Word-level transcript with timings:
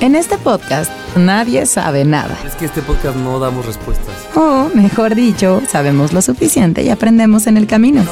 En 0.00 0.14
este 0.14 0.38
podcast 0.38 0.92
nadie 1.16 1.66
sabe 1.66 2.04
nada. 2.04 2.38
Es 2.46 2.54
que 2.54 2.66
este 2.66 2.82
podcast 2.82 3.16
no 3.16 3.40
damos 3.40 3.66
respuestas. 3.66 4.14
O, 4.36 4.70
mejor 4.72 5.16
dicho, 5.16 5.60
sabemos 5.68 6.12
lo 6.12 6.22
suficiente 6.22 6.84
y 6.84 6.90
aprendemos 6.90 7.48
en 7.48 7.56
el 7.56 7.66
camino. 7.66 8.04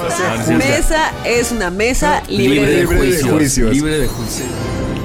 Mesa 0.48 1.12
es 1.24 1.52
una 1.52 1.70
mesa 1.70 2.24
libre, 2.28 2.66
de, 2.66 2.86
juicio. 2.86 3.34
juicios. 3.34 3.70
Libre 3.70 3.98
de 3.98 4.08
juicio. 4.08 4.44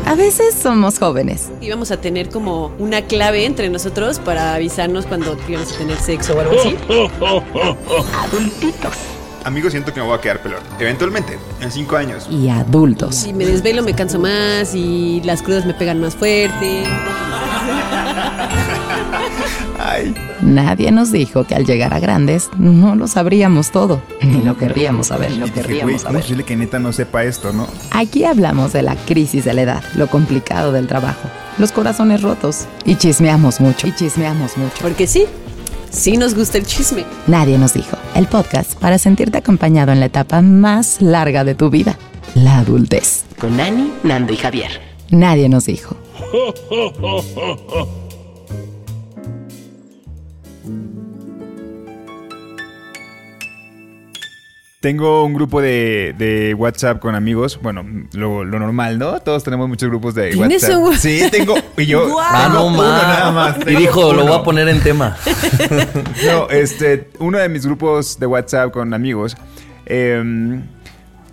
A 0.08 0.16
veces 0.16 0.56
somos 0.56 0.98
jóvenes 0.98 1.50
Y 1.62 1.70
vamos 1.70 1.92
a 1.92 2.02
tener 2.02 2.30
como 2.30 2.72
una 2.80 3.04
clave 3.04 3.46
entre 3.46 3.70
nosotros 3.70 4.18
para 4.18 4.56
avisarnos 4.56 5.06
cuando 5.06 5.38
íbamos 5.48 5.72
a 5.74 5.78
tener 5.78 6.00
sexo 6.00 6.36
o 6.36 6.40
algo 6.40 6.54
así. 6.60 6.76
Amigos, 9.44 9.72
siento 9.72 9.92
que 9.94 10.00
me 10.00 10.06
voy 10.06 10.18
a 10.18 10.22
quedar 10.22 10.42
pelón. 10.42 10.60
Eventualmente, 10.80 11.38
en 11.62 11.72
cinco 11.72 11.96
años. 11.98 12.28
y 12.30 12.50
adultos. 12.50 13.16
Si 13.16 13.34
me 13.34 13.46
desvelo 13.46 13.82
me 13.84 13.94
canso 13.94 14.20
más 14.20 14.76
y 14.76 15.22
las 15.24 15.42
crudas 15.42 15.66
me 15.66 15.74
pegan 15.74 16.00
más 16.00 16.16
fuerte. 16.16 16.84
Ay, 19.84 20.14
Nadie 20.42 20.92
nos 20.92 21.12
dijo 21.12 21.44
que 21.46 21.56
al 21.56 21.66
llegar 21.66 21.92
a 21.94 22.00
grandes 22.00 22.50
no 22.58 22.96
lo 22.96 23.08
sabríamos 23.08 23.72
todo, 23.72 24.02
ni 24.22 24.42
lo 24.44 24.56
querríamos 24.56 25.08
saber, 25.08 25.32
lo 25.38 25.52
querríamos 25.52 25.82
¿cómo 25.86 25.96
es 25.96 26.02
saber. 26.04 26.22
posible 26.22 26.44
que 26.44 26.56
neta 26.56 26.78
no 26.80 26.94
sepa 26.94 27.24
esto, 27.24 27.52
no? 27.52 27.68
Aquí 27.90 28.24
hablamos 28.26 28.74
de 28.74 28.84
la 28.84 28.96
crisis 28.96 29.44
de 29.44 29.54
la 29.54 29.64
edad, 29.64 29.84
lo 29.96 30.08
complicado 30.08 30.72
del 30.72 30.86
trabajo, 30.88 31.28
los 31.58 31.72
corazones 31.72 32.22
rotos 32.22 32.66
y 32.86 32.96
chismeamos 32.96 33.60
mucho, 33.60 33.88
y 33.88 33.96
chismeamos 33.96 34.56
mucho. 34.58 34.76
Porque 34.82 35.08
sí, 35.08 35.26
sí 35.92 36.18
nos 36.18 36.34
gusta 36.34 36.58
el 36.58 36.66
chisme. 36.66 37.06
Nadie 37.28 37.58
nos 37.58 37.74
dijo, 37.74 37.98
el 38.16 38.28
podcast 38.28 38.74
para 38.80 38.98
sentirte 38.98 39.38
acompañado 39.38 39.92
en 39.92 40.00
la 40.00 40.08
etapa 40.08 40.42
más 40.42 41.02
larga 41.02 41.44
de 41.44 41.56
tu 41.56 41.70
vida, 41.70 41.98
la 42.34 42.60
adultez. 42.60 43.26
Con 43.40 43.58
Nani, 43.58 43.92
Nando 44.04 44.34
y 44.34 44.38
Javier. 44.38 44.72
Nadie 45.10 45.50
nos 45.50 45.66
dijo. 45.66 45.96
Tengo 54.82 55.24
un 55.26 55.36
grupo 55.36 55.62
de, 55.62 56.16
de 56.18 56.56
WhatsApp 56.56 57.00
con 57.00 57.14
amigos. 57.14 57.60
Bueno, 57.62 57.86
lo, 58.14 58.44
lo 58.44 58.58
normal, 58.58 58.98
¿no? 58.98 59.20
Todos 59.20 59.44
tenemos 59.44 59.70
muchos 59.70 59.88
grupos 59.90 60.16
de 60.16 60.32
¿Tienes 60.32 60.64
WhatsApp. 60.64 60.80
un- 60.82 60.98
Sí, 60.98 61.22
tengo. 61.32 61.54
Y 61.78 61.86
yo. 61.86 62.10
Guau. 62.12 62.26
Ah, 62.28 62.50
no 62.52 62.66
uno 62.66 62.82
nada 62.82 63.32
más. 63.32 63.58
Y 63.68 63.76
dijo, 63.76 64.12
lo 64.12 64.26
voy 64.26 64.34
a 64.40 64.44
poner 64.44 64.68
en 64.68 64.82
tema. 64.82 65.16
No, 66.26 66.50
este, 66.50 67.10
uno 67.20 67.38
de 67.38 67.48
mis 67.50 67.66
grupos 67.66 68.20
de 68.20 68.26
WhatsApp 68.26 68.72
con 68.72 68.94
amigos, 68.94 69.38
em, 69.86 70.64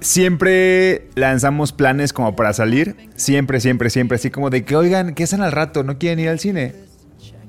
siempre 0.01 1.09
lanzamos 1.15 1.72
planes 1.72 2.12
como 2.12 2.37
para 2.37 2.53
salir. 2.53 2.97
Siempre, 3.17 3.61
siempre, 3.61 3.91
siempre. 3.91 4.17
Así 4.17 4.31
como 4.31 4.51
de 4.51 4.65
que, 4.65 4.77
oigan, 4.77 5.15
¿qué 5.15 5.25
hacen 5.25 5.41
al 5.43 5.53
rato? 5.53 5.83
¿No 5.84 5.99
quieren 5.99 6.21
ir 6.21 6.28
al 6.28 6.39
cine? 6.39 6.75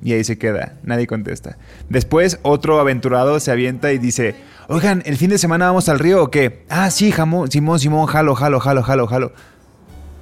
Y 0.03 0.13
ahí 0.13 0.23
se 0.23 0.37
queda, 0.37 0.73
nadie 0.83 1.07
contesta. 1.07 1.57
Después 1.89 2.39
otro 2.41 2.79
aventurado 2.79 3.39
se 3.39 3.51
avienta 3.51 3.91
y 3.91 3.97
dice, 3.97 4.35
oigan, 4.67 5.03
¿el 5.05 5.17
fin 5.17 5.29
de 5.29 5.37
semana 5.37 5.65
vamos 5.65 5.89
al 5.89 5.99
río 5.99 6.23
o 6.23 6.31
qué? 6.31 6.63
Ah, 6.69 6.89
sí, 6.89 7.11
jamón, 7.11 7.51
Simón, 7.51 7.79
Simón, 7.79 8.05
jalo, 8.05 8.33
jalo, 8.35 8.59
jalo, 8.59 8.81
jalo, 8.83 9.07
jalo. 9.07 9.31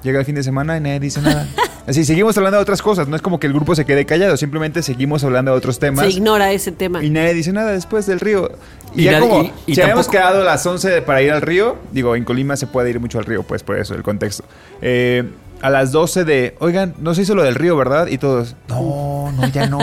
Llega 0.04 0.20
el 0.20 0.26
fin 0.26 0.36
de 0.36 0.44
semana 0.44 0.78
y 0.78 0.82
nadie 0.82 1.00
dice 1.00 1.22
nada. 1.22 1.48
Así, 1.88 2.04
seguimos 2.06 2.38
hablando 2.38 2.58
de 2.58 2.62
otras 2.64 2.82
cosas. 2.82 3.08
No 3.08 3.16
es 3.16 3.22
como 3.22 3.40
que 3.40 3.48
el 3.48 3.54
grupo 3.54 3.74
se 3.76 3.86
quede 3.86 4.06
callado, 4.06 4.36
simplemente 4.36 4.84
seguimos 4.84 5.24
hablando 5.24 5.52
de 5.52 5.58
otros 5.58 5.80
temas. 5.80 6.06
Se 6.06 6.12
ignora 6.12 6.52
ese 6.52 6.72
tema. 6.72 7.04
Y 7.04 7.10
nadie 7.10 7.34
dice 7.34 7.54
nada 7.54 7.72
después 7.72 8.06
del 8.06 8.20
río. 8.20 8.52
Y, 8.94 9.02
Y 9.02 9.04
ya 9.06 9.14
nadie- 9.14 9.30
como, 9.30 9.44
y- 9.44 9.54
y 9.68 9.76
si 9.76 9.82
habíamos 9.82 10.08
quedado 10.08 10.42
a 10.42 10.44
las 10.44 10.66
11 10.66 10.90
de- 10.90 11.02
para 11.02 11.22
ir 11.22 11.32
al 11.32 11.42
río, 11.42 11.78
digo, 11.92 12.16
en 12.16 12.24
Colima 12.26 12.58
se 12.58 12.68
puede 12.68 12.90
ir 12.90 13.00
mucho 13.00 13.20
al 13.20 13.26
río, 13.26 13.44
pues 13.44 13.64
por 13.64 13.78
eso, 13.80 13.96
el 13.96 14.04
contexto. 14.04 14.44
Eh, 14.82 15.24
a 15.62 15.70
las 15.70 15.92
12 15.92 16.24
de, 16.26 16.56
oigan, 16.60 16.94
no 17.00 17.14
se 17.16 17.24
hizo 17.24 17.34
lo 17.36 17.44
del 17.44 17.56
río, 17.56 17.76
¿verdad? 17.78 18.08
Y 18.08 18.18
todos, 18.18 18.56
no, 18.70 19.32
no, 19.36 19.48
ya 19.48 19.68
no, 19.68 19.80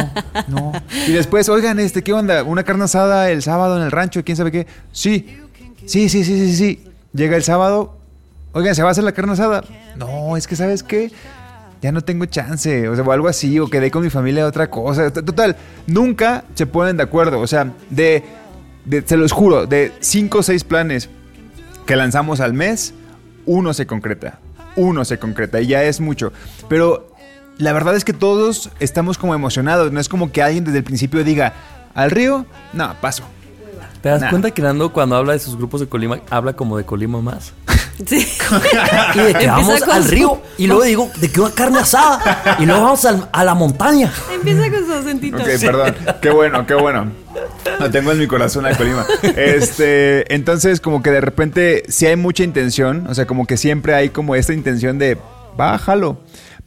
no. 0.48 0.72
Y 1.06 1.12
después, 1.12 1.48
oigan, 1.48 1.78
este, 1.80 2.02
¿qué 2.02 2.12
onda? 2.12 2.42
¿Una 2.44 2.62
carne 2.62 2.84
asada 2.84 3.30
el 3.30 3.42
sábado 3.42 3.76
en 3.76 3.82
el 3.82 3.90
rancho? 3.90 4.22
¿Quién 4.24 4.36
sabe 4.36 4.52
qué? 4.52 4.66
Sí, 4.92 5.26
sí, 5.86 6.08
sí, 6.08 6.24
sí, 6.24 6.38
sí, 6.38 6.54
sí. 6.56 6.84
Llega 7.12 7.36
el 7.36 7.42
sábado, 7.42 7.96
oigan, 8.52 8.74
¿se 8.74 8.82
va 8.82 8.88
a 8.88 8.92
hacer 8.92 9.04
la 9.04 9.12
carne 9.12 9.32
asada? 9.32 9.64
No, 9.96 10.36
es 10.36 10.46
que, 10.46 10.56
¿sabes 10.56 10.82
qué? 10.82 11.10
ya 11.82 11.92
no 11.92 12.00
tengo 12.00 12.24
chance, 12.24 12.88
o 12.88 12.94
sea, 12.96 13.04
o 13.04 13.12
algo 13.12 13.28
así, 13.28 13.58
o 13.60 13.68
quedé 13.68 13.90
con 13.90 14.02
mi 14.02 14.08
familia 14.08 14.44
de 14.44 14.48
otra 14.48 14.70
cosa. 14.70 15.12
Total, 15.12 15.54
nunca 15.86 16.44
se 16.54 16.64
ponen 16.64 16.96
de 16.96 17.02
acuerdo. 17.02 17.40
O 17.40 17.46
sea, 17.46 17.72
de, 17.90 18.22
de- 18.86 19.02
se 19.06 19.18
los 19.18 19.32
juro, 19.32 19.66
de 19.66 19.92
cinco 20.00 20.38
o 20.38 20.42
seis 20.42 20.64
planes 20.64 21.10
que 21.84 21.94
lanzamos 21.94 22.40
al 22.40 22.54
mes, 22.54 22.94
uno 23.44 23.74
se 23.74 23.86
concreta. 23.86 24.38
Uno 24.76 25.04
se 25.04 25.18
concreta 25.18 25.60
y 25.60 25.68
ya 25.68 25.82
es 25.84 26.00
mucho. 26.00 26.32
Pero 26.68 27.14
la 27.58 27.72
verdad 27.72 27.96
es 27.96 28.04
que 28.04 28.12
todos 28.12 28.70
estamos 28.80 29.18
como 29.18 29.34
emocionados. 29.34 29.92
No 29.92 30.00
es 30.00 30.08
como 30.08 30.32
que 30.32 30.42
alguien 30.42 30.64
desde 30.64 30.78
el 30.78 30.84
principio 30.84 31.24
diga, 31.24 31.52
al 31.94 32.10
río, 32.10 32.46
no, 32.72 32.94
paso. 33.00 33.24
¿Te 34.04 34.10
das 34.10 34.20
Nah. 34.20 34.28
cuenta 34.28 34.50
que 34.50 34.60
Nando 34.60 34.92
cuando 34.92 35.16
habla 35.16 35.32
de 35.32 35.38
sus 35.38 35.56
grupos 35.56 35.80
de 35.80 35.88
Colima, 35.88 36.20
habla 36.28 36.52
como 36.52 36.76
de 36.76 36.84
Colima 36.84 37.22
más? 37.22 37.54
Sí. 38.06 38.26
Y 39.14 39.18
de 39.18 39.34
que 39.34 39.46
vamos 39.46 39.80
con 39.80 39.90
al 39.94 40.02
su- 40.04 40.10
río 40.10 40.42
y 40.58 40.66
luego 40.66 40.82
digo 40.82 41.10
de 41.20 41.30
que 41.30 41.40
una 41.40 41.52
carne 41.52 41.78
asada 41.78 42.56
y 42.58 42.66
luego 42.66 42.82
vamos 42.82 43.04
al- 43.04 43.28
a 43.32 43.44
la 43.44 43.54
montaña. 43.54 44.12
Empieza 44.34 44.68
con 44.70 44.84
su 44.86 44.92
acentito. 44.92 45.36
Ok, 45.38 45.44
perdón. 45.60 45.94
Qué 46.20 46.30
bueno, 46.30 46.66
qué 46.66 46.74
bueno. 46.74 47.12
Lo 47.80 47.90
tengo 47.92 48.10
en 48.12 48.18
mi 48.18 48.26
corazón 48.26 48.66
a 48.66 48.76
Colima. 48.76 49.06
Este, 49.36 50.34
entonces, 50.34 50.80
como 50.80 51.02
que 51.02 51.10
de 51.12 51.20
repente, 51.20 51.84
si 51.88 52.06
hay 52.06 52.16
mucha 52.16 52.42
intención, 52.42 53.06
o 53.08 53.14
sea, 53.14 53.26
como 53.26 53.46
que 53.46 53.56
siempre 53.56 53.94
hay 53.94 54.10
como 54.10 54.34
esta 54.34 54.52
intención 54.52 54.98
de, 54.98 55.16
bájalo. 55.56 56.18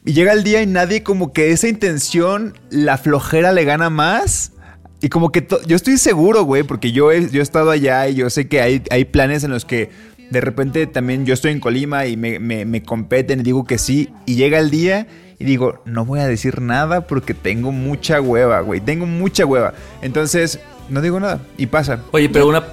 Y 0.06 0.14
llega 0.14 0.32
el 0.32 0.44
día 0.46 0.62
y 0.62 0.66
nadie 0.66 1.04
como 1.04 1.34
que 1.34 1.52
esa 1.52 1.68
intención, 1.68 2.58
la 2.70 2.98
flojera 2.98 3.52
le 3.52 3.66
gana 3.66 3.90
más. 3.90 4.54
Y 5.02 5.10
como 5.10 5.32
que 5.32 5.48
yo 5.68 5.76
estoy 5.76 5.98
seguro, 5.98 6.44
güey, 6.44 6.64
porque 6.64 6.92
yo 6.92 7.12
he, 7.12 7.30
yo 7.30 7.40
he 7.40 7.44
estado 7.44 7.70
allá 7.70 8.08
y 8.08 8.16
yo 8.16 8.30
sé 8.30 8.48
que 8.48 8.62
hay, 8.62 8.82
hay 8.90 9.06
planes 9.06 9.44
en 9.44 9.52
los 9.52 9.64
que 9.66 9.90
de 10.32 10.42
repente 10.42 10.88
también 10.88 11.26
yo 11.26 11.34
estoy 11.34 11.52
en 11.52 11.60
Colima 11.60 12.06
y 12.08 12.18
me, 12.18 12.40
me, 12.40 12.66
me 12.66 12.82
competen 12.84 13.40
y 13.40 13.44
digo 13.44 13.66
que 13.66 13.78
sí. 13.78 14.10
Y 14.26 14.36
llega 14.36 14.58
el 14.60 14.72
día 14.72 15.08
y 15.40 15.46
digo, 15.46 15.82
no 15.86 16.04
voy 16.04 16.20
a 16.20 16.28
decir 16.28 16.62
nada 16.62 17.02
porque 17.08 17.34
tengo 17.34 17.72
mucha 17.72 18.20
hueva, 18.20 18.60
güey. 18.62 18.82
Tengo 18.82 19.06
mucha 19.06 19.46
hueva. 19.46 19.74
Entonces, 20.02 20.60
no 20.90 21.02
digo 21.02 21.20
nada 21.20 21.42
y 21.58 21.68
pasa. 21.68 22.02
Oye, 22.12 22.30
pero 22.30 22.48
una, 22.48 22.66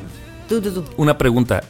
Tú, 0.48 0.60
tú, 0.60 0.70
tú. 0.72 0.84
una 0.96 1.16
pregunta. 1.18 1.62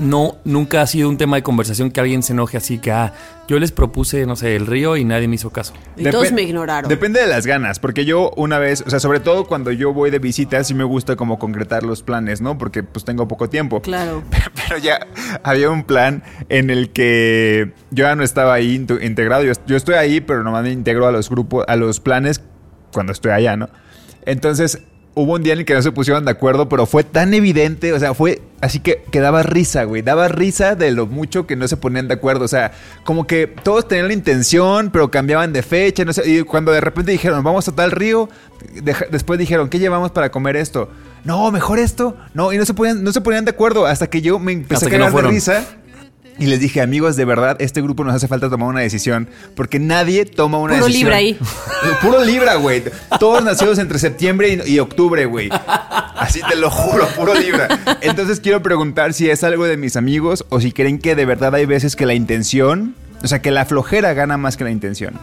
No, 0.00 0.38
nunca 0.44 0.80
ha 0.80 0.86
sido 0.86 1.10
un 1.10 1.18
tema 1.18 1.36
de 1.36 1.42
conversación 1.42 1.90
que 1.90 2.00
alguien 2.00 2.22
se 2.22 2.32
enoje 2.32 2.56
así 2.56 2.78
que, 2.78 2.90
ah, 2.90 3.12
yo 3.48 3.58
les 3.58 3.70
propuse, 3.70 4.24
no 4.24 4.34
sé, 4.34 4.56
el 4.56 4.66
río 4.66 4.96
y 4.96 5.04
nadie 5.04 5.28
me 5.28 5.34
hizo 5.34 5.50
caso. 5.50 5.74
Y 5.94 6.04
todos 6.04 6.32
me 6.32 6.40
ignoraron. 6.40 6.88
Depende 6.88 7.20
de 7.20 7.26
las 7.26 7.46
ganas, 7.46 7.78
porque 7.78 8.06
yo 8.06 8.30
una 8.36 8.58
vez, 8.58 8.82
o 8.86 8.88
sea, 8.88 8.98
sobre 8.98 9.20
todo 9.20 9.44
cuando 9.44 9.70
yo 9.72 9.92
voy 9.92 10.10
de 10.10 10.18
visita, 10.18 10.64
sí 10.64 10.72
me 10.72 10.84
gusta 10.84 11.16
como 11.16 11.38
concretar 11.38 11.82
los 11.82 12.02
planes, 12.02 12.40
¿no? 12.40 12.56
Porque 12.56 12.82
pues 12.82 13.04
tengo 13.04 13.28
poco 13.28 13.50
tiempo. 13.50 13.82
Claro. 13.82 14.22
Pero 14.54 14.78
ya 14.78 15.06
había 15.42 15.68
un 15.68 15.84
plan 15.84 16.22
en 16.48 16.70
el 16.70 16.90
que 16.92 17.72
yo 17.90 18.06
ya 18.06 18.16
no 18.16 18.22
estaba 18.22 18.54
ahí 18.54 18.76
integrado. 19.02 19.44
Yo, 19.44 19.52
yo 19.66 19.76
estoy 19.76 19.96
ahí, 19.96 20.22
pero 20.22 20.42
nomás 20.42 20.62
me 20.62 20.72
integro 20.72 21.06
a 21.06 21.12
los 21.12 21.28
grupos, 21.28 21.66
a 21.68 21.76
los 21.76 22.00
planes 22.00 22.40
cuando 22.90 23.12
estoy 23.12 23.32
allá, 23.32 23.56
¿no? 23.56 23.68
Entonces, 24.24 24.82
hubo 25.14 25.34
un 25.34 25.42
día 25.42 25.52
en 25.52 25.60
el 25.60 25.64
que 25.64 25.74
no 25.74 25.82
se 25.82 25.92
pusieron 25.92 26.24
de 26.24 26.30
acuerdo, 26.30 26.68
pero 26.68 26.86
fue 26.86 27.04
tan 27.04 27.34
evidente, 27.34 27.92
o 27.92 27.98
sea, 27.98 28.14
fue 28.14 28.40
así 28.60 28.80
que, 28.80 29.02
que 29.10 29.20
daba 29.20 29.42
risa, 29.42 29.84
güey. 29.84 30.02
Daba 30.02 30.28
risa 30.28 30.74
de 30.74 30.90
lo 30.90 31.06
mucho 31.06 31.46
que 31.46 31.56
no 31.56 31.68
se 31.68 31.76
ponían 31.76 32.08
de 32.08 32.14
acuerdo. 32.14 32.44
O 32.44 32.48
sea, 32.48 32.72
como 33.04 33.26
que 33.26 33.46
todos 33.46 33.88
tenían 33.88 34.08
la 34.08 34.14
intención, 34.14 34.90
pero 34.90 35.10
cambiaban 35.10 35.52
de 35.52 35.62
fecha, 35.62 36.04
no 36.04 36.12
sé. 36.12 36.28
Y 36.28 36.42
cuando 36.42 36.72
de 36.72 36.80
repente 36.80 37.12
dijeron, 37.12 37.42
vamos 37.42 37.68
a 37.68 37.72
tal 37.72 37.90
río, 37.90 38.28
después 39.10 39.38
dijeron, 39.38 39.68
¿qué 39.68 39.78
llevamos 39.78 40.10
para 40.10 40.30
comer 40.30 40.56
esto? 40.56 40.90
no, 41.24 41.50
mejor 41.50 41.78
esto. 41.78 42.16
No, 42.34 42.52
y 42.52 42.58
no 42.58 42.64
se 42.64 42.74
ponían, 42.74 43.02
no 43.02 43.12
se 43.12 43.20
ponían 43.20 43.44
de 43.44 43.50
acuerdo 43.50 43.86
hasta 43.86 44.08
que 44.08 44.22
yo 44.22 44.38
me 44.38 44.52
empecé 44.52 44.86
Hasta 44.86 44.96
a 44.96 44.98
no 44.98 45.06
cagar 45.06 45.24
de 45.24 45.30
risa. 45.30 45.64
Y 46.38 46.46
les 46.46 46.60
dije, 46.60 46.80
amigos, 46.80 47.16
de 47.16 47.24
verdad, 47.24 47.56
este 47.60 47.82
grupo 47.82 48.02
nos 48.02 48.14
hace 48.14 48.26
falta 48.28 48.48
tomar 48.48 48.68
una 48.68 48.80
decisión. 48.80 49.28
Porque 49.54 49.78
nadie 49.78 50.24
toma 50.24 50.58
una 50.58 50.74
Puro 50.74 50.86
decisión. 50.86 51.10
Libra 51.10 51.16
ahí. 51.16 51.38
Puro 52.02 52.24
Libra, 52.24 52.54
güey. 52.54 52.82
Todos 53.18 53.44
nacidos 53.44 53.78
entre 53.78 53.98
septiembre 53.98 54.62
y, 54.66 54.74
y 54.74 54.78
octubre, 54.78 55.26
güey. 55.26 55.50
Así 55.50 56.40
te 56.48 56.56
lo 56.56 56.70
juro, 56.70 57.06
puro 57.16 57.34
Libra. 57.34 57.68
Entonces 58.02 58.40
quiero 58.40 58.62
preguntar 58.62 59.14
si 59.14 59.30
es 59.30 59.42
algo 59.42 59.64
de 59.64 59.76
mis 59.76 59.96
amigos 59.96 60.44
o 60.50 60.60
si 60.60 60.70
creen 60.70 60.98
que 60.98 61.14
de 61.14 61.24
verdad 61.24 61.54
hay 61.54 61.66
veces 61.66 61.96
que 61.96 62.06
la 62.06 62.14
intención, 62.14 62.94
o 63.22 63.26
sea, 63.26 63.40
que 63.40 63.50
la 63.50 63.64
flojera 63.64 64.12
gana 64.12 64.36
más 64.36 64.56
que 64.56 64.64
la 64.64 64.70
intención. 64.70 65.14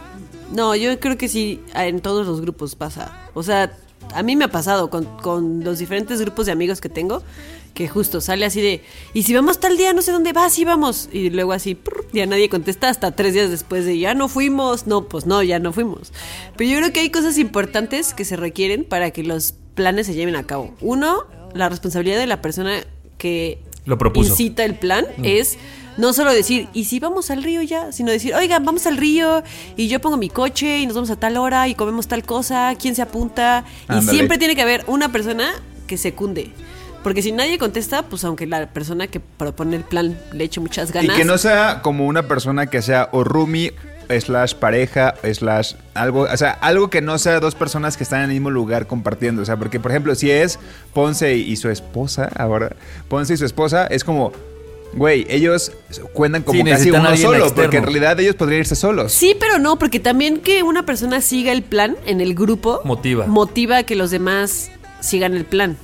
No, 0.52 0.74
yo 0.74 0.98
creo 0.98 1.16
que 1.16 1.28
sí, 1.28 1.60
en 1.74 2.00
todos 2.00 2.26
los 2.26 2.40
grupos 2.40 2.74
pasa. 2.74 3.12
O 3.34 3.42
sea, 3.42 3.72
a 4.14 4.22
mí 4.22 4.36
me 4.36 4.44
ha 4.44 4.48
pasado 4.48 4.90
con, 4.90 5.04
con 5.04 5.62
los 5.62 5.78
diferentes 5.78 6.20
grupos 6.20 6.46
de 6.46 6.52
amigos 6.52 6.80
que 6.80 6.88
tengo, 6.88 7.22
que 7.78 7.86
justo 7.86 8.20
sale 8.20 8.44
así 8.44 8.60
de, 8.60 8.82
y 9.14 9.22
si 9.22 9.32
vamos 9.34 9.60
tal 9.60 9.76
día, 9.76 9.92
no 9.92 10.02
sé 10.02 10.10
dónde 10.10 10.32
vas, 10.32 10.52
sí 10.52 10.64
vamos. 10.64 11.08
Y 11.12 11.30
luego 11.30 11.52
así, 11.52 11.76
prr, 11.76 12.08
ya 12.12 12.26
nadie 12.26 12.48
contesta 12.48 12.88
hasta 12.88 13.12
tres 13.12 13.34
días 13.34 13.50
después 13.50 13.84
de, 13.84 13.96
ya 13.96 14.14
no 14.14 14.26
fuimos. 14.26 14.88
No, 14.88 15.04
pues 15.04 15.26
no, 15.26 15.44
ya 15.44 15.60
no 15.60 15.72
fuimos. 15.72 16.12
Pero 16.56 16.68
yo 16.68 16.78
creo 16.78 16.92
que 16.92 16.98
hay 16.98 17.10
cosas 17.10 17.38
importantes 17.38 18.14
que 18.14 18.24
se 18.24 18.34
requieren 18.34 18.82
para 18.82 19.12
que 19.12 19.22
los 19.22 19.54
planes 19.76 20.08
se 20.08 20.14
lleven 20.14 20.34
a 20.34 20.44
cabo. 20.44 20.74
Uno, 20.80 21.26
la 21.54 21.68
responsabilidad 21.68 22.18
de 22.18 22.26
la 22.26 22.42
persona 22.42 22.80
que 23.16 23.60
Lo 23.84 23.96
propuso. 23.96 24.32
incita 24.32 24.64
el 24.64 24.74
plan 24.74 25.06
es 25.22 25.56
no 25.98 26.12
solo 26.12 26.32
decir, 26.32 26.66
¿y 26.74 26.86
si 26.86 26.98
vamos 26.98 27.30
al 27.30 27.44
río 27.44 27.62
ya? 27.62 27.92
Sino 27.92 28.10
decir, 28.10 28.34
oigan, 28.34 28.64
vamos 28.64 28.88
al 28.88 28.96
río 28.96 29.44
y 29.76 29.86
yo 29.86 30.00
pongo 30.00 30.16
mi 30.16 30.30
coche 30.30 30.80
y 30.80 30.86
nos 30.86 30.96
vamos 30.96 31.10
a 31.10 31.16
tal 31.16 31.36
hora 31.36 31.68
y 31.68 31.76
comemos 31.76 32.08
tal 32.08 32.24
cosa, 32.24 32.74
¿quién 32.74 32.96
se 32.96 33.02
apunta? 33.02 33.64
Y 33.96 34.02
siempre 34.02 34.36
tiene 34.36 34.56
que 34.56 34.62
haber 34.62 34.82
una 34.88 35.12
persona 35.12 35.52
que 35.86 35.96
secunde. 35.96 36.50
Porque 37.08 37.22
si 37.22 37.32
nadie 37.32 37.58
contesta, 37.58 38.02
pues 38.02 38.22
aunque 38.24 38.46
la 38.46 38.66
persona 38.68 39.06
que 39.06 39.18
propone 39.20 39.76
el 39.76 39.84
plan 39.84 40.18
le 40.32 40.44
eche 40.44 40.60
muchas 40.60 40.92
ganas. 40.92 41.16
Y 41.16 41.18
que 41.18 41.24
no 41.24 41.38
sea 41.38 41.80
como 41.82 42.06
una 42.06 42.28
persona 42.28 42.66
que 42.66 42.82
sea 42.82 43.08
o 43.12 43.24
roomie, 43.24 43.72
slash 44.08 44.54
pareja, 44.54 45.14
slash 45.34 45.74
algo, 45.94 46.22
o 46.22 46.36
sea, 46.36 46.52
algo 46.52 46.88
que 46.88 47.02
no 47.02 47.18
sea 47.18 47.40
dos 47.40 47.54
personas 47.54 47.96
que 47.96 48.04
están 48.04 48.20
en 48.20 48.24
el 48.30 48.34
mismo 48.36 48.50
lugar 48.50 48.86
compartiendo. 48.86 49.42
O 49.42 49.44
sea, 49.44 49.56
porque 49.56 49.80
por 49.80 49.90
ejemplo, 49.90 50.14
si 50.14 50.30
es 50.30 50.58
Ponce 50.94 51.36
y 51.36 51.56
su 51.56 51.68
esposa, 51.68 52.28
ahora, 52.36 52.74
Ponce 53.08 53.34
y 53.34 53.36
su 53.36 53.44
esposa, 53.44 53.86
es 53.86 54.04
como, 54.04 54.32
güey, 54.94 55.26
ellos 55.28 55.72
cuentan 56.14 56.42
como 56.42 56.58
Sí, 56.58 56.64
casi 56.70 56.90
uno 56.90 57.16
solo, 57.16 57.36
externo. 57.38 57.54
porque 57.54 57.76
en 57.76 57.82
realidad 57.84 58.18
ellos 58.20 58.34
podrían 58.36 58.60
irse 58.60 58.76
solos. 58.76 59.12
Sí, 59.12 59.36
pero 59.38 59.58
no, 59.58 59.78
porque 59.78 60.00
también 60.00 60.40
que 60.40 60.62
una 60.62 60.86
persona 60.86 61.20
siga 61.20 61.52
el 61.52 61.62
plan 61.62 61.96
en 62.06 62.20
el 62.22 62.34
grupo 62.34 62.80
Motiva. 62.84 63.26
motiva 63.26 63.78
a 63.78 63.82
que 63.82 63.94
los 63.94 64.10
demás 64.10 64.70
sigan 65.00 65.34
el 65.34 65.44
plan. 65.44 65.76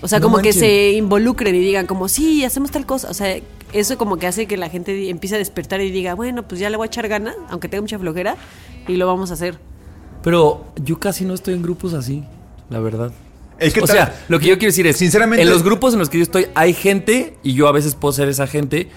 O 0.00 0.08
sea, 0.08 0.18
No 0.20 0.24
como 0.26 0.38
que 0.38 0.52
se 0.52 0.92
involucren 0.92 1.54
y 1.54 1.58
digan 1.60 1.86
como, 1.86 2.08
sí, 2.08 2.44
hacemos 2.44 2.70
tal 2.70 2.86
cosa. 2.86 3.10
O 3.10 3.14
sea, 3.14 3.36
eso 3.72 3.98
como 3.98 4.16
que 4.16 4.26
hace 4.26 4.46
que 4.46 4.56
la 4.56 4.68
gente 4.68 5.10
empiece 5.10 5.34
a 5.34 5.38
despertar 5.38 5.80
y 5.80 5.90
diga, 5.90 6.14
bueno, 6.14 6.46
pues 6.46 6.60
ya 6.60 6.70
le 6.70 6.76
voy 6.76 6.84
a 6.84 6.88
echar 6.88 7.08
ganas, 7.08 7.34
aunque 7.50 7.68
tenga 7.68 7.82
mucha 7.82 7.98
flojera, 7.98 8.36
y 8.86 8.94
lo 8.96 9.06
vamos 9.06 9.30
a 9.30 9.34
hacer. 9.34 9.58
Pero 10.22 10.64
yo 10.82 10.98
casi 10.98 11.24
no 11.24 11.34
estoy 11.34 11.54
en 11.54 11.62
grupos 11.62 11.94
así, 11.94 12.24
la 12.70 12.78
verdad. 12.80 13.12
Es 13.58 13.74
que 13.74 13.80
o 13.80 13.86
sea, 13.88 14.14
lo 14.28 14.38
que 14.38 14.46
yo 14.46 14.56
quiero 14.56 14.68
decir 14.70 14.86
es, 14.86 14.96
Sinceramente- 14.96 15.42
en 15.42 15.50
los 15.50 15.64
grupos 15.64 15.92
en 15.92 15.98
los 15.98 16.08
que 16.08 16.18
yo 16.18 16.22
estoy 16.22 16.46
hay 16.54 16.74
gente 16.74 17.36
y 17.42 17.54
yo 17.54 17.66
a 17.66 17.72
veces 17.72 17.96
puedo 17.96 18.12
ser 18.12 18.28
esa 18.28 18.46
gente 18.46 18.88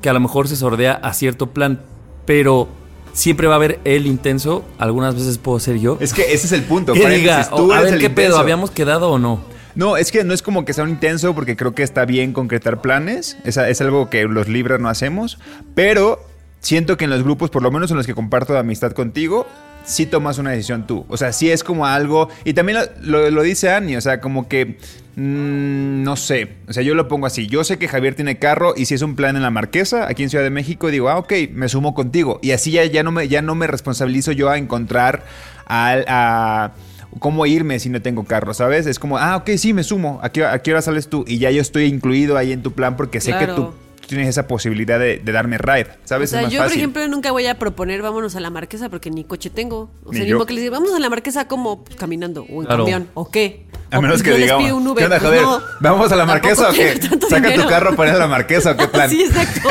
que 0.00 0.08
a 0.08 0.12
lo 0.12 0.20
mejor 0.20 0.46
se 0.46 0.54
sordea 0.54 0.92
a 0.92 1.12
cierto 1.14 1.50
plan, 1.50 1.80
pero 2.26 2.68
siempre 3.12 3.48
va 3.48 3.54
a 3.54 3.56
haber 3.56 3.80
el 3.84 4.06
intenso, 4.06 4.64
algunas 4.78 5.14
veces 5.16 5.38
puedo 5.38 5.58
ser 5.58 5.78
yo. 5.78 5.96
Es 6.00 6.12
que 6.14 6.32
ese 6.32 6.46
es 6.46 6.52
el 6.52 6.62
punto. 6.62 6.92
que 6.92 7.00
diga, 7.00 7.38
paréntesis, 7.38 7.50
tú 7.56 7.70
"Oh, 7.70 7.72
a 7.72 7.80
ver 7.80 7.94
el 7.94 8.00
qué 8.00 8.08
pedo, 8.10 8.26
intenso". 8.26 8.38
habíamos 8.38 8.70
quedado 8.70 9.10
o 9.10 9.18
no. 9.18 9.40
No, 9.74 9.96
es 9.96 10.12
que 10.12 10.24
no 10.24 10.34
es 10.34 10.42
como 10.42 10.64
que 10.64 10.72
sea 10.72 10.84
un 10.84 10.90
intenso 10.90 11.34
porque 11.34 11.56
creo 11.56 11.74
que 11.74 11.82
está 11.82 12.04
bien 12.04 12.32
concretar 12.32 12.80
planes. 12.80 13.36
Es, 13.44 13.56
es 13.56 13.80
algo 13.80 14.08
que 14.10 14.24
los 14.24 14.48
libras 14.48 14.80
no 14.80 14.88
hacemos. 14.88 15.38
Pero 15.74 16.24
siento 16.60 16.96
que 16.96 17.04
en 17.04 17.10
los 17.10 17.22
grupos, 17.24 17.50
por 17.50 17.62
lo 17.62 17.70
menos 17.70 17.90
en 17.90 17.96
los 17.96 18.06
que 18.06 18.14
comparto 18.14 18.52
de 18.52 18.60
amistad 18.60 18.92
contigo, 18.92 19.46
sí 19.84 20.06
tomas 20.06 20.38
una 20.38 20.50
decisión 20.50 20.86
tú. 20.86 21.04
O 21.08 21.16
sea, 21.16 21.32
sí 21.32 21.50
es 21.50 21.64
como 21.64 21.86
algo... 21.86 22.28
Y 22.44 22.54
también 22.54 22.78
lo 23.02 23.42
dice 23.42 23.70
Annie, 23.70 23.96
o 23.96 24.00
sea, 24.00 24.20
como 24.20 24.48
que... 24.48 24.78
mm, 25.16 26.02
no 26.04 26.16
sé, 26.16 26.52
o 26.68 26.72
sea, 26.72 26.82
yo 26.82 26.94
lo 26.94 27.08
pongo 27.08 27.26
así. 27.26 27.46
Yo 27.48 27.64
sé 27.64 27.76
que 27.78 27.88
Javier 27.88 28.14
tiene 28.14 28.38
carro 28.38 28.74
y 28.76 28.86
si 28.86 28.94
es 28.94 29.02
un 29.02 29.16
plan 29.16 29.36
en 29.36 29.42
la 29.42 29.50
Marquesa, 29.50 30.06
aquí 30.08 30.22
en 30.22 30.30
Ciudad 30.30 30.44
de 30.44 30.50
México, 30.50 30.88
digo, 30.90 31.08
ah, 31.10 31.18
ok, 31.18 31.32
me 31.52 31.68
sumo 31.68 31.94
contigo. 31.94 32.38
Y 32.42 32.52
así 32.52 32.70
ya, 32.70 32.84
ya, 32.84 33.02
no, 33.02 33.10
me, 33.12 33.28
ya 33.28 33.42
no 33.42 33.54
me 33.54 33.66
responsabilizo 33.66 34.32
yo 34.32 34.48
a 34.50 34.56
encontrar 34.58 35.24
al- 35.66 36.04
a 36.08 36.72
cómo 37.18 37.46
irme 37.46 37.78
si 37.78 37.88
no 37.88 38.02
tengo 38.02 38.24
carro, 38.24 38.54
¿sabes? 38.54 38.86
Es 38.86 38.98
como, 38.98 39.18
ah, 39.18 39.36
ok, 39.36 39.50
sí, 39.56 39.72
me 39.72 39.82
sumo. 39.84 40.20
¿A 40.22 40.30
qué, 40.30 40.44
a 40.44 40.58
qué 40.60 40.72
hora 40.72 40.82
sales 40.82 41.08
tú? 41.08 41.24
Y 41.26 41.38
ya 41.38 41.50
yo 41.50 41.60
estoy 41.60 41.84
incluido 41.84 42.36
ahí 42.36 42.52
en 42.52 42.62
tu 42.62 42.72
plan 42.72 42.96
porque 42.96 43.20
sé 43.20 43.32
que 43.32 43.44
Claro. 43.46 43.74
Tú 44.04 44.08
tienes 44.10 44.28
esa 44.28 44.46
posibilidad 44.46 44.98
de, 44.98 45.18
de 45.18 45.32
darme 45.32 45.58
ride, 45.58 45.88
¿sabes? 46.04 46.30
O 46.30 46.32
sea, 46.32 46.40
es 46.40 46.44
más 46.46 46.52
yo, 46.52 46.62
por 46.62 46.72
ejemplo, 46.72 47.08
nunca 47.08 47.32
voy 47.32 47.46
a 47.46 47.58
proponer 47.58 48.02
vámonos 48.02 48.36
a 48.36 48.40
la 48.40 48.50
marquesa 48.50 48.88
porque 48.88 49.10
ni 49.10 49.24
coche 49.24 49.50
tengo. 49.50 49.90
O 50.04 50.10
Ni 50.10 50.16
sea, 50.16 50.24
ni 50.24 50.30
yo. 50.30 50.36
modo 50.36 50.46
que 50.46 50.54
les 50.54 50.62
diga, 50.64 50.78
vamos 50.78 50.94
a 50.94 50.98
la 50.98 51.08
marquesa 51.10 51.48
como 51.48 51.84
Pues, 51.84 51.96
caminando 51.96 52.46
o 52.50 52.60
en 52.60 52.66
Claro. 52.66 52.84
camión 52.84 53.08
o 53.14 53.30
qué. 53.30 53.66
A 53.90 53.98
O, 53.98 54.02
menos 54.02 54.22
pues, 54.22 54.34
que 54.34 54.42
digamos, 54.42 54.72
un 54.72 54.88
Uber. 54.88 54.98
¿qué 54.98 55.04
onda, 55.04 55.18
Pues, 55.18 55.30
Javier? 55.30 55.42
no. 55.42 55.60
¿Vamos 55.80 56.10
a 56.12 56.16
la 56.16 56.26
marquesa 56.26 56.70
o 56.70 56.72
qué? 56.72 57.00
Saca 57.28 57.54
tu 57.54 57.66
carro 57.68 57.94
para 57.94 58.10
ir 58.10 58.16
a 58.16 58.18
la 58.18 58.26
marquesa 58.26 58.72
o 58.72 58.76
qué 58.76 58.88
plan. 58.88 59.08
Sí, 59.08 59.22
exacto. 59.22 59.68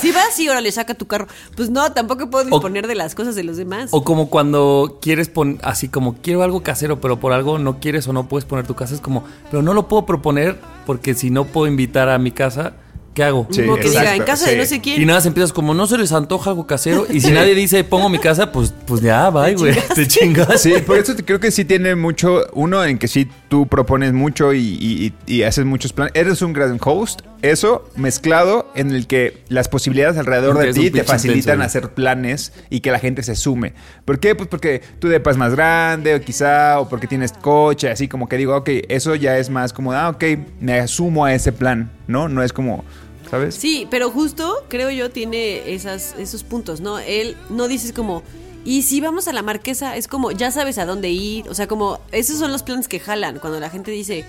Si 0.00 0.12
vas, 0.12 0.32
sí, 0.34 0.48
órale, 0.48 0.70
saca 0.72 0.94
tu 0.94 1.06
carro. 1.06 1.26
Pues 1.56 1.68
no, 1.70 1.92
tampoco 1.92 2.30
puedo 2.30 2.44
disponer 2.44 2.86
de 2.86 2.94
las 2.94 3.14
cosas 3.14 3.34
de 3.34 3.44
los 3.44 3.56
demás. 3.56 3.88
O 3.92 4.02
como 4.04 4.30
cuando 4.30 4.98
quieres 5.02 5.28
poner, 5.28 5.58
así 5.62 5.88
como 5.88 6.14
quiero 6.22 6.42
algo 6.42 6.62
casero, 6.62 7.00
pero 7.00 7.18
por 7.20 7.32
algo 7.32 7.58
no 7.58 7.78
quieres 7.80 8.06
o 8.08 8.12
no 8.12 8.28
puedes 8.28 8.44
poner 8.46 8.66
tu 8.66 8.74
casa, 8.74 8.94
es 8.94 9.00
como, 9.00 9.24
pero 9.50 9.62
no 9.62 9.74
lo 9.74 9.88
puedo 9.88 10.06
proponer 10.06 10.56
porque 10.86 11.14
si 11.14 11.30
no 11.30 11.44
puedo 11.44 11.66
invitar 11.66 12.08
a 12.08 12.18
mi 12.18 12.30
casa, 12.30 12.74
¿qué 13.16 13.24
hago? 13.24 13.48
Sí, 13.50 13.62
como 13.62 13.76
que 13.76 13.88
diga, 13.88 14.14
en 14.14 14.22
casa 14.24 14.48
de 14.50 14.58
no 14.58 14.64
sé 14.66 14.80
quién. 14.82 15.00
Y 15.00 15.06
nada, 15.06 15.22
se 15.22 15.28
empiezas 15.28 15.52
como, 15.52 15.72
no 15.72 15.86
se 15.86 15.96
les 15.96 16.12
antoja 16.12 16.50
algo 16.50 16.66
casero. 16.66 17.06
Y 17.10 17.20
si 17.22 17.30
nadie 17.32 17.54
dice, 17.54 17.82
pongo 17.82 18.10
mi 18.10 18.18
casa, 18.18 18.52
pues, 18.52 18.74
pues 18.86 19.00
ya, 19.00 19.30
bye, 19.30 19.54
güey. 19.54 19.74
Te 19.94 20.06
chingas. 20.06 20.60
Sí, 20.60 20.74
por 20.86 20.98
eso 20.98 21.16
te- 21.16 21.24
creo 21.24 21.40
que 21.40 21.50
sí 21.50 21.64
tiene 21.64 21.94
mucho, 21.96 22.42
uno 22.52 22.84
en 22.84 22.98
que 22.98 23.08
sí 23.08 23.26
tú 23.48 23.66
propones 23.66 24.12
mucho 24.12 24.52
y, 24.52 24.58
y- 24.60 25.14
y- 25.26 25.34
y 25.38 25.42
haces 25.44 25.64
muchos 25.64 25.92
planes. 25.94 26.12
Eres 26.14 26.42
un 26.42 26.52
gran 26.52 26.78
host, 26.84 27.20
eso 27.40 27.88
mezclado 27.96 28.70
en 28.74 28.90
el 28.90 29.06
que 29.06 29.42
las 29.48 29.68
posibilidades 29.68 30.18
alrededor 30.18 30.58
de 30.58 30.72
ti 30.74 30.90
te 30.90 31.02
facilitan 31.04 31.54
intenso, 31.54 31.62
hacer 31.66 31.90
planes 31.94 32.52
y 32.68 32.80
que 32.80 32.90
la 32.90 32.98
gente 32.98 33.22
se 33.22 33.34
sume. 33.34 33.72
¿Por 34.04 34.20
qué? 34.20 34.34
Pues 34.34 34.48
porque 34.48 34.82
tu 34.98 35.08
depa 35.08 35.30
es 35.30 35.38
más 35.38 35.54
grande 35.54 36.14
o 36.16 36.20
quizá, 36.20 36.80
o 36.80 36.88
porque 36.88 37.06
tienes 37.06 37.32
coche, 37.32 37.88
así 37.88 38.08
como 38.08 38.28
que 38.28 38.36
digo, 38.36 38.54
ok, 38.56 38.68
eso 38.88 39.14
ya 39.14 39.38
es 39.38 39.48
más 39.48 39.72
como, 39.72 39.92
ah, 39.92 40.10
ok, 40.10 40.24
me 40.60 40.78
asumo 40.80 41.24
a 41.24 41.32
ese 41.32 41.52
plan, 41.52 41.90
¿no? 42.08 42.28
No 42.28 42.42
es 42.42 42.52
como, 42.52 42.84
¿sabes? 43.30 43.54
Sí, 43.54 43.86
pero 43.90 44.10
justo 44.10 44.64
creo 44.68 44.90
yo 44.90 45.10
tiene 45.10 45.74
esas, 45.74 46.14
esos 46.18 46.44
puntos, 46.44 46.80
¿no? 46.80 46.98
Él 46.98 47.36
no 47.50 47.68
dices 47.68 47.92
como, 47.92 48.22
y 48.64 48.82
si 48.82 49.00
vamos 49.00 49.28
a 49.28 49.32
la 49.32 49.42
marquesa, 49.42 49.96
es 49.96 50.08
como, 50.08 50.32
ya 50.32 50.50
sabes 50.50 50.78
a 50.78 50.86
dónde 50.86 51.10
ir, 51.10 51.48
o 51.48 51.54
sea, 51.54 51.66
como, 51.66 52.00
esos 52.12 52.38
son 52.38 52.52
los 52.52 52.62
planes 52.62 52.88
que 52.88 52.98
jalan, 53.00 53.38
cuando 53.38 53.60
la 53.60 53.70
gente 53.70 53.90
dice, 53.90 54.24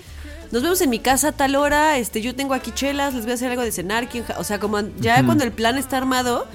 nos 0.51 0.61
vemos 0.61 0.79
en 0.81 0.89
mi 0.89 0.99
casa 0.99 1.29
a 1.29 1.31
tal 1.31 1.55
hora, 1.55 1.97
este, 1.97 2.21
yo 2.21 2.35
tengo 2.35 2.53
aquí 2.53 2.71
chelas, 2.71 3.13
les 3.13 3.23
voy 3.23 3.31
a 3.31 3.35
hacer 3.35 3.49
algo 3.49 3.63
de 3.63 3.71
cenar, 3.71 4.07
¿quién 4.07 4.23
ja-?" 4.23 4.37
o 4.39 4.43
sea, 4.43 4.59
como 4.59 4.79
ya 4.99 5.25
cuando 5.25 5.43
el 5.43 5.51
plan 5.51 5.77
está 5.77 5.97
armado, 5.97 6.47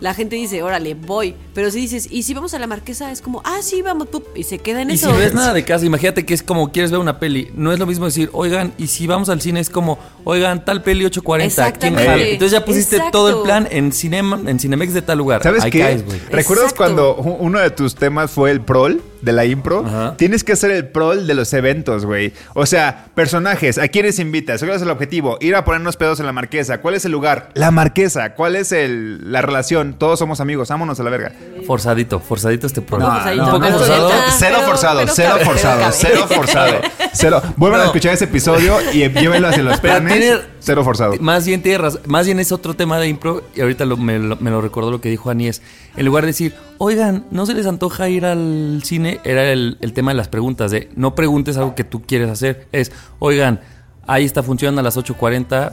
la 0.00 0.14
gente 0.14 0.36
dice, 0.36 0.62
órale, 0.62 0.94
voy, 0.94 1.34
pero 1.54 1.70
si 1.70 1.80
dices, 1.80 2.08
y 2.10 2.22
si 2.22 2.34
vamos 2.34 2.54
a 2.54 2.58
la 2.58 2.66
marquesa, 2.66 3.10
es 3.10 3.20
como, 3.20 3.42
ah, 3.44 3.58
sí, 3.62 3.82
vamos, 3.82 4.08
pup", 4.08 4.24
y 4.36 4.42
se 4.42 4.58
queda 4.58 4.82
en 4.82 4.90
Y 4.90 4.96
si 4.98 5.04
eso. 5.04 5.12
no 5.12 5.18
ves 5.18 5.34
nada 5.34 5.52
de 5.54 5.64
casa, 5.64 5.84
imagínate 5.86 6.24
que 6.26 6.34
es 6.34 6.42
como 6.42 6.72
quieres 6.72 6.90
ver 6.90 7.00
una 7.00 7.18
peli. 7.18 7.50
No 7.54 7.72
es 7.72 7.78
lo 7.78 7.86
mismo 7.86 8.04
decir, 8.06 8.30
oigan, 8.32 8.72
y 8.78 8.86
si 8.88 9.06
vamos 9.06 9.28
al 9.28 9.40
cine 9.40 9.60
es 9.60 9.70
como, 9.70 9.98
oigan, 10.24 10.64
tal 10.64 10.82
peli 10.82 11.04
840, 11.04 11.72
¿quién? 11.72 11.96
Entonces 11.98 12.50
ya 12.52 12.64
pusiste 12.64 12.96
Exacto. 12.96 13.18
todo 13.18 13.28
el 13.38 13.42
plan 13.44 13.68
en 13.70 13.92
cinema, 13.92 14.40
en 14.46 14.58
Cinemex 14.58 14.92
de 14.94 15.02
tal 15.02 15.18
lugar. 15.18 15.42
¿Sabes 15.42 15.64
Ahí 15.64 15.70
qué? 15.70 15.78
caes, 15.80 16.04
güey. 16.04 16.18
¿Recuerdas 16.30 16.70
Exacto. 16.72 16.76
cuando 16.76 17.14
uno 17.16 17.58
de 17.58 17.70
tus 17.70 17.94
temas 17.94 18.30
fue 18.30 18.50
el 18.50 18.60
prol 18.60 19.02
de 19.26 19.32
la 19.32 19.44
impro? 19.44 19.84
Ajá. 19.84 20.14
Tienes 20.16 20.44
que 20.44 20.52
hacer 20.52 20.70
el 20.70 20.86
prol 20.88 21.26
de 21.26 21.34
los 21.34 21.52
eventos, 21.52 22.06
güey. 22.06 22.32
O 22.54 22.64
sea, 22.64 23.06
personajes, 23.14 23.76
¿a 23.76 23.88
quiénes 23.88 24.18
invitas? 24.20 24.60
¿Cuál 24.60 24.76
es 24.76 24.82
el 24.82 24.88
objetivo? 24.88 25.36
Ir 25.40 25.56
a 25.56 25.64
ponernos 25.64 25.96
pedos 25.96 26.20
en 26.20 26.26
la 26.26 26.32
marquesa. 26.32 26.78
¿Cuál 26.78 26.94
es 26.94 27.04
el 27.04 27.12
lugar? 27.12 27.50
La 27.54 27.72
marquesa. 27.72 28.34
¿Cuál 28.34 28.54
es 28.56 28.70
el, 28.70 29.32
la 29.32 29.42
relación? 29.42 29.94
Todos 29.98 30.20
somos 30.20 30.40
amigos, 30.40 30.68
vámonos 30.68 30.98
a 31.00 31.02
la 31.02 31.10
verga. 31.10 31.32
Forzadito, 31.66 32.20
forzadito 32.20 32.68
este 32.68 32.80
programa. 32.80 33.14
No, 33.14 33.20
forzadito, 33.20 33.44
Un 33.44 33.50
poco 33.50 33.70
no, 33.70 33.78
forzado. 33.78 34.10
Cero 34.38 34.56
forzado, 34.64 35.00
pero 35.00 35.12
cero 35.14 35.38
forzado, 35.44 35.92
cero 35.92 36.26
forzado. 36.28 36.74
Cero. 37.12 37.42
Vuelvan 37.56 37.80
a 37.80 37.84
escuchar 37.86 38.14
ese 38.14 38.24
episodio 38.26 38.78
y 38.92 39.08
llévenlo 39.08 39.48
hacia 39.48 39.64
los 39.64 39.80
planes. 39.80 40.40
Cero 40.66 40.82
forzado. 40.82 41.14
Más 41.20 41.46
bien 41.46 41.62
tiene 41.62 41.78
razón. 41.78 42.00
Más 42.06 42.26
bien 42.26 42.40
es 42.40 42.50
otro 42.50 42.74
tema 42.74 42.98
de 42.98 43.06
impro. 43.08 43.44
Y 43.54 43.60
ahorita 43.60 43.84
lo- 43.84 43.96
me, 43.96 44.18
lo, 44.18 44.34
me 44.36 44.50
lo 44.50 44.60
recordó 44.60 44.90
lo 44.90 45.00
que 45.00 45.08
dijo 45.08 45.30
Anies. 45.30 45.62
En 45.96 46.04
lugar 46.04 46.24
de 46.24 46.28
decir, 46.28 46.54
oigan, 46.78 47.24
¿no 47.30 47.46
se 47.46 47.54
les 47.54 47.66
antoja 47.66 48.08
ir 48.08 48.26
al 48.26 48.80
cine? 48.84 49.20
Era 49.22 49.44
el, 49.52 49.78
el 49.80 49.92
tema 49.92 50.10
de 50.10 50.16
las 50.16 50.26
preguntas. 50.26 50.72
De 50.72 50.90
no 50.96 51.14
preguntes 51.14 51.56
algo 51.56 51.76
que 51.76 51.84
tú 51.84 52.02
quieres 52.02 52.28
hacer. 52.28 52.66
Es, 52.72 52.90
oigan, 53.20 53.60
ahí 54.08 54.24
está 54.24 54.42
funcionando 54.42 54.80
a 54.80 54.82
las 54.84 54.96
8.40. 54.98 55.72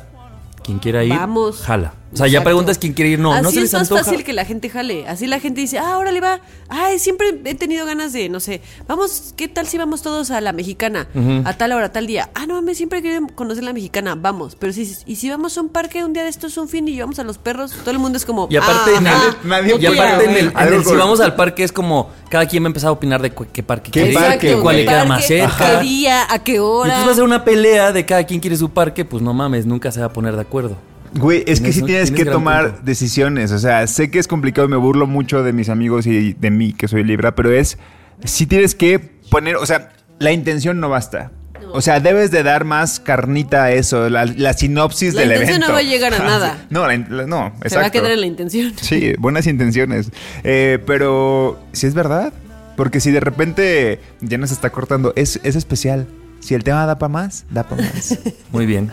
Quien 0.64 0.78
quiera 0.78 1.04
ir, 1.04 1.10
Vamos. 1.10 1.62
jala. 1.62 1.96
O 2.14 2.18
sea, 2.18 2.28
ya 2.28 2.44
preguntas 2.44 2.78
quién 2.78 2.94
quiere 2.94 3.12
ir. 3.12 3.20
No, 3.20 3.34
Así 3.34 3.44
no 3.44 3.50
se 3.52 3.58
es 3.58 3.62
les 3.64 3.74
más 3.74 3.82
antoja. 3.84 4.04
fácil 4.04 4.24
que 4.24 4.34
la 4.34 4.46
gente 4.46 4.70
jale. 4.70 5.08
Así 5.08 5.26
la 5.28 5.40
gente 5.40 5.62
dice, 5.62 5.80
ah, 5.80 5.98
órale 5.98 6.22
va. 6.22 6.42
Ay, 6.70 7.00
siempre 7.00 7.28
he 7.46 7.56
tenido 7.56 7.86
ganas 7.86 8.14
de, 8.14 8.30
no 8.30 8.40
sé, 8.40 8.62
vamos, 8.88 9.34
¿qué 9.36 9.48
tal 9.48 9.68
si 9.68 9.78
vamos 9.78 10.02
todos 10.04 10.30
a 10.32 10.40
la 10.42 10.54
mexicana? 10.54 11.08
A 11.46 11.54
tal 11.54 11.72
hora, 11.72 11.92
tal 11.92 12.06
día. 12.08 12.30
Ah, 12.36 12.46
no 12.46 12.54
mames, 12.56 12.78
siempre 12.78 13.00
he 13.00 13.02
querido 13.02 13.26
conocer 13.36 13.64
la 13.64 13.74
mexicana. 13.74 14.16
Vamos. 14.16 14.56
Pero 14.60 14.72
si, 14.74 14.96
y 15.06 15.16
si 15.16 15.30
vamos 15.30 15.58
a 15.58 15.62
un 15.62 15.70
parque 15.70 16.04
un 16.06 16.14
día 16.14 16.24
de 16.24 16.30
estos, 16.30 16.56
un 16.58 16.70
fin 16.70 16.88
y 16.88 16.94
llevamos 16.94 17.18
a 17.20 17.24
los 17.24 17.38
perros, 17.38 17.72
todo 17.72 17.92
el 17.92 18.00
mundo 18.00 18.18
es 18.18 18.26
como. 18.26 18.48
Y 18.50 18.58
aparte, 18.58 18.92
ah, 19.06 19.36
el, 19.44 19.50
nadie 19.50 19.76
y 19.80 19.86
aparte 19.86 20.26
en 20.26 20.32
el- 20.32 20.38
en 20.38 20.46
el- 20.50 20.58
Algo 20.58 20.84
si 20.90 20.96
vamos 20.96 21.20
al 21.20 21.36
parque 21.36 21.64
es 21.64 21.72
como 21.72 22.12
cada 22.30 22.46
quien 22.48 22.64
va 22.64 22.68
a 22.68 22.70
empezar 22.70 22.90
a 22.90 22.92
opinar 22.92 23.22
de 23.22 23.32
qué 23.52 23.64
parque 23.64 23.90
¿Qué 23.92 24.02
quiere 24.02 24.10
ir, 24.12 24.16
parque, 24.20 24.48
Exacto, 24.48 24.62
cuál 24.64 24.76
¿qué 24.76 24.82
le 24.84 24.88
queda 24.88 25.06
más 25.06 25.26
cerca. 25.26 25.80
¿Qué 25.80 25.86
día? 25.86 26.24
¿A 26.32 26.40
qué 26.44 26.54
Y 26.56 26.58
hora? 26.60 26.90
entonces 26.90 27.08
va 27.08 27.12
a 27.12 27.16
ser 27.16 27.24
una 27.24 27.44
pelea 27.44 27.92
de 27.92 28.06
cada 28.06 28.24
quien 28.26 28.40
quiere 28.40 28.56
su 28.56 28.70
parque, 28.70 29.04
pues 29.04 29.22
no 29.24 29.34
mames, 29.34 29.66
nunca 29.66 29.92
se 29.92 30.00
va 30.00 30.06
a 30.08 30.14
poner 30.14 30.36
de 30.36 30.42
acuerdo. 30.42 30.78
Güey, 31.16 31.44
es 31.48 31.62
que 31.62 31.72
sí 31.74 31.82
tienes 31.84 32.10
tienes 32.10 32.12
que 32.12 32.26
tomar 32.32 32.66
punto. 32.72 32.82
decisiones. 32.86 33.52
O 33.52 33.60
sea, 33.60 33.86
sé 33.88 34.10
que 34.12 34.20
es 34.20 34.28
complicado 34.28 34.68
y 34.68 34.72
me 34.72 34.78
burlo 34.78 35.06
mucho 35.08 35.44
de 35.44 35.54
mis 35.54 35.70
amigos 35.70 36.06
y 36.08 36.34
de 36.34 36.52
mí, 36.52 36.74
que 36.74 36.88
soy 36.88 37.04
Libra, 37.04 37.36
pero 37.36 37.52
es. 37.52 37.78
Sí 38.24 38.46
tienes 38.46 38.74
que 38.76 39.00
poner. 39.30 39.56
O 39.58 39.66
sea, 39.66 39.92
la 40.20 40.32
intención 40.32 40.80
no 40.80 40.90
basta. 40.90 41.32
O 41.72 41.82
sea, 41.82 42.00
debes 42.00 42.30
de 42.30 42.44
dar 42.44 42.66
más 42.66 43.00
carnita 43.00 43.64
a 43.64 43.72
eso, 43.72 44.08
la, 44.10 44.26
la 44.26 44.54
sinopsis 44.54 45.14
La 45.16 45.22
del 45.22 45.32
intención 45.32 45.56
evento. 45.58 45.68
no 45.70 45.74
va 45.74 45.80
a 45.80 45.84
llegar 45.84 46.14
a 46.14 46.20
nada. 46.20 46.66
No, 46.70 46.88
la 46.88 46.98
la- 46.98 47.26
no, 47.26 47.48
exacto. 47.48 47.70
Se 47.70 47.76
va 47.78 47.86
a 47.86 47.90
quedar 47.92 48.12
en 48.12 48.22
la 48.22 48.28
intención. 48.28 48.74
Sí, 48.80 49.14
buenas 49.18 49.48
intenciones. 49.48 50.12
Eh, 50.44 50.80
pero, 50.86 51.60
si 51.72 51.88
es 51.88 51.94
verdad. 51.94 52.32
Porque 52.76 53.00
si 53.00 53.12
de 53.12 53.20
repente 53.20 54.00
ya 54.22 54.38
nos 54.40 54.52
está 54.52 54.72
cortando, 54.72 55.14
es, 55.16 55.40
es 55.44 55.56
especial. 55.56 56.08
Si 56.40 56.54
el 56.56 56.64
tema 56.64 56.86
da 56.88 56.98
para 56.98 57.10
más, 57.12 57.46
da 57.52 57.64
para 57.64 57.84
más. 57.84 58.18
Muy 58.52 58.66
bien. 58.66 58.92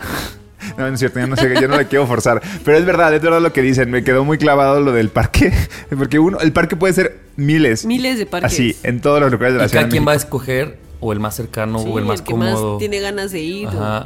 No, 0.77 0.87
no 0.87 0.93
es 0.93 0.99
cierto, 0.99 1.19
yo 1.19 1.27
no 1.27 1.35
sé, 1.35 1.53
yo 1.59 1.67
no 1.67 1.77
le 1.77 1.87
quiero 1.87 2.07
forzar. 2.07 2.41
Pero 2.63 2.77
es 2.77 2.85
verdad, 2.85 3.13
es 3.13 3.21
verdad 3.21 3.41
lo 3.41 3.51
que 3.53 3.61
dicen. 3.61 3.89
Me 3.91 4.03
quedó 4.03 4.23
muy 4.25 4.37
clavado 4.37 4.79
lo 4.81 4.91
del 4.91 5.09
parque. 5.09 5.51
Porque 5.97 6.19
uno, 6.19 6.39
el 6.39 6.53
parque 6.53 6.75
puede 6.75 6.93
ser 6.93 7.19
miles. 7.35 7.85
Miles 7.85 8.17
de 8.17 8.25
parques. 8.25 8.51
Así, 8.53 8.75
en 8.83 9.01
todos 9.01 9.19
los 9.19 9.31
lugares 9.31 9.53
de 9.53 9.59
la 9.59 9.65
Y 9.65 9.69
ciudad. 9.69 9.81
cada 9.83 9.91
quien 9.91 10.07
va 10.07 10.11
a 10.13 10.15
escoger 10.15 10.77
o 10.99 11.11
el 11.13 11.19
más 11.19 11.35
cercano 11.35 11.79
Sí, 11.79 11.89
o 11.91 11.99
el 11.99 12.05
más 12.05 12.21
que 12.21 12.31
cómodo. 12.31 12.71
más 12.73 12.79
tiene 12.79 12.99
ganas 12.99 13.31
de 13.31 13.39
ir. 13.41 13.67
o-. 13.67 14.05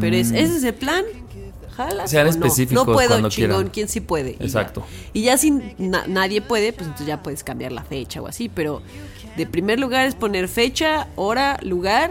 Pero 0.00 0.16
es, 0.16 0.30
ese 0.32 0.56
es 0.56 0.64
el 0.64 0.74
plan. 0.74 1.04
¿Jalas 1.76 2.10
Sean 2.10 2.24
no? 2.24 2.30
específicos 2.30 2.86
No 2.86 2.92
puedo, 2.92 3.08
cuando 3.08 3.28
chingón. 3.28 3.50
quieran. 3.50 3.70
¿Quién 3.72 3.88
sí 3.88 4.00
puede? 4.00 4.30
Y 4.32 4.38
ya. 4.38 4.44
Exacto. 4.46 4.84
Y 5.12 5.22
ya 5.22 5.38
si 5.38 5.52
na- 5.78 6.06
nadie 6.08 6.42
puede, 6.42 6.72
pues 6.72 6.86
entonces 6.86 7.06
ya 7.06 7.22
puedes 7.22 7.44
cambiar 7.44 7.70
la 7.70 7.84
fecha 7.84 8.20
o 8.20 8.26
así. 8.26 8.48
Pero 8.48 8.82
de 9.36 9.46
primer 9.46 9.78
lugar 9.78 10.04
es 10.06 10.16
poner 10.16 10.48
fecha, 10.48 11.06
hora, 11.14 11.58
lugar. 11.62 12.10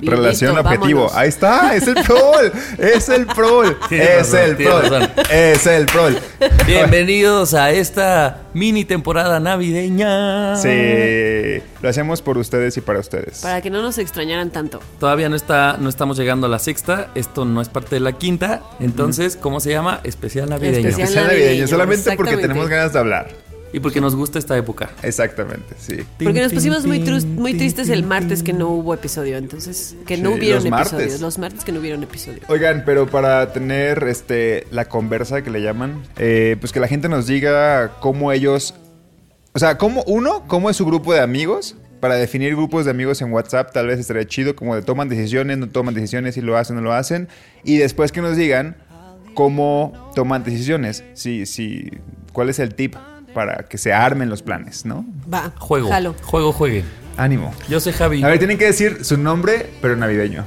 Relación 0.00 0.54
listo, 0.54 0.68
objetivo. 0.68 1.00
vámonos. 1.04 1.16
Ahí 1.18 1.28
está, 1.28 1.74
es 1.74 1.86
el 1.86 1.94
prol. 1.94 2.52
es 2.78 3.08
el 3.08 3.26
prol. 3.26 3.76
Es 3.90 4.32
razón, 4.32 4.40
el 4.40 4.56
prol. 4.56 4.82
razón. 4.82 5.10
Es 5.30 5.66
el 5.66 5.86
prol. 5.86 6.18
Bienvenidos 6.66 7.54
a 7.54 7.70
esta 7.70 8.42
mini 8.52 8.84
temporada 8.84 9.40
navideña. 9.40 10.56
Sí, 10.56 11.62
lo 11.80 11.88
hacemos 11.88 12.22
por 12.22 12.38
ustedes 12.38 12.76
y 12.76 12.80
para 12.80 13.00
ustedes. 13.00 13.40
Para 13.40 13.60
que 13.62 13.70
no 13.70 13.82
nos 13.82 13.98
extrañaran 13.98 14.50
tanto. 14.50 14.80
Todavía 14.98 15.28
no 15.28 15.36
está, 15.36 15.76
no 15.78 15.88
estamos 15.88 16.18
llegando 16.18 16.46
a 16.46 16.50
la 16.50 16.58
sexta. 16.58 17.08
Esto 17.14 17.44
no 17.44 17.60
es 17.60 17.68
parte 17.68 17.96
de 17.96 18.00
la 18.00 18.12
quinta. 18.12 18.62
Entonces, 18.80 19.36
¿cómo 19.36 19.60
se 19.60 19.70
llama? 19.70 20.00
Especial 20.04 20.48
navideño. 20.50 20.88
Especial. 20.88 21.08
Sea 21.08 21.24
navideño, 21.24 21.68
solamente 21.68 22.16
porque 22.16 22.36
tenemos 22.36 22.68
ganas 22.68 22.92
de 22.92 22.98
hablar. 22.98 23.45
Y 23.76 23.80
porque 23.80 24.00
nos 24.00 24.16
gusta 24.16 24.38
esta 24.38 24.56
época. 24.56 24.88
Exactamente, 25.02 25.74
sí. 25.78 25.98
Porque 26.24 26.40
nos 26.40 26.50
pusimos 26.50 26.86
muy, 26.86 26.98
muy 27.26 27.52
tristes 27.52 27.90
el 27.90 28.04
martes 28.04 28.42
que 28.42 28.54
no 28.54 28.70
hubo 28.70 28.94
episodio. 28.94 29.36
Entonces, 29.36 29.96
que 30.06 30.16
no 30.16 30.30
Sí, 30.30 30.38
hubieron 30.38 30.62
los 30.62 30.70
martes. 30.70 30.92
episodios. 30.94 31.20
Los 31.20 31.36
martes 31.38 31.62
que 31.62 31.72
no 31.72 31.80
hubieron 31.80 32.02
episodio. 32.02 32.40
Oigan, 32.48 32.84
pero 32.86 33.06
para 33.06 33.52
tener 33.52 34.02
este 34.04 34.66
la 34.70 34.86
conversa 34.86 35.42
que 35.42 35.50
le 35.50 35.60
llaman, 35.60 36.02
eh, 36.16 36.56
pues 36.58 36.72
que 36.72 36.80
la 36.80 36.88
gente 36.88 37.10
nos 37.10 37.26
diga 37.26 37.98
cómo 38.00 38.32
ellos, 38.32 38.72
o 39.52 39.58
sea, 39.58 39.76
cómo 39.76 40.02
uno, 40.06 40.44
cómo 40.46 40.70
es 40.70 40.76
su 40.78 40.86
grupo 40.86 41.12
de 41.12 41.20
amigos. 41.20 41.76
Para 42.00 42.14
definir 42.14 42.54
grupos 42.56 42.86
de 42.86 42.92
amigos 42.92 43.20
en 43.20 43.30
WhatsApp, 43.30 43.72
tal 43.74 43.88
vez 43.88 43.98
estaría 43.98 44.24
chido, 44.26 44.56
como 44.56 44.74
de 44.74 44.80
toman 44.80 45.10
decisiones, 45.10 45.58
no 45.58 45.68
toman 45.68 45.92
decisiones, 45.92 46.34
si 46.34 46.40
lo 46.40 46.56
hacen, 46.56 46.76
no 46.76 46.82
lo 46.82 46.94
hacen. 46.94 47.28
Y 47.62 47.76
después 47.76 48.10
que 48.10 48.22
nos 48.22 48.38
digan 48.38 48.76
cómo 49.34 50.10
toman 50.14 50.44
decisiones, 50.44 51.04
si, 51.12 51.44
si, 51.44 51.90
cuál 52.32 52.48
es 52.48 52.58
el 52.58 52.74
tip 52.74 52.94
para 53.36 53.64
que 53.68 53.76
se 53.76 53.92
armen 53.92 54.30
los 54.30 54.40
planes, 54.40 54.86
¿no? 54.86 55.04
Va, 55.32 55.52
Juego. 55.58 55.90
jalo. 55.90 56.14
Juego, 56.24 56.52
juegue. 56.52 56.84
Ánimo. 57.18 57.52
Yo 57.68 57.80
soy 57.80 57.92
Javi. 57.92 58.24
A 58.24 58.28
ver, 58.28 58.38
tienen 58.38 58.56
que 58.56 58.64
decir 58.64 59.04
su 59.04 59.18
nombre, 59.18 59.70
pero 59.82 59.94
navideño. 59.94 60.42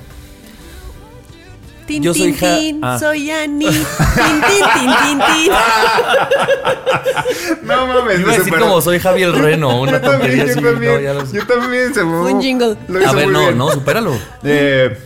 Tin, 1.85 2.01
Yo 2.01 2.15
soy 2.15 2.33
tin, 2.33 2.39
Ja- 2.39 2.57
tin, 2.57 2.79
ah. 2.83 2.97
soy 2.99 3.29
Ani. 3.29 3.67
Tin, 3.67 3.75
tin, 3.75 4.41
tin, 4.73 4.91
tin, 5.03 5.19
tin. 5.19 5.51
No 7.63 7.85
mames, 7.87 8.19
Iba 8.21 8.33
a 8.33 8.37
decir 8.37 8.53
como 8.57 8.81
soy 8.81 8.97
Javi 8.99 9.21
el 9.21 9.33
Reno, 9.33 9.81
una 9.81 9.91
yo 9.93 10.01
también, 10.01 10.19
tontería 10.21 10.45
yo 10.45 10.51
así. 10.51 10.61
también, 10.63 10.93
No, 10.95 10.99
ya 10.99 11.13
lo 11.13 11.25
sé. 11.27 11.37
yo 11.37 11.45
también, 11.47 11.93
se 11.93 12.03
Un 12.03 12.41
jingle. 12.41 12.75
lo 12.87 12.99
hizo 13.01 13.09
A 13.09 13.13
ver, 13.13 13.25
muy 13.25 13.33
no, 13.33 13.39
bien. 13.41 13.57
no, 13.57 13.69
supéralo. 13.71 14.13
Eh, 14.43 14.97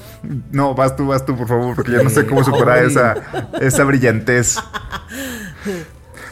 no, 0.51 0.73
vas 0.73 0.95
tú, 0.95 1.07
vas 1.07 1.25
tú, 1.25 1.35
por 1.37 1.47
favor, 1.49 1.75
porque 1.75 1.91
yo 1.91 2.01
no 2.03 2.09
sé 2.09 2.25
cómo 2.25 2.43
superar 2.45 2.85
esa, 2.85 3.15
esa 3.59 3.83
brillantez. 3.83 4.57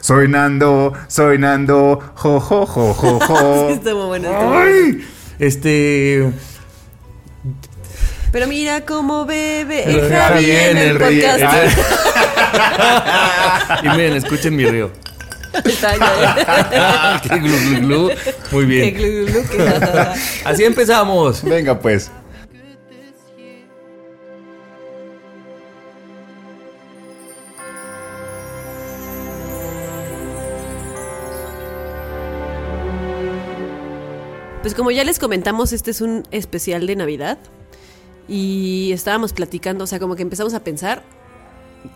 Soy 0.01 0.27
Nando, 0.27 0.93
soy 1.07 1.37
Nando, 1.37 1.99
jo, 2.15 2.39
jo, 2.39 2.65
jo, 2.65 2.93
jo, 2.93 3.19
jo. 3.27 3.67
Sí, 3.69 3.73
estuvo 3.75 4.07
bueno. 4.07 4.29
Ay, 4.53 5.05
Este. 5.39 6.31
Pero 8.31 8.47
mira 8.47 8.81
cómo 8.85 9.25
bebe 9.25 9.83
El 9.83 9.99
el 9.99 10.11
Javi 10.13 10.51
en 10.51 10.77
el 10.77 10.99
río. 10.99 11.27
podcast. 11.27 11.77
y 13.83 13.89
miren, 13.89 14.13
escuchen 14.15 14.55
mi 14.55 14.65
río. 14.65 14.89
Qué 17.23 17.39
glu, 17.39 17.57
glu, 17.57 17.79
glu. 17.81 18.09
Muy 18.51 18.67
Qué 18.67 18.91
bien. 18.91 19.25
glu. 19.27 19.43
Así 20.45 20.63
empezamos. 20.63 21.43
Venga, 21.43 21.77
pues. 21.77 22.09
Pues 34.71 34.77
como 34.77 34.91
ya 34.91 35.03
les 35.03 35.19
comentamos, 35.19 35.73
este 35.73 35.91
es 35.91 35.99
un 35.99 36.23
especial 36.31 36.87
de 36.87 36.95
Navidad. 36.95 37.37
Y 38.29 38.91
estábamos 38.93 39.33
platicando, 39.33 39.83
o 39.83 39.87
sea, 39.87 39.99
como 39.99 40.15
que 40.15 40.21
empezamos 40.21 40.53
a 40.53 40.63
pensar 40.63 41.03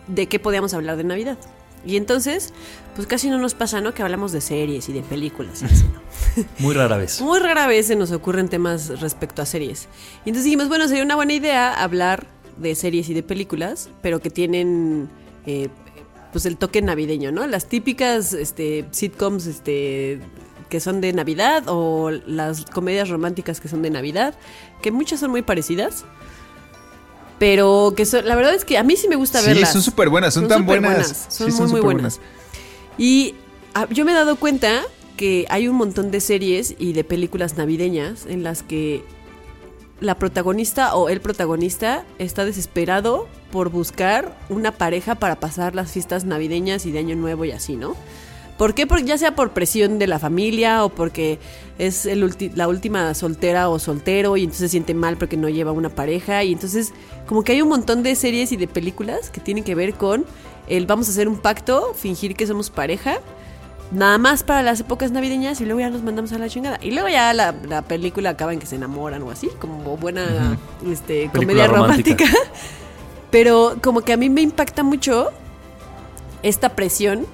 de 0.08 0.26
qué 0.26 0.38
podíamos 0.38 0.74
hablar 0.74 0.98
de 0.98 1.04
Navidad. 1.04 1.38
Y 1.86 1.96
entonces, 1.96 2.52
pues 2.94 3.06
casi 3.06 3.30
no 3.30 3.38
nos 3.38 3.54
pasa, 3.54 3.80
¿no? 3.80 3.94
Que 3.94 4.02
hablamos 4.02 4.30
de 4.32 4.42
series 4.42 4.90
y 4.90 4.92
de 4.92 5.00
películas 5.00 5.62
y 5.62 5.64
así, 5.64 5.84
¿no? 5.84 6.44
Muy 6.58 6.74
rara 6.74 6.98
vez. 6.98 7.18
Muy 7.22 7.38
rara 7.38 7.66
vez 7.66 7.86
se 7.86 7.96
nos 7.96 8.12
ocurren 8.12 8.50
temas 8.50 9.00
respecto 9.00 9.40
a 9.40 9.46
series. 9.46 9.88
Y 10.26 10.28
entonces 10.28 10.44
dijimos, 10.44 10.68
bueno, 10.68 10.86
sería 10.86 11.02
una 11.02 11.16
buena 11.16 11.32
idea 11.32 11.82
hablar 11.82 12.26
de 12.58 12.74
series 12.74 13.08
y 13.08 13.14
de 13.14 13.22
películas, 13.22 13.88
pero 14.02 14.20
que 14.20 14.28
tienen 14.28 15.08
eh, 15.46 15.70
pues 16.30 16.44
el 16.44 16.58
toque 16.58 16.82
navideño, 16.82 17.32
¿no? 17.32 17.46
Las 17.46 17.70
típicas 17.70 18.34
este, 18.34 18.84
sitcoms 18.90 19.46
este, 19.46 20.20
que 20.68 20.80
son 20.80 21.00
de 21.00 21.12
Navidad 21.12 21.64
o 21.66 22.10
las 22.10 22.64
comedias 22.66 23.08
románticas 23.08 23.60
que 23.60 23.68
son 23.68 23.82
de 23.82 23.90
Navidad, 23.90 24.34
que 24.82 24.90
muchas 24.90 25.20
son 25.20 25.30
muy 25.30 25.42
parecidas. 25.42 26.04
Pero 27.38 27.92
que 27.96 28.06
son, 28.06 28.26
la 28.26 28.34
verdad 28.34 28.54
es 28.54 28.64
que 28.64 28.78
a 28.78 28.82
mí 28.82 28.96
sí 28.96 29.08
me 29.08 29.16
gusta 29.16 29.40
Sí, 29.40 29.48
verlas. 29.48 29.72
son 29.72 29.82
súper 29.82 30.08
buenas, 30.08 30.32
son 30.34 30.48
tan 30.48 30.60
súper 30.60 30.80
buenas. 30.80 31.26
Son 31.28 31.50
Sí, 31.50 31.52
muy, 31.52 31.60
muy 31.60 31.68
súper 31.68 31.82
buenas. 31.82 32.20
Y 32.96 33.34
ah, 33.74 33.86
yo 33.90 34.04
me 34.06 34.12
he 34.12 34.14
dado 34.14 34.36
cuenta 34.36 34.82
que 35.18 35.44
hay 35.50 35.68
un 35.68 35.76
montón 35.76 36.10
de 36.10 36.20
series 36.20 36.74
y 36.78 36.92
de 36.94 37.04
películas 37.04 37.56
navideñas 37.58 38.24
en 38.26 38.42
las 38.42 38.62
que 38.62 39.04
la 40.00 40.14
protagonista 40.18 40.94
o 40.94 41.08
el 41.08 41.20
protagonista 41.20 42.04
está 42.18 42.44
desesperado 42.44 43.28
por 43.50 43.70
buscar 43.70 44.36
una 44.48 44.72
pareja 44.72 45.14
para 45.14 45.36
pasar 45.40 45.74
las 45.74 45.90
fiestas 45.92 46.24
navideñas 46.24 46.84
y 46.86 46.92
de 46.92 46.98
Año 46.98 47.16
Nuevo 47.16 47.44
y 47.44 47.50
así, 47.52 47.76
¿no? 47.76 47.96
¿Por 48.58 48.74
qué? 48.74 48.86
Porque 48.86 49.04
ya 49.04 49.18
sea 49.18 49.34
por 49.34 49.50
presión 49.52 49.98
de 49.98 50.06
la 50.06 50.18
familia 50.18 50.84
o 50.84 50.88
porque 50.88 51.38
es 51.78 52.06
el 52.06 52.22
ulti- 52.24 52.52
la 52.54 52.68
última 52.68 53.12
soltera 53.12 53.68
o 53.68 53.78
soltero 53.78 54.36
y 54.38 54.44
entonces 54.44 54.60
se 54.62 54.68
siente 54.70 54.94
mal 54.94 55.18
porque 55.18 55.36
no 55.36 55.48
lleva 55.50 55.72
una 55.72 55.90
pareja 55.90 56.42
y 56.42 56.52
entonces 56.52 56.94
como 57.26 57.44
que 57.44 57.52
hay 57.52 57.60
un 57.60 57.68
montón 57.68 58.02
de 58.02 58.14
series 58.16 58.52
y 58.52 58.56
de 58.56 58.66
películas 58.66 59.28
que 59.28 59.40
tienen 59.40 59.62
que 59.62 59.74
ver 59.74 59.92
con 59.94 60.24
el 60.68 60.86
vamos 60.86 61.06
a 61.08 61.10
hacer 61.10 61.28
un 61.28 61.36
pacto, 61.36 61.92
fingir 61.94 62.34
que 62.34 62.46
somos 62.46 62.70
pareja, 62.70 63.18
nada 63.92 64.16
más 64.16 64.42
para 64.42 64.62
las 64.62 64.80
épocas 64.80 65.12
navideñas 65.12 65.60
y 65.60 65.64
luego 65.66 65.80
ya 65.80 65.90
nos 65.90 66.02
mandamos 66.02 66.32
a 66.32 66.38
la 66.38 66.48
chingada. 66.48 66.78
Y 66.80 66.92
luego 66.92 67.08
ya 67.08 67.32
la, 67.34 67.54
la 67.68 67.82
película 67.82 68.30
acaba 68.30 68.54
en 68.54 68.58
que 68.58 68.66
se 68.66 68.76
enamoran 68.76 69.22
o 69.22 69.30
así, 69.30 69.48
como 69.60 69.96
buena 69.98 70.56
este, 70.90 71.30
comedia 71.32 71.66
romántica. 71.66 72.24
romántica. 72.24 72.50
Pero 73.30 73.76
como 73.82 74.00
que 74.00 74.12
a 74.14 74.16
mí 74.16 74.30
me 74.30 74.40
impacta 74.40 74.82
mucho 74.82 75.30
esta 76.42 76.70
presión 76.70 77.26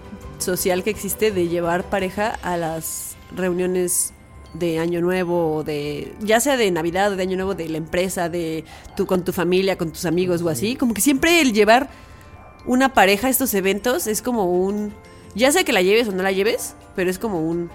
social 0.43 0.83
que 0.85 0.91
existe 0.91 1.31
de 1.31 1.49
llevar 1.49 1.89
pareja 1.89 2.39
a 2.43 2.57
las 2.57 3.17
reuniones 3.35 4.13
de 4.55 4.79
Año 4.79 5.01
Nuevo, 5.01 5.55
o 5.55 5.65
de 5.65 6.15
ya 6.21 6.41
sea 6.41 6.57
de 6.57 6.71
Navidad 6.71 7.13
o 7.13 7.17
de 7.17 7.23
Año 7.23 7.37
Nuevo, 7.37 7.55
de 7.55 7.69
la 7.69 7.79
empresa, 7.79 8.29
de 8.29 8.65
tú 8.97 9.07
con 9.07 9.25
tu 9.25 9.33
familia, 9.33 9.79
con 9.79 9.93
tus 9.93 10.05
amigos 10.05 10.43
o 10.43 10.49
así, 10.49 10.77
como 10.77 10.95
que 10.95 11.01
siempre 11.01 11.41
el 11.41 11.53
llevar 11.53 11.89
una 12.67 12.93
pareja 12.93 13.29
a 13.29 13.31
estos 13.31 13.55
eventos 13.55 14.07
es 14.07 14.23
como 14.23 14.45
un... 14.45 14.93
Ya 15.35 15.51
sea 15.51 15.65
que 15.65 15.73
la 15.73 15.81
lleves 15.81 16.09
o 16.09 16.13
no 16.13 16.23
la 16.23 16.33
lleves, 16.33 16.75
pero 16.95 17.11
es 17.11 17.19
como 17.19 17.41
un... 17.41 17.71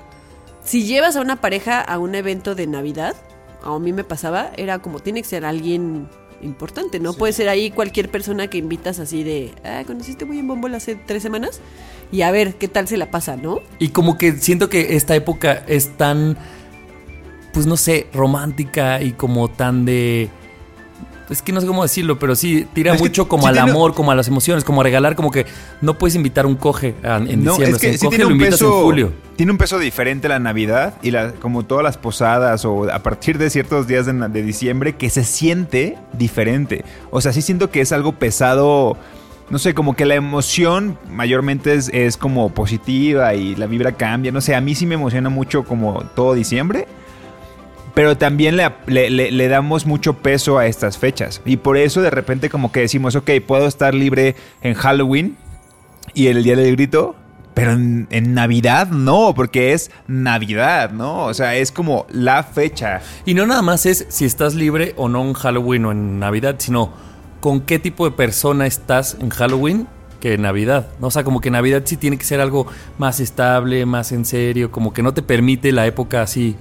Si 0.64 0.84
llevas 0.84 1.16
a 1.16 1.22
una 1.22 1.42
pareja 1.42 1.82
a 1.82 1.98
un 1.98 2.14
evento 2.14 2.54
de 2.54 2.68
Navidad, 2.68 3.16
a 3.64 3.80
mí 3.80 3.94
me 3.94 4.04
pasaba, 4.04 4.52
era 4.58 4.80
como 4.80 5.00
tiene 5.00 5.22
que 5.22 5.28
ser 5.28 5.46
alguien 5.46 6.08
importante, 6.42 7.00
¿no? 7.00 7.14
Puede 7.14 7.34
ser 7.34 7.50
ahí 7.50 7.72
cualquier 7.72 8.10
persona 8.10 8.48
que 8.48 8.58
invitas 8.58 9.00
así 9.00 9.24
de, 9.24 9.54
ah, 9.64 9.84
conociste 9.88 10.26
muy 10.26 10.38
en 10.40 10.48
Bombol 10.48 10.76
hace 10.76 10.96
tres 10.96 11.24
semanas 11.24 11.62
y 12.12 12.22
a 12.22 12.32
ver 12.32 12.56
qué 12.56 12.68
tal 12.68 12.88
se 12.88 12.98
la 12.98 13.12
pasa, 13.12 13.36
¿no? 13.36 13.60
Y 13.80 13.90
como 13.90 14.18
que 14.18 14.34
siento 14.34 14.70
que 14.70 14.96
esta 14.96 15.16
época 15.16 15.64
es 15.68 15.96
tan, 15.98 16.38
pues 17.54 17.66
no 17.66 17.78
sé, 17.78 18.08
romántica 18.14 19.02
y 19.02 19.12
como 19.12 19.50
tan 19.50 19.86
de... 19.86 20.30
Es 21.30 21.42
que 21.42 21.52
no 21.52 21.60
sé 21.60 21.68
cómo 21.68 21.84
decirlo, 21.84 22.18
pero 22.20 22.36
sí, 22.36 22.66
tira 22.74 22.94
Es 22.94 23.02
que 23.02 23.10
mucho 23.10 23.28
como 23.28 23.44
sí 23.44 23.50
al 23.50 23.56
tiene- 23.56 23.72
amor, 23.72 23.94
como 23.94 24.12
a 24.12 24.16
las 24.16 24.30
emociones, 24.30 24.64
como 24.64 24.80
a 24.80 24.86
regalar, 24.86 25.18
como 25.18 25.30
que 25.30 25.46
no 25.82 25.98
puedes 25.98 26.16
invitar 26.16 26.46
un 26.46 26.56
coge 26.56 26.96
a- 27.04 27.18
en 27.18 27.44
No, 27.44 27.52
diciembre. 27.58 27.72
es 27.72 27.78
que 27.80 27.88
o 27.88 27.90
sea, 27.90 27.98
sí 28.00 28.06
coge 28.06 28.10
tiene 28.16 28.24
lo 28.24 28.28
un 28.30 28.34
invitas 28.36 28.60
peso. 28.62 28.78
en 28.78 28.84
julio. 28.84 29.14
Tiene 29.36 29.52
un 29.52 29.58
peso 29.58 29.78
diferente 29.78 30.30
la 30.30 30.40
Navidad 30.40 30.94
y 31.04 31.12
la, 31.12 31.34
como 31.34 31.66
todas 31.66 31.84
las 31.84 31.98
posadas 31.98 32.64
o 32.64 32.90
a 32.90 33.00
partir 33.04 33.38
de 33.40 33.50
ciertos 33.50 33.88
días 33.88 34.06
de 34.06 34.42
diciembre 34.42 34.96
que 34.96 35.10
se 35.10 35.26
siente 35.26 35.98
diferente. 36.14 36.86
O 37.12 37.20
sea, 37.20 37.34
sí 37.34 37.42
siento 37.42 37.72
que 37.72 37.82
es 37.82 37.92
algo 37.92 38.14
pesado. 38.14 38.96
No 39.50 39.60
sé, 39.60 39.74
como 39.74 39.96
que 39.96 40.06
la 40.06 40.16
emoción 40.16 40.98
mayormente 41.10 41.74
es, 41.74 42.18
como 42.18 42.50
positiva 42.50 43.34
y 43.34 43.56
la 43.56 43.66
vibra 43.66 43.94
cambia. 43.94 44.32
No 44.32 44.42
sé, 44.42 44.56
a 44.56 44.62
mí 44.62 44.76
sí 44.76 44.86
me 44.86 44.96
emociona 44.96 45.30
mucho 45.30 45.64
como 45.64 46.04
todo 46.16 46.34
diciembre. 46.34 46.88
Pero 47.94 48.18
también 48.18 48.58
le 48.58 49.48
damos 49.48 49.86
mucho 49.86 50.16
peso 50.16 50.60
a 50.60 50.68
estas 50.68 50.98
fechas. 50.98 51.42
Y 51.46 51.58
por 51.58 51.78
eso 51.78 52.02
de 52.02 52.12
repente 52.12 52.50
como 52.50 52.72
que 52.72 52.82
decimos, 52.82 53.16
ok, 53.16 53.32
puedo 53.46 53.68
estar 53.68 53.96
libre 53.96 54.36
en 54.62 54.76
Halloween 54.76 55.38
y 56.14 56.28
el 56.28 56.44
día 56.44 56.56
del 56.56 56.76
grito. 56.76 57.16
Pero 57.54 57.72
en, 57.72 58.08
en 58.12 58.36
Navidad 58.36 58.90
no, 58.90 59.34
porque 59.34 59.74
es 59.74 59.90
Navidad, 60.08 60.92
¿no? 60.92 61.24
O 61.26 61.34
sea, 61.34 61.56
es 61.56 61.72
como 61.72 62.06
la 62.12 62.44
fecha. 62.44 63.02
Y 63.26 63.34
no 63.34 63.48
nada 63.48 63.64
más 63.64 63.88
es 63.88 64.06
si 64.10 64.26
estás 64.26 64.54
libre 64.54 64.94
o 64.96 65.10
no 65.10 65.24
en 65.24 65.34
Halloween 65.34 65.86
o 65.86 65.92
en 65.92 66.20
Navidad, 66.20 66.58
sino 66.60 66.94
con 67.40 67.62
qué 67.62 67.80
tipo 67.80 68.06
de 68.06 68.12
persona 68.12 68.66
estás 68.66 69.18
en 69.20 69.30
Halloween 69.30 69.88
que 70.20 70.34
en 70.34 70.42
Navidad. 70.42 70.88
¿no? 71.00 71.08
O 71.08 71.12
sea, 71.12 71.24
como 71.24 71.42
que 71.42 71.52
Navidad 71.52 71.84
sí 71.86 71.96
tiene 71.98 72.18
que 72.18 72.26
ser 72.26 72.42
algo 72.42 72.66
más 72.98 73.20
estable, 73.20 73.86
más 73.86 74.12
en 74.12 74.26
serio, 74.26 74.72
como 74.72 74.92
que 74.94 75.04
no 75.04 75.14
te 75.14 75.22
permite 75.22 75.72
la 75.72 75.86
época 75.86 76.22
así. 76.24 76.56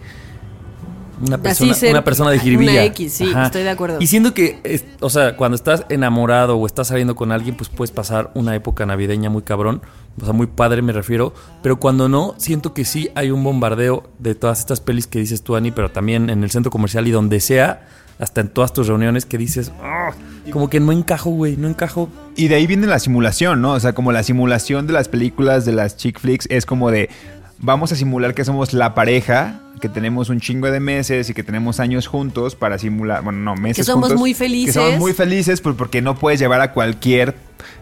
Una 1.27 1.39
persona, 1.39 1.73
ser 1.73 1.91
una 1.93 2.05
persona 2.05 2.31
de 2.31 2.39
jiribilla. 2.39 2.73
una 2.73 2.85
X, 2.85 3.11
sí, 3.15 3.33
estoy 3.45 3.63
de 3.63 3.71
acuerdo. 3.71 3.97
Y 4.01 4.07
siendo 4.07 4.35
que, 4.35 4.61
es- 4.65 4.85
o 5.01 5.09
sea, 5.09 5.35
cuando 5.37 5.55
estás 5.55 5.87
enamorado 5.89 6.59
o 6.59 6.67
estás 6.67 6.89
saliendo 6.89 7.15
con 7.17 7.33
alguien, 7.33 7.57
pues 7.57 7.71
puedes 7.71 7.91
pasar 7.91 8.31
una 8.35 8.55
época 8.55 8.85
navideña 8.85 9.31
muy 9.31 9.41
cabrón. 9.41 9.81
O 10.21 10.25
sea, 10.25 10.35
muy 10.35 10.47
padre 10.47 10.83
me 10.83 10.93
refiero. 10.93 11.33
Pero 11.63 11.81
cuando 11.81 12.11
no, 12.11 12.35
siento 12.37 12.75
que 12.75 12.85
sí 12.85 13.09
hay 13.15 13.31
un 13.31 13.43
bombardeo 13.43 14.03
de 14.19 14.35
todas 14.35 14.59
estas 14.61 14.83
pelis 14.83 15.07
que 15.07 15.19
dices 15.19 15.41
tú, 15.41 15.57
Ani, 15.57 15.71
pero 15.71 15.91
también 15.91 16.29
en 16.29 16.45
el 16.45 16.51
centro 16.51 16.71
comercial 16.71 17.09
y 17.09 17.13
donde 17.13 17.41
sea, 17.41 17.89
hasta 18.19 18.41
en 18.41 18.49
todas 18.49 18.73
tus 18.73 18.87
reuniones 18.89 19.27
que 19.27 19.39
dices, 19.39 19.73
"Ah", 19.83 20.13
como 20.51 20.71
que 20.71 20.81
no 20.81 20.93
encajo, 20.93 21.31
güey, 21.31 21.57
no 21.57 21.69
encajo. 21.69 22.09
Y 22.37 22.49
de 22.49 22.55
ahí 22.57 22.67
viene 22.67 22.87
la 22.87 22.99
simulación, 22.99 23.61
¿no? 23.61 23.73
O 23.73 23.81
sea, 23.81 23.95
como 23.95 24.13
la 24.13 24.23
simulación 24.23 24.87
de 24.87 24.93
las 24.93 25.09
películas 25.09 25.65
de 25.65 25.73
las 25.73 25.97
chick 25.97 26.19
flicks 26.21 26.47
es 26.51 26.67
como 26.67 26.91
de 26.91 27.11
vamos 27.59 27.93
a 27.93 27.97
simular 27.97 28.35
que 28.35 28.45
somos 28.45 28.73
la 28.73 28.95
pareja, 28.95 29.61
que 29.81 29.89
tenemos 29.89 30.29
un 30.29 30.41
chingo 30.41 30.71
de 30.71 30.81
meses 30.81 31.31
y 31.31 31.35
que 31.35 31.43
tenemos 31.43 31.81
años 31.81 32.07
juntos 32.07 32.55
para 32.55 32.79
simular, 32.79 33.23
bueno, 33.23 33.39
no, 33.41 33.55
meses 33.57 33.79
Que 33.79 33.85
somos 33.85 34.09
juntos, 34.09 34.21
muy 34.21 34.35
felices. 34.35 34.75
Que 34.75 34.81
somos 34.81 34.99
muy 34.99 35.13
felices 35.13 35.61
pues, 35.61 35.75
porque 35.77 36.03
no 36.03 36.17
puedes 36.17 36.39
llevar 36.41 36.61
a 36.61 36.73
cualquier, 36.73 37.35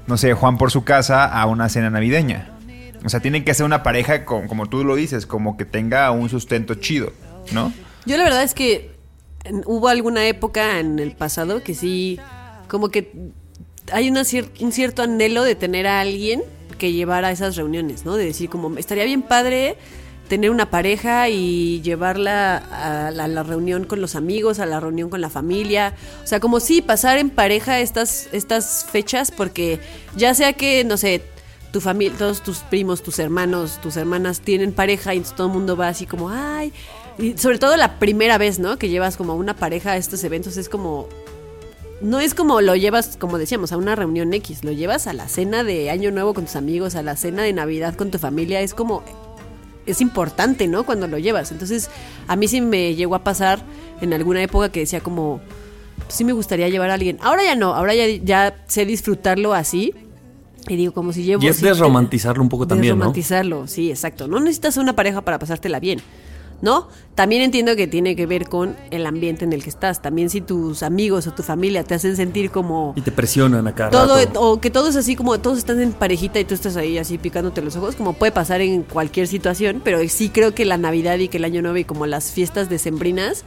no 0.07 0.17
sé, 0.17 0.33
Juan 0.35 0.59
por 0.59 0.71
su 0.71 0.85
casa 0.85 1.25
a 1.25 1.47
una 1.47 1.69
cena 1.69 1.91
navideña. 1.91 2.51
O 3.05 3.09
sea, 3.09 3.21
tiene 3.21 3.45
que 3.45 3.53
ser 3.53 3.67
una 3.67 3.83
pareja 3.83 4.25
con, 4.25 4.49
como 4.49 4.67
tú 4.67 4.83
lo 4.83 4.95
dices, 4.97 5.27
como 5.27 5.57
que 5.57 5.67
tenga 5.67 6.11
un 6.11 6.31
sustento 6.31 6.75
chido, 6.77 7.13
¿no? 7.53 7.73
Yo 8.07 8.17
la 8.17 8.25
verdad 8.25 8.43
es 8.43 8.55
que 8.55 8.94
hubo 9.67 9.89
alguna 9.89 10.27
época 10.27 10.81
en 10.81 10.99
el 10.99 11.13
pasado 11.13 11.63
que 11.63 11.75
sí, 11.75 12.19
como 12.69 12.89
que 12.89 13.13
hay 13.93 14.09
una 14.09 14.23
un 14.61 14.73
cierto 14.73 15.03
anhelo 15.03 15.45
de 15.45 15.55
tener 15.55 15.87
a 15.87 16.01
alguien 16.01 16.43
que 16.79 16.93
llevara 16.93 17.29
a 17.29 17.31
esas 17.31 17.57
reuniones, 17.57 18.05
¿no? 18.05 18.17
De 18.17 18.25
decir 18.25 18.49
como, 18.49 18.77
estaría 18.79 19.05
bien 19.05 19.23
padre 19.23 19.77
tener 20.29 20.51
una 20.51 20.71
pareja 20.71 21.29
y 21.29 21.83
llevarla 21.83 22.57
a 22.57 23.11
la, 23.11 23.25
a 23.25 23.29
la 23.29 23.43
reunión 23.43 23.85
con 23.85 24.01
los 24.01 24.17
amigos, 24.17 24.59
a 24.59 24.67
la 24.67 24.81
reunión 24.81 25.11
con 25.11 25.21
la 25.21 25.29
familia. 25.29 25.95
O 26.23 26.27
sea, 26.27 26.41
como 26.41 26.61
sí, 26.61 26.81
pasar 26.81 27.19
en 27.19 27.29
pareja 27.29 27.81
estas, 27.81 28.29
estas 28.33 28.87
fechas 28.91 29.31
porque 29.31 29.81
ya 30.17 30.35
sea 30.35 30.55
que, 30.55 30.83
no 30.85 30.97
sé, 30.97 31.23
tu 31.75 31.81
familia, 31.81 32.17
todos 32.17 32.41
tus 32.41 32.59
primos, 32.59 33.03
tus 33.03 33.19
hermanos, 33.19 33.81
tus 33.83 33.97
hermanas 33.97 34.41
tienen 34.41 34.73
pareja 34.73 35.13
y 35.13 35.21
todo 35.23 35.49
el 35.49 35.53
mundo 35.53 35.77
va 35.77 35.89
así 35.89 36.07
como, 36.07 36.31
ay, 36.31 36.73
y 37.19 37.37
sobre 37.37 37.59
todo 37.59 37.77
la 37.77 37.99
primera 37.99 38.39
vez, 38.39 38.61
¿no? 38.61 38.79
Que 38.79 38.89
llevas 38.89 39.17
como 39.17 39.35
una 39.35 39.57
pareja 39.57 39.91
a 39.91 39.97
estos 39.97 40.23
eventos 40.23 40.57
es 40.57 40.69
como, 40.69 41.09
no 42.01 42.21
es 42.21 42.33
como 42.33 42.61
lo 42.61 42.77
llevas, 42.77 43.17
como 43.17 43.39
decíamos, 43.39 43.73
a 43.73 43.77
una 43.77 43.97
reunión 43.97 44.33
X, 44.35 44.63
lo 44.63 44.71
llevas 44.71 45.09
a 45.09 45.13
la 45.15 45.27
cena 45.27 45.65
de 45.65 45.91
Año 45.91 46.13
Nuevo 46.13 46.33
con 46.33 46.45
tus 46.45 46.55
amigos, 46.55 46.95
a 46.95 47.03
la 47.03 47.17
cena 47.17 47.43
de 47.43 47.53
Navidad 47.53 47.97
con 47.97 48.13
tu 48.13 48.19
familia, 48.19 48.61
es 48.61 48.73
como, 48.73 49.03
es 49.85 50.01
importante, 50.01 50.69
¿no? 50.69 50.87
Cuando 50.87 51.09
lo 51.09 51.19
llevas. 51.19 51.51
Entonces, 51.51 51.91
a 52.29 52.37
mí 52.37 52.47
sí 52.47 52.61
me 52.61 52.95
llegó 52.95 53.17
a 53.17 53.25
pasar 53.25 53.65
en 54.01 54.13
alguna 54.13 54.41
época 54.45 54.69
que 54.69 54.79
decía 54.79 55.01
como, 55.01 55.41
sí 56.07 56.23
me 56.23 56.33
gustaría 56.33 56.69
llevar 56.69 56.91
a 56.91 56.95
alguien. 56.95 57.19
Ahora 57.21 57.43
ya 57.43 57.57
no, 57.57 57.75
ahora 57.75 57.97
ya, 57.97 58.07
ya 58.07 58.63
sé 58.69 58.87
disfrutarlo 58.87 59.55
así. 59.55 59.93
Y 60.69 60.77
digo, 60.77 60.93
como 60.93 61.13
si 61.13 61.23
llevo... 61.25 61.43
Y 61.43 61.49
es 61.49 61.57
sí, 61.57 61.65
desromantizarlo 61.65 62.43
un 62.43 62.49
poco 62.49 62.67
también, 62.67 62.95
¿no? 62.95 62.97
Desromantizarlo, 62.97 63.67
sí, 63.67 63.91
exacto. 63.91 64.29
No 64.29 64.41
necesitas 64.41 64.77
una 64.77 64.95
pareja 64.97 65.21
para 65.21 65.39
pasártela 65.39 65.79
bien, 65.79 66.01
¿no? 66.63 66.89
También 67.15 67.43
entiendo 67.43 67.77
que 67.77 67.87
tiene 67.87 68.17
que 68.17 68.27
ver 68.27 68.49
con 68.49 68.75
el 68.91 69.07
ambiente 69.07 69.45
en 69.45 69.53
el 69.53 69.63
que 69.63 69.69
estás. 69.69 70.01
También 70.01 70.31
si 70.31 70.41
tus 70.41 70.83
amigos 70.83 71.27
o 71.27 71.33
tu 71.33 71.43
familia 71.43 71.85
te 71.85 71.95
hacen 71.95 72.17
sentir 72.17 72.51
como 72.51 72.95
Y 72.97 73.03
te 73.03 73.13
presionan 73.13 73.67
acá. 73.67 73.91
todo 73.91 74.17
o 74.41 74.61
que 74.61 74.71
todo 74.71 74.89
es 74.89 74.97
así 74.97 75.15
como 75.15 75.39
todos 75.39 75.59
están 75.59 75.81
en 75.81 75.93
parejita 75.93 76.41
y 76.41 76.45
tú 76.45 76.55
estás 76.55 76.77
ahí 76.77 76.97
así 76.99 77.19
picándote 77.19 77.61
los 77.61 77.77
ojos 77.77 77.95
como 77.95 78.15
puede 78.15 78.33
pasar 78.33 78.63
en 78.63 78.83
cualquier 78.83 79.29
situación 79.29 79.81
pero 79.85 80.01
sí 80.09 80.29
creo 80.31 80.55
que 80.55 80.65
la 80.65 80.77
navidad 80.79 81.19
y 81.19 81.29
que 81.29 81.37
el 81.37 81.45
año 81.45 81.63
nuevo 81.63 81.77
y 81.77 81.85
como 81.85 82.07
las 82.07 82.33
fiestas 82.33 82.69
decembrinas 82.69 83.45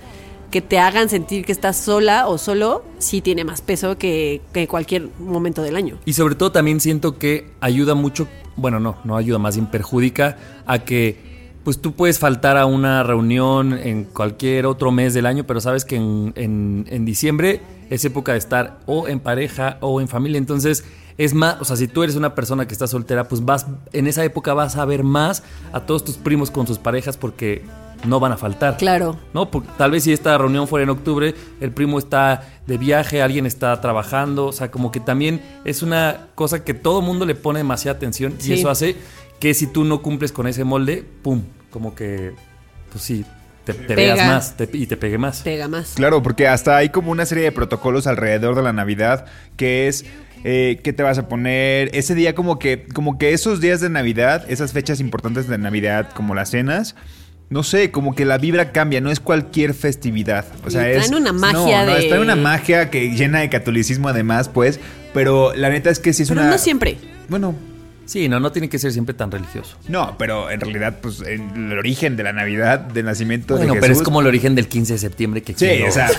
que 0.51 0.61
te 0.61 0.79
hagan 0.79 1.09
sentir 1.09 1.45
que 1.45 1.51
estás 1.51 1.77
sola 1.77 2.27
o 2.27 2.37
solo 2.37 2.83
sí 2.99 3.21
tiene 3.21 3.43
más 3.43 3.61
peso 3.61 3.97
que, 3.97 4.41
que 4.53 4.67
cualquier 4.67 5.09
momento 5.19 5.61
del 5.61 5.75
año. 5.75 5.97
Y 6.05 6.13
sobre 6.13 6.35
todo 6.35 6.51
también 6.51 6.79
siento 6.79 7.17
que 7.17 7.51
ayuda 7.59 7.95
mucho, 7.95 8.27
bueno, 8.55 8.79
no, 8.79 8.97
no 9.03 9.17
ayuda, 9.17 9.39
más 9.39 9.55
bien 9.55 9.67
perjudica 9.69 10.37
a 10.65 10.79
que 10.79 11.37
pues 11.63 11.81
tú 11.81 11.91
puedes 11.91 12.17
faltar 12.17 12.55
a 12.55 12.65
una 12.65 13.03
reunión 13.03 13.73
en 13.73 14.05
cualquier 14.05 14.65
otro 14.67 14.89
mes 14.91 15.13
del 15.13 15.25
año, 15.25 15.43
pero 15.45 15.59
sabes 15.59 15.83
que 15.83 15.97
en, 15.97 16.31
en- 16.37 16.85
en 16.89 17.03
diciembre 17.03 17.61
es 17.89 18.05
época 18.05 18.31
de 18.31 18.37
estar 18.37 18.79
o 18.85 19.09
en 19.09 19.19
pareja 19.19 19.77
o 19.81 19.99
en 19.99 20.07
familia, 20.07 20.37
entonces 20.37 20.85
es 21.17 21.33
más, 21.33 21.57
o 21.59 21.65
sea, 21.65 21.75
si 21.75 21.89
tú 21.89 22.03
eres 22.03 22.15
una 22.15 22.35
persona 22.35 22.67
que 22.67 22.73
está 22.73 22.87
soltera, 22.87 23.27
pues 23.27 23.43
vas, 23.43 23.65
en 23.91 24.07
esa 24.07 24.23
época 24.23 24.53
vas 24.53 24.77
a 24.77 24.85
ver 24.85 25.03
más 25.03 25.43
a 25.73 25.81
todos 25.81 26.05
tus 26.05 26.15
primos 26.15 26.51
con 26.51 26.67
sus 26.67 26.77
parejas 26.77 27.17
porque 27.17 27.63
no 28.05 28.19
van 28.19 28.31
a 28.31 28.37
faltar. 28.37 28.77
claro 28.77 29.17
¿no? 29.33 29.49
Porque 29.51 29.69
tal 29.77 29.91
vez 29.91 30.03
si 30.03 30.13
esta 30.13 30.37
reunión 30.37 30.67
fuera 30.67 30.83
en 30.83 30.89
octubre, 30.89 31.33
el 31.59 31.71
primo 31.71 31.97
está 31.99 32.43
de 32.67 32.77
viaje, 32.77 33.21
alguien 33.21 33.45
está 33.45 33.79
trabajando, 33.81 34.47
o 34.47 34.51
sea, 34.51 34.69
como 34.71 34.91
que 34.91 34.99
también 34.99 35.41
es 35.65 35.81
una 35.81 36.27
cosa 36.35 36.63
que 36.63 36.73
todo 36.73 37.01
mundo 37.01 37.25
le 37.25 37.35
pone 37.35 37.59
demasiada 37.59 37.97
atención 37.97 38.35
Sí. 38.37 38.51
y 38.51 38.59
eso 38.59 38.69
hace 38.69 38.95
que 39.39 39.53
si 39.53 39.67
tú 39.67 39.83
no 39.83 40.01
cumples 40.01 40.31
con 40.31 40.47
ese 40.47 40.63
molde, 40.63 41.03
¡pum! 41.21 41.43
Como 41.71 41.93
que, 41.95 42.33
pues 42.91 43.03
sí, 43.03 43.25
te, 43.65 43.73
te 43.73 43.95
veas 43.95 44.17
más 44.27 44.55
te- 44.57 44.69
y 44.73 44.87
te 44.87 44.95
pegue 44.97 45.17
más. 45.17 45.41
pega 45.41 45.67
más 45.67 45.93
Claro, 45.95 46.23
porque 46.23 46.47
hasta 46.47 46.77
hay 46.77 46.89
como 46.89 47.11
una 47.11 47.25
serie 47.25 47.43
de 47.43 47.51
protocolos 47.51 48.07
alrededor 48.07 48.55
de 48.55 48.61
la 48.63 48.73
Navidad 48.73 49.25
que 49.57 49.87
es 49.87 50.05
eh, 50.43 50.79
qué 50.83 50.93
te 50.93 51.03
vas 51.03 51.17
a 51.17 51.27
poner 51.27 51.89
ese 51.93 52.15
día 52.15 52.33
como 52.35 52.59
que 52.59 52.85
como 52.93 53.17
que 53.17 53.33
esos 53.33 53.59
días 53.59 53.81
de 53.81 53.89
Navidad, 53.89 54.45
esas 54.49 54.71
fechas 54.71 54.99
importantes 54.99 55.47
de 55.47 55.57
Navidad 55.57 56.09
como 56.13 56.35
las 56.35 56.51
cenas. 56.51 56.95
No 57.49 57.63
sé, 57.63 57.91
como 57.91 58.13
que 58.13 58.25
la 58.25 58.37
vibra 58.37 58.71
cambia, 58.73 58.99
no 58.99 59.09
es 59.09 59.19
cualquier 59.21 59.73
festividad. 59.73 60.45
O 60.65 60.69
sea, 60.69 60.81
Y 60.89 60.95
traen 60.95 61.13
es. 61.13 61.19
una 61.19 61.31
magia 61.31 61.85
no, 61.85 61.91
no, 61.91 61.97
de- 61.97 62.07
traen 62.07 62.21
una 62.21 62.35
magia 62.35 62.89
que 62.89 63.11
llena 63.11 63.39
de 63.39 63.49
catolicismo 63.49 64.09
además, 64.09 64.49
pues. 64.49 64.79
Pero 65.13 65.53
la 65.55 65.69
neta 65.69 65.89
es 65.89 65.99
que 65.99 66.11
sí 66.13 66.23
es 66.23 66.29
pero 66.29 66.41
una. 66.41 66.49
no 66.51 66.57
siempre 66.57 66.97
Bueno, 67.29 67.55
Sí, 68.05 68.29
no, 68.29 68.39
no 68.39 68.53
tiene 68.53 68.69
que 68.69 68.79
ser 68.79 68.93
siempre 68.93 69.13
tan 69.13 69.29
religioso. 69.31 69.75
no, 69.89 70.15
pero 70.17 70.49
en 70.49 70.61
realidad, 70.61 70.99
pues, 71.01 71.21
en 71.21 71.71
el 71.71 71.77
origen 71.77 72.15
de 72.15 72.23
la 72.23 72.31
Navidad, 72.31 72.79
del 72.79 73.03
nacimiento 73.05 73.55
Bueno, 73.57 73.73
de 73.73 73.79
Jesús. 73.79 73.81
pero 73.81 73.93
es 73.99 74.01
como 74.01 74.21
el 74.21 74.27
origen 74.27 74.55
del 74.55 74.69
15 74.69 74.93
de 74.93 74.99
septiembre 74.99 75.41
que 75.41 75.51
Sí, 75.53 75.59
quiero- 75.65 75.89
o 75.89 75.91
sea. 75.91 76.09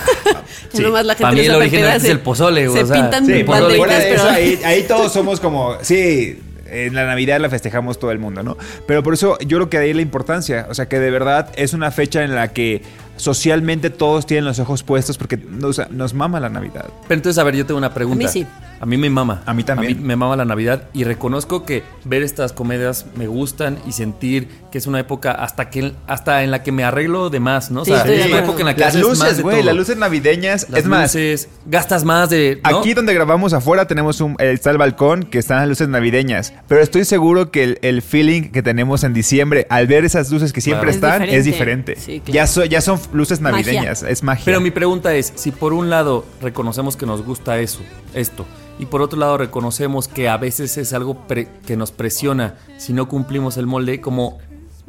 Ya 0.73 0.81
nomás 0.81 1.05
la 1.05 1.13
gente 1.13 1.23
Para 1.23 1.33
mí 1.33 1.39
el 1.41 1.51
origen 1.55 1.85
es 1.85 2.03
el 2.05 2.19
pozole, 2.19 2.67
güey, 2.67 2.77
se 2.77 2.83
o 2.83 2.87
sea, 2.87 3.01
pintan 3.01 3.25
Sí, 3.25 3.43
por 3.43 3.67
de 3.67 3.75
eso, 3.75 3.85
pero- 3.87 4.29
ahí, 4.29 4.59
ahí 4.65 4.83
todos 4.87 5.11
somos 5.11 5.39
como, 5.39 5.77
sí, 5.81 6.39
en 6.71 6.95
la 6.95 7.05
Navidad 7.05 7.39
la 7.39 7.49
festejamos 7.49 7.99
todo 7.99 8.11
el 8.11 8.19
mundo, 8.19 8.43
¿no? 8.43 8.57
Pero 8.87 9.03
por 9.03 9.13
eso 9.13 9.37
yo 9.39 9.57
creo 9.57 9.69
que 9.69 9.79
de 9.79 9.85
ahí 9.85 9.93
la 9.93 10.01
importancia, 10.01 10.67
o 10.69 10.73
sea, 10.73 10.87
que 10.87 10.99
de 10.99 11.11
verdad 11.11 11.49
es 11.55 11.73
una 11.73 11.91
fecha 11.91 12.23
en 12.23 12.35
la 12.35 12.49
que 12.49 12.81
socialmente 13.17 13.89
todos 13.89 14.25
tienen 14.25 14.45
los 14.45 14.59
ojos 14.59 14.83
puestos 14.83 15.17
porque 15.17 15.37
nos, 15.37 15.81
nos 15.91 16.13
mama 16.13 16.39
la 16.39 16.49
Navidad. 16.49 16.85
Pero 17.07 17.19
entonces, 17.19 17.37
a 17.37 17.43
ver, 17.43 17.55
yo 17.55 17.65
tengo 17.65 17.77
una 17.77 17.87
a 17.87 17.93
pregunta. 17.93 18.23
mí 18.23 18.29
sí 18.31 18.45
A 18.81 18.85
mí 18.85 18.97
me 18.97 19.09
mama. 19.09 19.41
A 19.45 19.53
mí 19.53 19.63
también. 19.63 19.93
A 19.93 19.95
mí 19.97 20.01
me 20.05 20.15
mama 20.15 20.35
la 20.35 20.45
Navidad 20.45 20.83
y 20.93 21.03
reconozco 21.03 21.65
que 21.65 21.83
ver 22.05 22.23
estas 22.23 22.53
comedias 22.53 23.05
me 23.15 23.27
gustan 23.27 23.77
y 23.87 23.91
sentir 23.91 24.47
que 24.71 24.77
es 24.77 24.87
una 24.87 24.99
época 24.99 25.31
hasta 25.31 25.69
que 25.69 25.93
hasta 26.07 26.43
en 26.43 26.51
la 26.51 26.63
que 26.63 26.71
me 26.71 26.83
arreglo 26.83 27.29
de 27.29 27.39
más, 27.39 27.71
¿no? 27.71 27.81
O 27.81 27.85
sea, 27.85 28.03
es 28.03 28.25
una 28.27 28.39
época 28.39 28.59
en 28.61 28.65
la 28.67 28.73
que 28.75 28.81
Las 28.81 28.95
haces 28.95 29.05
más 29.07 29.19
luces, 29.19 29.37
de 29.37 29.43
güey, 29.43 29.55
todo. 29.57 29.65
las 29.65 29.75
luces 29.75 29.97
navideñas. 29.97 30.69
Las 30.69 30.81
es 30.81 30.85
más, 30.87 31.13
luces, 31.15 31.49
gastas 31.65 32.03
más 32.05 32.29
de. 32.29 32.59
¿no? 32.63 32.79
Aquí 32.79 32.93
donde 32.93 33.13
grabamos 33.13 33.53
afuera 33.53 33.85
tenemos 33.87 34.21
un, 34.21 34.35
está 34.39 34.71
el 34.71 34.77
balcón 34.77 35.23
que 35.23 35.39
están 35.39 35.57
las 35.59 35.67
luces 35.67 35.89
navideñas. 35.89 36.53
Pero 36.67 36.81
estoy 36.81 37.03
seguro 37.05 37.51
que 37.51 37.63
el, 37.63 37.79
el 37.81 38.01
feeling 38.01 38.51
que 38.51 38.61
tenemos 38.63 39.03
en 39.03 39.13
diciembre 39.13 39.67
al 39.69 39.87
ver 39.87 40.05
esas 40.05 40.31
luces 40.31 40.53
que 40.53 40.61
siempre 40.61 40.93
Claro. 40.93 41.15
están 41.17 41.29
Es 41.29 41.39
es 41.39 41.45
diferente. 41.45 41.95
Sí, 41.97 42.21
ya, 42.27 42.47
so- 42.47 42.65
ya 42.65 42.79
son 42.81 42.99
luces 43.13 43.41
navideñas, 43.41 44.03
es 44.03 44.23
magia. 44.23 44.45
Pero 44.45 44.61
mi 44.61 44.71
pregunta 44.71 45.13
es, 45.15 45.33
si 45.35 45.51
por 45.51 45.73
un 45.73 45.89
lado 45.89 46.25
reconocemos 46.41 46.95
que 46.95 47.05
nos 47.05 47.23
gusta 47.23 47.59
eso, 47.59 47.79
esto, 48.13 48.45
y 48.79 48.85
por 48.87 49.01
otro 49.01 49.19
lado 49.19 49.37
reconocemos 49.37 50.07
que 50.07 50.29
a 50.29 50.37
veces 50.37 50.77
es 50.77 50.93
algo 50.93 51.27
pre- 51.27 51.49
que 51.67 51.75
nos 51.77 51.91
presiona 51.91 52.55
si 52.77 52.93
no 52.93 53.07
cumplimos 53.07 53.57
el 53.57 53.67
molde, 53.67 54.01
como, 54.01 54.39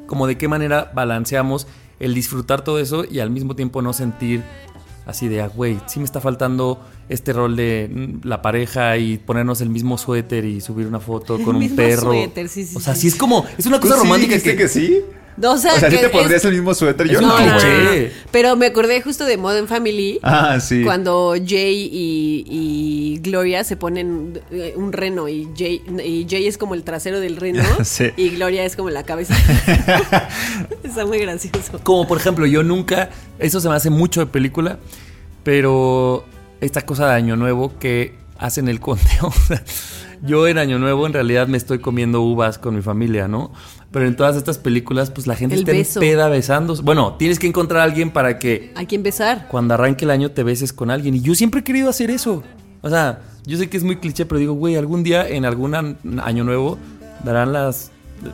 como 0.06 0.26
de 0.26 0.38
qué 0.38 0.48
manera 0.48 0.90
balanceamos 0.94 1.66
el 1.98 2.14
disfrutar 2.14 2.62
todo 2.64 2.78
eso 2.78 3.04
y 3.10 3.18
al 3.18 3.30
mismo 3.30 3.54
tiempo 3.56 3.82
no 3.82 3.92
sentir 3.92 4.42
así 5.06 5.28
de, 5.28 5.40
ah, 5.42 5.48
güey, 5.54 5.78
sí 5.86 5.98
me 5.98 6.04
está 6.04 6.20
faltando 6.20 6.80
este 7.08 7.32
rol 7.32 7.56
de 7.56 7.90
mm, 7.92 8.26
la 8.28 8.40
pareja 8.42 8.96
y 8.96 9.18
ponernos 9.18 9.60
el 9.60 9.68
mismo 9.68 9.98
suéter 9.98 10.44
y 10.44 10.60
subir 10.60 10.86
una 10.86 11.00
foto 11.00 11.36
El 11.36 11.42
con 11.44 11.56
un 11.56 11.60
mismo 11.62 11.76
perro. 11.76 12.12
suéter, 12.12 12.48
sí, 12.48 12.64
sí, 12.64 12.76
o 12.76 12.80
sea, 12.80 12.94
sí. 12.94 13.02
sí 13.02 13.08
es 13.08 13.16
como, 13.16 13.44
es 13.58 13.66
una 13.66 13.80
¿Tú 13.80 13.88
cosa 13.88 14.00
romántica 14.00 14.38
que, 14.38 14.56
que 14.56 14.68
sí? 14.68 15.00
O 15.42 15.56
sea, 15.56 15.74
O 15.74 15.78
sea, 15.78 15.90
¿sí 15.90 15.96
que 15.96 16.02
te 16.02 16.08
pondrías 16.10 16.40
es- 16.40 16.44
el 16.44 16.52
mismo 16.52 16.74
suéter? 16.74 17.08
Yo 17.08 17.20
no, 17.20 17.32
güey. 17.34 18.10
Pero 18.30 18.56
me 18.56 18.66
acordé 18.66 19.00
justo 19.02 19.24
de 19.24 19.36
Modern 19.36 19.66
Family. 19.68 20.18
Ah, 20.22 20.58
sí. 20.60 20.82
Cuando 20.84 21.34
Jay 21.46 21.88
y, 21.92 22.44
y 22.48 23.18
Gloria 23.22 23.64
se 23.64 23.76
ponen 23.76 24.40
eh, 24.50 24.74
un 24.76 24.92
reno 24.92 25.28
y 25.28 25.48
Jay, 25.56 25.82
y 26.04 26.26
Jay 26.28 26.46
es 26.46 26.58
como 26.58 26.74
el 26.74 26.82
trasero 26.84 27.20
del 27.20 27.36
reno 27.36 27.62
Sí. 27.84 28.10
y 28.16 28.30
Gloria 28.30 28.64
es 28.64 28.76
como 28.76 28.90
la 28.90 29.02
cabeza. 29.04 29.34
Está 30.84 31.06
muy 31.06 31.18
gracioso. 31.18 31.80
Como 31.82 32.06
por 32.06 32.18
ejemplo, 32.18 32.46
yo 32.46 32.62
nunca, 32.62 33.10
eso 33.38 33.60
se 33.60 33.68
me 33.68 33.74
hace 33.74 33.90
mucho 33.90 34.20
de 34.20 34.26
película, 34.26 34.78
pero 35.42 36.24
esta 36.60 36.82
cosa 36.82 37.06
de 37.08 37.14
Año 37.14 37.36
Nuevo 37.36 37.72
que 37.78 38.14
hacen 38.38 38.68
el 38.68 38.80
conteo. 38.80 39.32
Yo 40.22 40.46
en 40.48 40.58
Año 40.58 40.78
Nuevo 40.78 41.06
en 41.06 41.12
realidad 41.12 41.46
me 41.48 41.56
estoy 41.56 41.78
comiendo 41.78 42.20
uvas 42.22 42.58
con 42.58 42.74
mi 42.74 42.82
familia, 42.82 43.28
¿no? 43.28 43.52
Pero 43.90 44.06
en 44.06 44.14
todas 44.16 44.36
estas 44.36 44.58
películas, 44.58 45.10
pues 45.10 45.26
la 45.26 45.34
gente 45.34 45.54
El 45.56 45.62
está 45.62 45.72
beso. 45.72 46.00
en 46.02 46.08
peda 46.08 46.28
besándose. 46.28 46.82
Bueno, 46.82 47.14
tienes 47.18 47.38
que 47.38 47.46
encontrar 47.48 47.80
a 47.80 47.84
alguien 47.84 48.10
para 48.10 48.38
que 48.38 48.72
¿A 48.76 48.84
quién 48.84 49.02
besar? 49.02 49.48
cuando 49.48 49.74
arranque 49.74 50.04
el 50.04 50.10
año 50.12 50.30
te 50.30 50.42
beses 50.44 50.72
con 50.72 50.90
alguien. 50.90 51.14
Y 51.16 51.20
yo 51.22 51.34
siempre 51.34 51.60
he 51.60 51.64
querido 51.64 51.90
hacer 51.90 52.10
eso. 52.10 52.42
O 52.82 52.88
sea, 52.88 53.20
yo 53.46 53.58
sé 53.58 53.68
que 53.68 53.76
es 53.76 53.82
muy 53.84 53.96
cliché, 53.96 54.26
pero 54.26 54.38
digo, 54.38 54.52
güey, 54.54 54.76
algún 54.76 55.02
día 55.02 55.28
en 55.28 55.44
algún 55.44 55.74
año 55.74 56.44
nuevo 56.44 56.78
darán 57.24 57.52
las, 57.52 57.90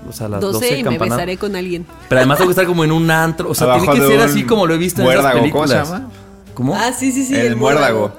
o 0.08 0.12
sea, 0.12 0.28
las 0.28 0.40
12, 0.40 0.52
12 0.52 0.78
y 0.78 0.84
me 0.84 0.98
besaré 0.98 1.36
con 1.38 1.56
alguien. 1.56 1.86
Pero 2.08 2.18
además 2.20 2.38
tengo 2.38 2.48
que 2.48 2.52
estar 2.52 2.66
como 2.66 2.84
en 2.84 2.92
un 2.92 3.10
antro. 3.10 3.48
O 3.50 3.54
sea, 3.54 3.68
Abajo 3.68 3.92
tiene 3.92 4.00
que 4.00 4.06
ser 4.12 4.20
así 4.20 4.44
como 4.44 4.66
lo 4.66 4.74
he 4.74 4.78
visto 4.78 5.00
en 5.00 5.08
esas 5.08 5.22
muérdago, 5.22 5.38
¿cómo 5.50 5.62
películas. 5.64 5.88
se 5.88 5.94
llama? 5.94 6.10
¿Cómo? 6.54 6.74
Ah, 6.74 6.92
sí, 6.92 7.12
sí, 7.12 7.24
sí. 7.24 7.34
El 7.34 7.56
muérdago. 7.56 8.12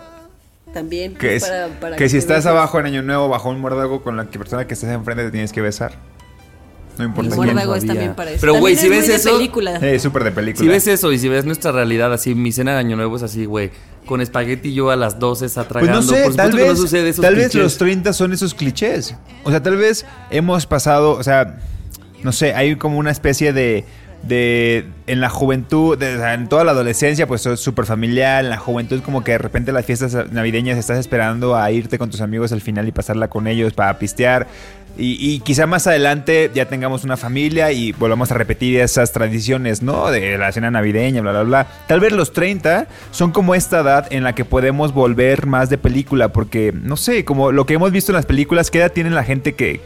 También. 0.74 1.16
Que, 1.16 1.36
es, 1.38 1.44
para- 1.46 1.68
para 1.80 1.96
que 1.96 2.10
si 2.10 2.18
estás 2.18 2.38
beses. 2.38 2.48
abajo 2.48 2.80
en 2.80 2.86
Año 2.88 3.02
Nuevo 3.02 3.30
bajo 3.30 3.50
un 3.50 3.60
muérdago 3.60 4.02
con 4.04 4.18
la 4.18 4.26
que 4.30 4.38
persona 4.38 4.68
que 4.68 4.74
estés 4.74 4.90
enfrente 4.90 5.24
te 5.24 5.32
tienes 5.32 5.52
que 5.54 5.62
besar. 5.62 5.94
No 6.98 7.06
importa 7.06 7.30
El 7.30 7.36
muérdago 7.36 7.76
es 7.76 7.86
también 7.86 8.16
para 8.16 8.32
eso. 8.32 8.42
Pero, 8.42 8.56
güey, 8.56 8.76
si 8.76 8.86
es 8.88 8.92
ves 8.92 9.10
eso- 9.10 9.36
película. 9.38 9.76
Eh, 9.78 10.00
súper 10.00 10.24
de 10.24 10.32
película. 10.32 10.64
Si 10.64 10.68
ves 10.68 10.88
eso 10.88 11.12
y 11.12 11.20
si 11.20 11.30
ves 11.30 11.46
nuestra 11.46 11.72
realidad 11.72 12.12
así, 12.12 12.34
mi 12.34 12.52
cena 12.52 12.74
de 12.74 12.80
año 12.80 12.96
nuevo 12.96 13.16
es 13.18 13.24
así, 13.24 13.46
güey. 13.46 13.70
Con 14.08 14.20
espagueti 14.22 14.74
yo 14.74 14.90
a 14.90 14.96
las 14.96 15.20
12 15.20 15.46
Pues 15.46 15.58
atragando. 15.58 16.02
no 16.02 16.02
sé, 16.02 16.24
Por 16.24 16.36
tal 16.36 16.54
vez, 16.54 16.68
no 16.70 16.76
sucede 16.76 17.10
esos 17.10 17.22
tal 17.24 17.36
vez 17.36 17.54
los 17.54 17.78
30 17.78 18.14
son 18.14 18.34
esos 18.34 18.54
clichés. 18.56 19.16
O 19.44 19.52
sea, 19.52 19.62
tal 19.62 19.78
vez 19.78 20.06
hemos 20.32 20.66
pasado, 20.66 21.12
o 21.12 21.24
sea, 21.24 21.60
no 22.24 22.32
sé, 22.32 22.54
hay 22.56 22.76
como 22.78 22.98
una 22.98 23.12
especie 23.12 23.54
de, 23.54 23.86
de 24.24 24.86
en 25.08 25.22
la 25.22 25.30
juventud, 25.30 26.02
en 26.02 26.50
toda 26.50 26.64
la 26.64 26.72
adolescencia, 26.72 27.28
pues 27.28 27.46
es 27.46 27.60
súper 27.60 27.86
familiar, 27.86 28.44
en 28.44 28.50
la 28.50 28.58
juventud 28.58 29.02
como 29.02 29.24
que 29.24 29.34
de 29.34 29.38
repente 29.38 29.72
las 29.72 29.86
fiestas 29.86 30.32
navideñas 30.32 30.78
estás 30.78 31.00
esperando 31.00 31.56
a 31.56 31.72
irte 31.72 31.98
con 31.98 32.10
tus 32.10 32.22
amigos 32.22 32.52
al 32.52 32.62
final 32.62 32.88
y 32.88 32.92
pasarla 32.92 33.30
con 33.30 33.48
ellos 33.48 33.74
para 33.74 33.98
pistear. 34.00 34.48
Y, 35.00 35.18
y 35.20 35.42
quizá 35.42 35.68
más 35.68 35.86
adelante 35.86 36.50
ya 36.56 36.66
tengamos 36.66 37.04
una 37.04 37.18
familia 37.18 37.72
y 37.72 37.92
volvamos 37.92 38.32
a 38.32 38.34
repetir 38.34 38.80
esas 38.80 39.12
tradiciones, 39.12 39.84
¿no? 39.84 40.10
De 40.10 40.40
la 40.40 40.52
cena 40.52 40.72
navideña, 40.72 41.22
bla, 41.22 41.32
bla, 41.32 41.44
bla. 41.44 41.68
Tal 41.88 42.00
vez 42.00 42.12
los 42.14 42.34
30 42.34 42.88
son 43.12 43.32
como 43.32 43.54
esta 43.54 43.82
edad 43.82 44.08
en 44.12 44.24
la 44.24 44.34
que 44.34 44.44
podemos 44.44 44.94
volver 44.94 45.46
más 45.46 45.70
de 45.70 45.78
película, 45.78 46.30
porque, 46.34 46.74
no 46.74 46.98
sé, 46.98 47.26
como 47.26 47.52
lo 47.52 47.68
que 47.68 47.76
hemos 47.76 47.92
visto 47.92 48.12
en 48.12 48.16
las 48.16 48.26
películas, 48.26 48.72
¿qué 48.72 48.80
edad 48.80 48.92
tiene 48.92 49.12
la 49.12 49.24
gente 49.24 49.54
que 49.54 49.82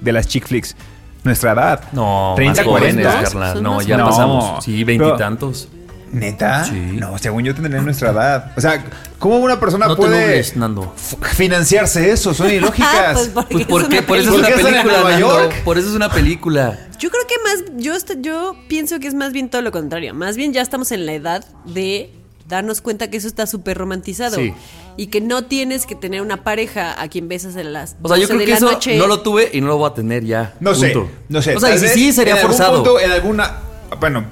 de 0.00 0.12
las 0.12 0.28
chick 0.28 0.46
flicks? 0.46 0.76
Nuestra 1.24 1.52
edad. 1.52 1.80
No, 1.92 2.32
30, 2.36 2.60
más 2.62 2.66
jóvenes, 2.66 3.06
40. 3.06 3.22
carnal. 3.30 3.62
No, 3.62 3.82
ya 3.82 4.04
pasamos. 4.04 4.64
Sí, 4.64 4.82
veintitantos. 4.84 5.68
¿Neta? 6.12 6.64
Sí. 6.64 6.96
No, 6.98 7.16
según 7.16 7.42
yo 7.44 7.54
tendría 7.54 7.80
nuestra 7.80 8.10
edad. 8.10 8.52
O 8.54 8.60
sea, 8.60 8.84
¿cómo 9.18 9.38
una 9.38 9.58
persona 9.58 9.86
No 9.86 9.96
puede 9.96 10.44
Nando. 10.56 10.94
financiarse 11.34 12.10
eso? 12.10 12.34
Son 12.34 12.50
ilógicas. 12.50 13.30
Pues 13.30 13.30
porque 13.30 13.54
Pues 13.56 13.60
es 13.62 13.66
¿por 13.66 13.80
una 13.84 13.88
qué? 13.88 14.02
Por 14.02 14.18
eso 14.18 14.28
es 14.28 14.34
¿Por 14.34 14.40
una 14.40 14.48
película, 14.56 14.82
Nueva 14.82 15.10
Nando. 15.10 15.26
York? 15.26 15.54
Por 15.64 15.78
eso 15.78 15.88
es 15.88 15.94
una 15.94 16.10
película. 16.10 16.78
Yo 16.98 17.08
creo 17.10 17.22
que 17.26 17.34
más, 17.42 17.64
yo, 17.82 17.94
yo 18.20 18.56
pienso 18.68 19.00
que 19.00 19.08
es 19.08 19.14
más 19.14 19.32
bien 19.32 19.48
todo 19.48 19.62
lo 19.62 19.72
contrario. 19.72 20.12
Más 20.12 20.36
bien 20.36 20.52
ya 20.52 20.60
estamos 20.60 20.92
en 20.92 21.06
la 21.06 21.14
edad 21.14 21.44
de 21.64 22.12
darnos 22.46 22.82
cuenta 22.82 23.08
que 23.08 23.16
eso 23.16 23.26
está 23.26 23.46
súper 23.46 23.78
romantizado. 23.78 24.36
Sí. 24.36 24.52
Y 24.96 25.06
que 25.06 25.20
no 25.20 25.44
tienes 25.44 25.86
que 25.86 25.94
tener 25.94 26.20
una 26.20 26.44
pareja 26.44 27.00
a 27.00 27.08
quien 27.08 27.28
besas 27.28 27.56
en 27.56 27.72
las 27.72 27.96
O 28.02 28.08
sea, 28.08 28.16
yo 28.18 28.28
12 28.28 28.34
creo 28.34 28.46
que 28.46 28.52
eso 28.52 28.70
noche. 28.70 28.98
no 28.98 29.06
lo 29.06 29.20
tuve 29.20 29.50
y 29.52 29.60
no 29.60 29.68
lo 29.68 29.78
voy 29.78 29.90
a 29.90 29.94
tener 29.94 30.24
ya. 30.24 30.54
No 30.60 30.74
sé, 30.74 30.94
no 31.28 31.42
sé. 31.42 31.56
O 31.56 31.60
sea, 31.60 31.74
y 31.74 31.78
si 31.78 31.88
sí 31.88 32.12
sería 32.12 32.34
en 32.34 32.38
algún 32.40 32.56
forzado. 32.56 32.82
punto, 32.82 33.00
en 33.00 33.10
alguna, 33.10 33.56
bueno, 34.00 34.24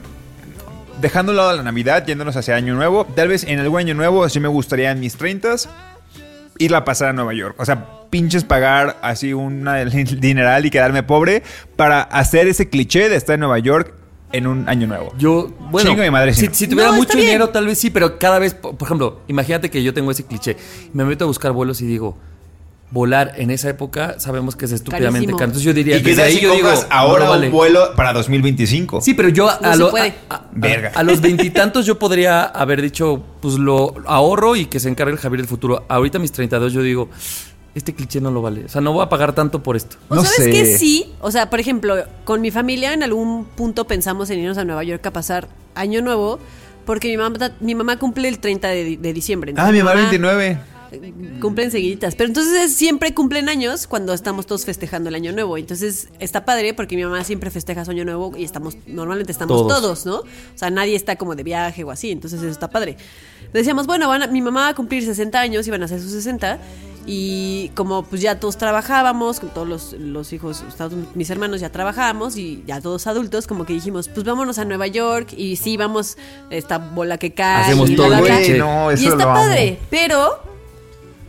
dejando 1.01 1.31
a 1.31 1.33
un 1.33 1.37
lado 1.37 1.57
la 1.57 1.62
Navidad, 1.62 2.07
yéndonos 2.07 2.37
hacia 2.37 2.57
Año 2.57 2.75
Nuevo, 2.75 3.07
tal 3.14 3.29
vez 3.29 3.44
en 3.44 3.59
algún 3.59 3.81
Año 3.81 3.94
Nuevo 3.94 4.29
sí 4.29 4.40
me 4.40 4.49
gustaría 4.49 4.90
en 4.90 5.01
mis 5.01 5.16
30 5.16 5.57
irla 6.59 6.79
a 6.79 6.85
pasar 6.85 7.09
a 7.09 7.12
Nueva 7.12 7.33
York. 7.33 7.55
O 7.59 7.64
sea, 7.64 7.87
pinches 8.11 8.44
pagar 8.44 8.99
así 9.03 9.33
una 9.33 9.77
dineral 9.85 10.66
y 10.66 10.70
quedarme 10.70 11.03
pobre 11.03 11.42
para 11.77 12.03
hacer 12.03 12.49
ese 12.49 12.68
cliché 12.68 13.09
de 13.09 13.16
estar 13.16 13.35
en 13.35 13.40
Nueva 13.40 13.59
York 13.59 13.94
en 14.33 14.47
un 14.47 14.69
Año 14.69 14.87
Nuevo. 14.87 15.12
Yo, 15.19 15.51
bueno, 15.71 15.90
Chingo 15.90 16.03
de 16.03 16.11
madre, 16.11 16.35
si, 16.35 16.49
tuviera 16.69 16.90
No, 16.90 16.97
mucho 16.97 17.14
bien. 17.14 17.27
dinero, 17.27 17.49
tal 17.51 17.66
vez 17.66 17.79
sí, 17.79 17.90
pero 17.90 18.19
cada 18.19 18.38
vez, 18.38 18.55
por 18.55 18.77
por 18.77 18.87
ejemplo, 18.87 19.21
imagínate 19.29 19.71
que 19.71 19.83
yo 19.83 19.93
tengo 19.93 20.11
ese 20.11 20.25
cliché. 20.25 20.57
Me 20.93 21.05
meto 21.05 21.25
a 21.25 21.27
buscar 21.27 21.53
vuelos 21.53 21.81
y 21.81 21.87
digo, 21.87 22.16
volar 22.93 23.35
en 23.37 23.51
esa 23.53 23.69
época 23.71 24.16
sabemos 24.19 24.57
que 24.57 24.64
es 24.64 24.73
estúpidamente 24.73 25.19
Carísimo. 25.27 25.38
caro. 25.38 25.45
Entonces 25.51 25.64
yo 25.64 25.73
diría, 25.73 25.97
y 25.97 26.03
que 26.03 26.09
desde 26.11 26.23
ahí 26.25 26.35
si 26.37 26.40
yo 26.43 26.53
digo, 26.55 26.69
no 26.71 26.79
ahora 26.90 27.25
lo 27.27 27.31
vale. 27.31 27.47
un 27.47 27.53
vuelo 27.53 27.95
para 27.95 28.12
2025. 28.12 29.01
Sí, 29.01 29.14
pero 29.14 29.29
yo 29.29 29.49
a, 29.49 29.59
No 29.61 29.77
lo- 29.77 29.97
a- 29.97 30.07
a- 30.35 30.43
Verga. 30.53 30.90
a 30.95 31.03
los 31.05 31.21
veintitantos 31.21 31.87
yo 31.87 31.99
podría 32.01 32.43
haber 32.45 32.83
dicho, 32.83 33.23
pues 33.40 33.55
lo 33.55 33.95
ahorro 34.07 34.57
y 34.57 34.66
que 34.66 34.81
se 34.81 34.88
encargue 34.88 35.12
el 35.12 35.19
Javier 35.19 35.40
del 35.43 35.49
futuro. 35.49 35.85
Ahorita 35.88 36.19
mis 36.19 36.33
32 36.33 36.73
yo 36.73 36.83
digo, 36.83 37.09
este 37.74 37.94
cliché 37.94 38.20
no 38.20 38.30
lo 38.30 38.42
vale. 38.42 38.64
O 38.64 38.68
sea, 38.68 38.80
no 38.80 38.92
voy 38.92 39.02
a 39.04 39.09
pagar 39.09 39.35
tanto 39.35 39.62
por 39.62 39.76
esto. 39.76 39.96
¿O 40.09 40.14
No 40.16 40.24
sabes 40.24 40.44
sé. 40.44 40.50
que 40.50 40.78
sí? 40.78 41.12
O 41.20 41.30
sea, 41.30 41.50
por 41.50 41.61
ejemplo, 41.61 41.96
con 42.24 42.40
mi 42.40 42.50
familia 42.50 42.92
en 42.92 43.02
algún 43.02 43.44
punto 43.44 43.87
pensamos 43.87 44.28
en 44.30 44.40
irnos 44.40 44.59
a 44.59 44.64
Nueva 44.64 44.83
York 44.85 45.04
a 45.06 45.12
pasar 45.12 45.48
Año 45.74 46.02
Nuevo. 46.02 46.38
Porque 46.87 47.09
mi 47.09 47.16
mamá, 47.16 47.52
mi 47.61 47.74
mamá 47.74 47.98
cumple 47.98 48.26
el 48.28 48.38
30 48.40 48.66
de, 48.68 48.96
de 48.96 49.12
diciembre. 49.12 49.52
Ah, 49.56 49.70
mi 49.70 49.78
mamá 49.78 49.94
29. 49.94 50.59
Cumplen 51.40 51.70
seguiditas. 51.70 52.16
Pero 52.16 52.26
entonces 52.28 52.52
es- 52.64 52.74
siempre 52.74 53.14
cumplen 53.14 53.48
años 53.48 53.87
cuando 53.87 54.12
estamos 54.12 54.46
todos 54.46 54.64
festejando 54.64 55.09
el 55.09 55.14
año 55.14 55.30
nuevo. 55.30 55.56
Entonces 55.56 56.09
está 56.18 56.44
padre 56.44 56.74
porque 56.74 56.96
mi 56.96 57.04
mamá 57.04 57.22
siempre 57.22 57.50
festeja 57.50 57.85
su 57.85 57.92
año 57.92 58.04
nuevo 58.04 58.33
y 58.37 58.42
estamos, 58.42 58.76
normalmente 58.88 59.30
estamos 59.30 59.56
Todos. 59.59 59.80
todos, 59.80 60.06
¿no? 60.06 60.16
O 60.16 60.24
sea, 60.56 60.70
nadie 60.70 60.96
está 60.96 61.14
como 61.16 61.37
de 61.37 61.44
viaje 61.44 61.85
o 61.85 61.92
así. 61.92 62.11
Entonces 62.11 62.40
eso 62.40 62.50
está 62.50 62.68
padre. 62.70 62.96
Decíamos, 63.52 63.87
bueno, 63.87 64.09
van 64.09 64.22
a- 64.22 64.26
mi 64.26 64.42
mamá 64.42 64.62
va 64.62 64.68
a 64.68 64.74
cumplir 64.74 65.04
60 65.04 65.38
años 65.40 65.66
y 65.68 65.70
van 65.70 65.83
a 65.83 65.85
hacer 65.85 66.00
sus 66.00 66.11
60. 66.12 66.59
Y 67.12 67.70
como 67.75 68.05
pues 68.05 68.23
ya 68.23 68.38
todos 68.38 68.57
trabajábamos, 68.57 69.40
con 69.40 69.49
todos 69.51 69.66
los, 69.66 69.92
los 69.94 70.33
hijos, 70.33 70.62
mis 71.16 71.29
hermanos 71.29 71.61
ya 71.61 71.73
trabajábamos 71.73 72.37
y 72.37 72.62
ya 72.68 72.81
todos 72.81 73.09
adultos, 73.09 73.49
como 73.49 73.66
que 73.66 73.73
dijimos, 73.73 74.09
pues 74.09 74.25
vámonos 74.25 74.59
a 74.61 74.64
Nueva 74.64 74.87
York 74.87 75.33
y 75.37 75.57
sí, 75.57 75.77
vamos 75.77 76.16
esta 76.51 76.79
bola 76.79 77.18
que 77.18 77.33
cae. 77.33 77.64
Hacemos 77.64 77.90
y 77.90 77.96
todo 77.96 78.07
bla, 78.07 78.20
bla, 78.20 78.38
bla. 78.38 78.57
no, 78.59 78.90
eso 78.92 79.03
y 79.03 79.07
está 79.07 79.25
lo 79.25 79.31
amo. 79.31 79.40
padre, 79.40 79.79
pero 79.90 80.40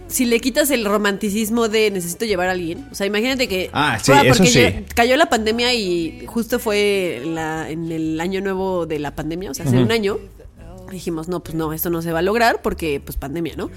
si 0.07 0.25
le 0.25 0.39
quitas 0.39 0.69
el 0.69 0.85
romanticismo 0.85 1.67
de 1.67 1.89
necesito 1.89 2.25
llevar 2.25 2.49
a 2.49 2.51
alguien, 2.51 2.87
o 2.91 2.95
sea, 2.95 3.07
imagínate 3.07 3.47
que 3.47 3.71
Ah, 3.73 3.97
sí, 3.99 4.11
porque 4.11 4.27
eso 4.29 4.43
sí. 4.43 4.59
ya- 4.61 4.83
cayó 4.93 5.17
la 5.17 5.29
pandemia 5.29 5.73
y 5.73 6.25
justo 6.27 6.59
fue 6.59 7.23
la- 7.25 7.69
en 7.71 7.91
el 7.91 8.19
año 8.21 8.39
nuevo 8.41 8.85
de 8.85 8.99
la 8.99 9.15
pandemia, 9.15 9.49
o 9.49 9.53
sea, 9.55 9.65
hace 9.65 9.77
un 9.79 9.91
año. 9.91 10.19
Dijimos, 10.91 11.29
no, 11.29 11.39
pues 11.39 11.55
no, 11.55 11.71
esto 11.71 11.89
no 11.89 12.01
se 12.01 12.11
va 12.11 12.19
a 12.19 12.21
lograr 12.21 12.61
porque, 12.61 12.99
pues, 12.99 13.15
pandemia, 13.15 13.53
¿no? 13.55 13.71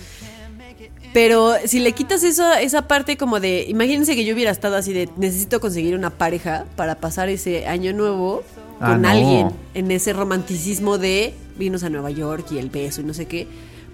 Pero 1.15 1.55
si 1.65 1.79
le 1.79 1.93
quitas 1.93 2.23
eso, 2.25 2.53
esa 2.55 2.87
parte 2.89 3.17
como 3.17 3.41
de, 3.41 3.65
imagínense 3.69 4.15
que 4.17 4.25
yo 4.27 4.35
hubiera 4.35 4.51
estado 4.51 4.77
así 4.77 4.93
de, 4.93 5.09
necesito 5.17 5.61
conseguir 5.61 5.95
una 5.95 6.11
pareja 6.11 6.67
para 6.77 6.97
pasar 6.97 7.31
ese 7.31 7.67
año 7.67 7.95
nuevo 7.95 8.43
Ah, 8.81 8.89
con 8.91 9.03
no. 9.03 9.09
alguien, 9.09 9.51
en 9.75 9.91
ese 9.93 10.13
romanticismo 10.13 10.99
de 10.99 11.33
irnos 11.59 11.85
a 11.85 11.89
Nueva 11.91 12.11
York 12.11 12.47
y 12.51 12.59
el 12.59 12.69
beso 12.69 13.01
y 13.01 13.05
no 13.05 13.15
sé 13.15 13.27
qué. 13.27 13.47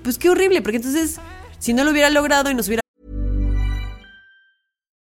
Pues 0.03 0.17
qué 0.17 0.31
horrible, 0.31 0.63
porque 0.63 0.79
entonces, 0.79 1.19
si 1.59 1.75
no 1.75 1.85
lo 1.85 1.91
hubiera 1.91 2.09
logrado 2.09 2.51
y 2.51 2.55
nos 2.55 2.67
hubiera 2.69 2.81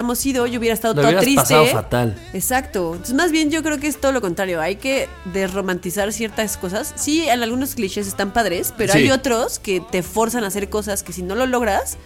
Hemos 0.00 0.24
ido, 0.26 0.46
yo 0.46 0.58
hubiera 0.58 0.74
estado 0.74 0.94
Lo 0.94 1.02
toda 1.02 1.20
triste. 1.20 1.40
pasado 1.40 1.66
fatal. 1.66 2.16
Exacto. 2.32 2.90
Entonces, 2.92 3.14
más 3.14 3.30
bien 3.32 3.50
yo 3.50 3.62
creo 3.62 3.78
que 3.78 3.86
es 3.86 4.00
todo 4.00 4.12
lo 4.12 4.20
contrario. 4.20 4.60
Hay 4.60 4.76
que 4.76 5.08
desromantizar 5.32 6.12
ciertas 6.12 6.56
cosas. 6.56 6.92
Sí, 6.96 7.28
en 7.28 7.42
algunos 7.42 7.74
clichés 7.74 8.06
están 8.06 8.32
padres, 8.32 8.72
pero 8.76 8.92
Sí. 8.92 9.00
hay 9.00 9.10
otros 9.10 9.58
que 9.58 9.80
te 9.90 10.02
forzan 10.02 10.44
a 10.44 10.48
hacer 10.48 10.68
cosas 10.68 11.02
que 11.02 11.12
si 11.12 11.22
no 11.22 11.34
lo 11.34 11.46
logras, 11.46 11.96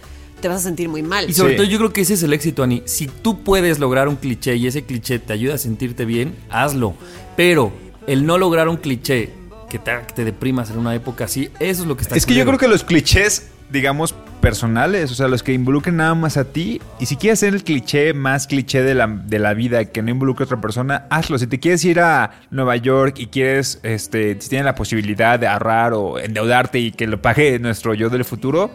te 0.41 0.47
vas 0.47 0.57
a 0.57 0.63
sentir 0.63 0.89
muy 0.89 1.01
mal. 1.01 1.29
Y 1.29 1.33
sobre 1.33 1.51
Sí. 1.53 1.57
todo 1.57 1.67
yo 1.67 1.77
creo 1.77 1.93
que 1.93 2.01
ese 2.01 2.13
es 2.15 2.23
el 2.23 2.33
éxito, 2.33 2.63
Ani. 2.63 2.83
Si 2.85 3.07
tú 3.07 3.43
puedes 3.43 3.79
lograr 3.79 4.07
un 4.07 4.15
cliché 4.17 4.55
y 4.55 4.67
ese 4.67 4.83
cliché 4.83 5.19
te 5.19 5.33
ayuda 5.33 5.55
a 5.55 5.57
sentirte 5.57 6.05
bien, 6.05 6.35
hazlo. 6.49 6.93
Pero 7.37 7.71
el 8.07 8.25
no 8.25 8.37
lograr 8.37 8.67
un 8.67 8.77
cliché 8.77 9.31
que 9.69 9.79
te, 9.79 9.91
que 10.07 10.13
te 10.13 10.25
deprimas 10.25 10.69
en 10.69 10.77
una 10.77 10.93
época 10.93 11.25
así, 11.25 11.49
eso 11.59 11.81
es 11.83 11.87
lo 11.87 11.95
que 11.97 12.03
está 12.03 12.15
Es 12.15 12.25
que 12.25 12.35
yo 12.35 12.45
creo 12.45 12.57
que 12.59 12.67
los 12.67 12.83
clichés, 12.83 13.47
digamos, 13.71 14.13
personales, 14.41 15.11
o 15.11 15.15
sea, 15.15 15.27
los 15.27 15.43
que 15.43 15.53
involucren 15.53 15.97
nada 15.97 16.13
más 16.15 16.37
a 16.37 16.45
ti, 16.45 16.81
y 16.99 17.05
si 17.07 17.15
quieres 17.15 17.39
ser 17.39 17.53
el 17.53 17.63
cliché 17.63 18.13
más 18.13 18.47
cliché 18.47 18.83
de 18.83 18.93
la, 18.93 19.07
de 19.07 19.39
la 19.39 19.53
vida 19.53 19.85
que 19.85 20.01
no 20.01 20.11
involucre 20.11 20.43
a 20.43 20.45
otra 20.45 20.61
persona, 20.61 21.05
hazlo. 21.09 21.37
Si 21.37 21.47
te 21.47 21.59
quieres 21.59 21.83
ir 21.85 21.99
a 21.99 22.31
Nueva 22.51 22.75
York 22.75 23.15
y 23.19 23.27
quieres, 23.27 23.79
este, 23.83 24.37
si 24.39 24.49
tienes 24.49 24.65
la 24.65 24.75
posibilidad 24.75 25.39
de 25.39 25.47
ahorrar 25.47 25.93
o 25.93 26.19
endeudarte 26.19 26.79
y 26.79 26.91
que 26.91 27.07
lo 27.07 27.21
pague 27.21 27.59
nuestro 27.59 27.93
yo 27.93 28.09
del 28.09 28.25
futuro, 28.25 28.71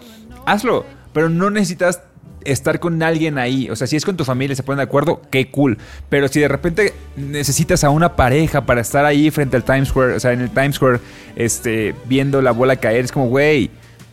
hazlo. 0.46 0.84
Pero 1.12 1.28
no 1.28 1.50
necesitas 1.50 2.00
estar 2.44 2.80
con 2.80 3.02
alguien 3.02 3.38
ahí. 3.38 3.70
O 3.70 3.76
sea, 3.76 3.86
si 3.86 3.96
es 3.96 4.04
con 4.04 4.16
tu 4.16 4.24
familia 4.24 4.52
y 4.52 4.56
se 4.56 4.62
ponen 4.62 4.78
de 4.78 4.84
acuerdo, 4.84 5.22
qué 5.30 5.50
cool. 5.50 5.78
Pero 6.08 6.28
si 6.28 6.40
de 6.40 6.48
repente 6.48 6.94
necesitas 7.16 7.84
a 7.84 7.90
una 7.90 8.16
pareja 8.16 8.66
para 8.66 8.80
estar 8.80 9.04
ahí 9.04 9.30
frente 9.30 9.56
al 9.56 9.64
Times 9.64 9.88
Square, 9.88 10.14
o 10.14 10.20
sea, 10.20 10.32
en 10.32 10.40
el 10.40 10.50
Times 10.50 10.76
Square, 10.76 11.00
este, 11.36 11.94
viendo 12.06 12.42
la 12.42 12.52
bola 12.52 12.76
caer, 12.76 13.04
es 13.04 13.12
como, 13.12 13.28
güey, 13.28 13.70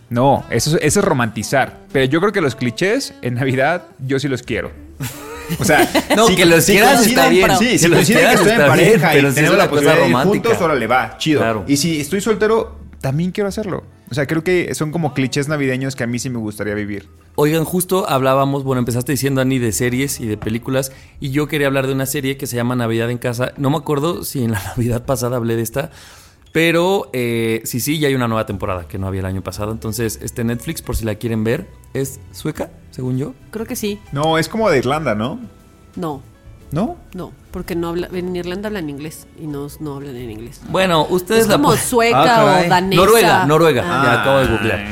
no, 0.09 0.45
eso, 0.49 0.75
es- 0.77 0.83
eso 0.83 0.99
es 0.99 1.05
romantizar. 1.05 1.79
Pero 1.91 2.05
yo 2.05 2.19
creo 2.19 2.31
que 2.31 2.41
los 2.41 2.55
clichés 2.55 3.13
en 3.21 3.35
Navidad, 3.35 3.83
yo 3.99 4.19
sí 4.19 4.27
los 4.27 4.43
quiero. 4.43 4.71
O 5.59 5.63
sea, 5.63 5.89
No, 6.15 6.27
que 6.27 6.45
los 6.45 6.65
quieras 6.65 6.99
coinciden- 7.01 7.09
está 7.09 7.29
bien. 7.29 7.49
Sí, 7.57 7.65
Que 7.67 7.77
si 7.79 7.87
los 7.87 8.05
quieras 8.05 8.41
en 8.41 8.47
está 8.47 8.55
bien, 8.57 8.67
pareja 8.67 9.09
pero 9.13 9.27
y 9.27 9.31
sí 9.31 9.35
tenemos 9.35 9.57
la 9.57 9.69
posibilidad 9.69 9.95
de 9.95 10.01
ir 10.01 10.07
romántica. 10.13 10.49
juntos, 10.49 10.61
órale, 10.65 10.87
va, 10.87 11.17
chido. 11.17 11.39
Claro. 11.39 11.63
Y 11.67 11.77
si 11.77 12.01
estoy 12.01 12.19
soltero, 12.21 12.77
también 12.99 13.31
quiero 13.31 13.47
hacerlo. 13.47 13.83
O 14.09 14.13
sea, 14.13 14.25
creo 14.25 14.43
que 14.43 14.73
son 14.75 14.91
como 14.91 15.13
clichés 15.13 15.47
navideños 15.49 15.95
que 15.95 16.03
a 16.03 16.07
mí 16.07 16.19
sí 16.19 16.29
me 16.29 16.37
gustaría 16.39 16.73
vivir. 16.73 17.07
Oigan, 17.35 17.65
justo 17.65 18.09
hablábamos, 18.09 18.63
bueno, 18.63 18.79
empezaste 18.79 19.11
diciendo, 19.11 19.41
Ani, 19.41 19.59
de 19.59 19.71
series 19.71 20.19
y 20.19 20.25
de 20.25 20.37
películas, 20.37 20.91
y 21.19 21.29
yo 21.31 21.47
quería 21.47 21.67
hablar 21.67 21.87
de 21.87 21.93
una 21.93 22.05
serie 22.05 22.35
que 22.37 22.47
se 22.47 22.55
llama 22.55 22.75
Navidad 22.75 23.09
en 23.11 23.17
Casa. 23.17 23.51
No 23.57 23.69
me 23.69 23.77
acuerdo 23.77 24.23
si 24.23 24.43
en 24.43 24.51
la 24.51 24.61
Navidad 24.77 25.05
pasada 25.05 25.37
hablé 25.37 25.55
de 25.55 25.61
esta, 25.61 25.91
pero 26.51 27.09
eh, 27.13 27.61
sí, 27.65 27.79
sí, 27.79 27.99
ya 27.99 28.07
hay 28.07 28.15
una 28.15 28.27
nueva 28.27 28.45
temporada 28.45 28.87
que 28.87 28.97
no 28.97 29.07
había 29.07 29.19
el 29.21 29.25
año 29.25 29.41
pasado. 29.43 29.71
Entonces, 29.71 30.19
este 30.21 30.43
Netflix, 30.43 30.81
por 30.81 30.95
si 30.95 31.05
la 31.05 31.15
quieren 31.15 31.43
ver, 31.43 31.67
es 31.93 32.19
sueca, 32.31 32.71
según 32.91 33.17
yo. 33.17 33.33
Creo 33.51 33.65
que 33.65 33.75
sí. 33.75 33.99
No, 34.11 34.37
es 34.37 34.49
como 34.49 34.69
de 34.69 34.77
Irlanda, 34.79 35.13
¿no? 35.15 35.39
No, 35.95 36.21
¿No? 36.71 36.97
no, 37.13 37.31
porque 37.51 37.75
no 37.75 37.87
habla, 37.89 38.09
en 38.11 38.35
Irlanda 38.35 38.67
hablan 38.67 38.89
inglés 38.89 39.25
y 39.41 39.47
no, 39.47 39.67
no 39.79 39.95
hablan 39.95 40.15
en 40.15 40.31
inglés. 40.31 40.61
Bueno, 40.69 41.05
ustedes 41.09 41.43
Es 41.43 41.47
la 41.47 41.55
como 41.55 41.75
sueca 41.77 42.41
Ah, 42.41 42.65
o 42.65 42.69
danesa. 42.69 43.01
Noruega, 43.01 43.45
Noruega, 43.45 43.83
Ah. 43.85 44.03
ya 44.03 44.21
acabo 44.21 44.39
de 44.39 44.47
googlear. 44.47 44.85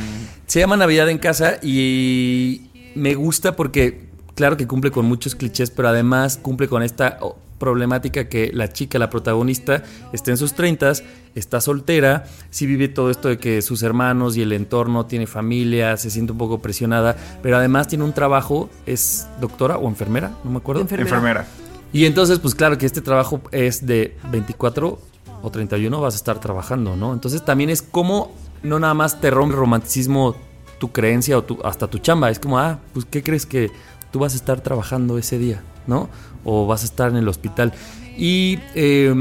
Se 0.47 0.59
llama 0.59 0.77
Navidad 0.77 1.09
en 1.09 1.17
casa 1.17 1.57
y 1.61 2.69
me 2.95 3.13
gusta 3.15 3.55
porque, 3.55 4.07
claro 4.35 4.55
que 4.57 4.67
cumple 4.67 4.91
con 4.91 5.05
muchos 5.05 5.35
clichés, 5.35 5.69
pero 5.69 5.89
además 5.89 6.37
cumple 6.41 6.67
con 6.69 6.81
esta 6.81 7.19
problemática 7.57 8.27
que 8.27 8.51
la 8.53 8.71
chica, 8.71 8.99
la 8.99 9.09
protagonista, 9.09 9.83
está 10.13 10.31
en 10.31 10.37
sus 10.37 10.53
30, 10.53 10.93
está 11.35 11.61
soltera, 11.61 12.25
sí 12.49 12.65
vive 12.65 12.87
todo 12.87 13.09
esto 13.09 13.29
de 13.29 13.37
que 13.37 13.61
sus 13.61 13.83
hermanos 13.83 14.37
y 14.37 14.41
el 14.41 14.51
entorno, 14.51 15.05
tiene 15.05 15.27
familia, 15.27 15.97
se 15.97 16.09
siente 16.09 16.31
un 16.31 16.37
poco 16.37 16.61
presionada, 16.61 17.15
pero 17.41 17.57
además 17.57 17.87
tiene 17.87 18.03
un 18.03 18.13
trabajo, 18.13 18.69
es 18.85 19.27
doctora 19.39 19.77
o 19.77 19.87
enfermera, 19.87 20.31
no 20.43 20.51
me 20.51 20.57
acuerdo. 20.57 20.81
Enfermera. 20.81 21.09
Enfermera. 21.09 21.47
Y 21.93 22.05
entonces, 22.05 22.39
pues 22.39 22.55
claro 22.55 22.77
que 22.77 22.85
este 22.85 23.01
trabajo 23.01 23.41
es 23.51 23.85
de 23.85 24.17
24 24.31 24.99
o 25.41 25.51
31 25.51 26.01
vas 26.01 26.15
a 26.15 26.17
estar 26.17 26.39
trabajando, 26.39 26.95
¿no? 26.95 27.13
Entonces 27.13 27.45
también 27.45 27.69
es 27.69 27.81
como 27.81 28.33
no 28.63 28.79
nada 28.79 28.93
más 28.93 29.21
te 29.21 29.29
rompe 29.29 29.53
el 29.53 29.59
romanticismo 29.59 30.35
tu 30.79 30.91
creencia 30.91 31.37
o 31.37 31.43
tu, 31.43 31.59
hasta 31.63 31.87
tu 31.87 31.99
chamba. 31.99 32.29
Es 32.29 32.39
como, 32.39 32.59
ah, 32.59 32.79
pues 32.93 33.05
¿qué 33.05 33.23
crees 33.23 33.45
que 33.45 33.71
tú 34.11 34.19
vas 34.19 34.33
a 34.33 34.35
estar 34.35 34.61
trabajando 34.61 35.17
ese 35.17 35.37
día, 35.37 35.63
¿no? 35.87 36.09
O 36.45 36.65
vas 36.67 36.83
a 36.83 36.85
estar 36.85 37.09
en 37.09 37.17
el 37.17 37.27
hospital. 37.27 37.73
Y 38.17 38.59
eh, 38.75 39.13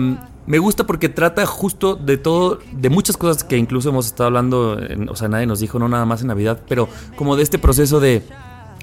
me 0.46 0.58
gusta 0.58 0.86
porque 0.86 1.08
trata 1.08 1.44
justo 1.46 1.96
de 1.96 2.16
todo, 2.18 2.60
de 2.72 2.90
muchas 2.90 3.16
cosas 3.16 3.42
que 3.42 3.56
incluso 3.56 3.88
hemos 3.88 4.06
estado 4.06 4.26
hablando, 4.28 4.78
en- 4.80 5.08
o 5.08 5.16
sea, 5.16 5.28
nadie 5.28 5.46
nos 5.46 5.58
dijo, 5.58 5.78
no 5.78 5.88
nada 5.88 6.04
más 6.04 6.20
en 6.20 6.28
Navidad, 6.28 6.60
pero 6.68 6.88
como 7.16 7.34
de 7.34 7.42
este 7.42 7.58
proceso 7.58 7.98
de 7.98 8.22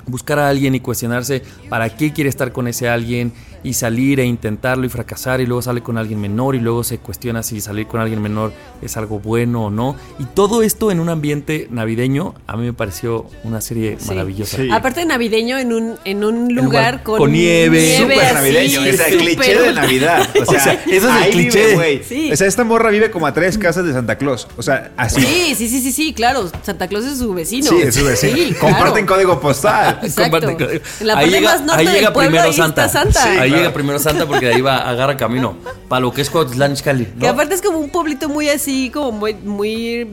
buscar 0.07 0.39
a 0.39 0.49
alguien 0.49 0.73
y 0.73 0.79
cuestionarse 0.79 1.43
para 1.69 1.95
qué 1.95 2.11
quiere 2.11 2.29
estar 2.29 2.51
con 2.51 2.67
ese 2.67 2.89
alguien 2.89 3.31
y 3.63 3.73
salir 3.73 4.19
e 4.19 4.25
intentarlo 4.25 4.85
y 4.85 4.89
fracasar 4.89 5.41
y 5.41 5.45
luego 5.45 5.61
sale 5.61 5.81
con 5.81 5.97
alguien 5.97 6.19
menor 6.19 6.55
y 6.55 6.59
luego 6.59 6.83
se 6.83 6.97
cuestiona 6.97 7.43
si 7.43 7.61
salir 7.61 7.87
con 7.87 7.99
alguien 8.01 8.21
menor 8.21 8.53
es 8.81 8.97
algo 8.97 9.19
bueno 9.19 9.65
o 9.65 9.69
no. 9.69 9.95
Y 10.19 10.25
todo 10.25 10.63
esto 10.63 10.91
en 10.91 10.99
un 10.99 11.09
ambiente 11.09 11.67
navideño 11.69 12.33
a 12.47 12.57
mí 12.57 12.63
me 12.65 12.73
pareció 12.73 13.25
una 13.43 13.61
serie 13.61 13.97
Sí. 13.99 14.07
maravillosa. 14.09 14.57
Sí. 14.57 14.69
Aparte 14.71 15.05
navideño 15.05 15.57
en 15.59 15.73
un, 15.73 15.95
en 16.05 16.23
un 16.23 16.53
lugar 16.55 17.03
con, 17.03 17.17
con 17.19 17.31
nieve. 17.31 17.97
Súper 17.99 18.19
así, 18.19 18.33
navideño, 18.33 18.83
es 18.85 18.99
el 18.99 19.13
súper- 19.13 19.17
cliché 19.35 19.61
de 19.61 19.73
Navidad. 19.73 20.29
O 20.41 20.45
sea, 20.45 20.57
O 20.59 20.63
sea, 20.63 20.73
eso 20.73 20.85
es 20.95 21.03
el 21.03 21.09
ahí 21.11 21.31
cliché. 21.31 21.59
vive, 21.61 21.75
güey. 21.75 22.03
Sí. 22.03 22.31
O 22.31 22.35
sea, 22.35 22.47
esta 22.47 22.63
morra 22.63 22.89
vive 22.89 23.11
como 23.11 23.27
a 23.27 23.33
tres 23.33 23.57
casas 23.57 23.85
de 23.85 23.93
Santa 23.93 24.17
Claus. 24.17 24.47
O 24.57 24.61
sea, 24.63 24.91
así. 24.97 25.21
Sí, 25.21 25.55
sí, 25.55 25.67
sí, 25.69 25.81
sí, 25.81 25.91
sí, 25.91 26.13
claro. 26.13 26.49
Santa 26.63 26.87
Claus 26.87 27.05
es 27.05 27.19
su 27.19 27.33
vecino. 27.33 27.69
Sí, 27.69 27.75
es 27.81 27.95
su 27.95 28.03
vecino. 28.05 28.35
Sí, 28.35 28.53
claro. 28.53 28.59
Comparten 28.75 29.05
código 29.05 29.39
postal. 29.39 29.99
Exacto. 30.01 30.21
Comparten 30.31 30.55
código. 30.67 30.83
En 30.99 31.07
la 31.07 31.13
ahí 31.17 31.25
parte 31.25 31.39
llega, 31.39 31.51
más 31.51 31.61
norte 31.65 31.79
ahí 31.81 31.85
del 31.85 31.95
llega 31.95 32.13
pueblo, 32.13 32.29
primero 32.31 32.47
ahí 32.49 32.53
Santa. 32.57 32.85
está 32.85 32.99
Santa. 33.03 33.23
Sí, 33.23 33.29
ahí 33.39 33.50
claro. 33.51 33.63
llega 33.63 33.73
primero 33.73 33.99
Santa 33.99 34.25
porque 34.25 34.47
de 34.47 34.53
ahí 34.55 34.61
va, 34.61 34.77
agarra 34.89 35.15
camino. 35.17 35.55
Para 35.87 36.01
lo 36.01 36.11
que 36.13 36.21
es 36.21 36.29
Cuautitlán 36.29 36.73
Izcalli, 36.73 37.07
¿no? 37.15 37.19
Que 37.19 37.27
aparte 37.27 37.53
es 37.55 37.61
como 37.61 37.77
un 37.79 37.89
pueblito 37.89 38.27
muy 38.29 38.49
así, 38.49 38.89
como 38.91 39.11
muy, 39.11 39.33
muy 39.33 40.07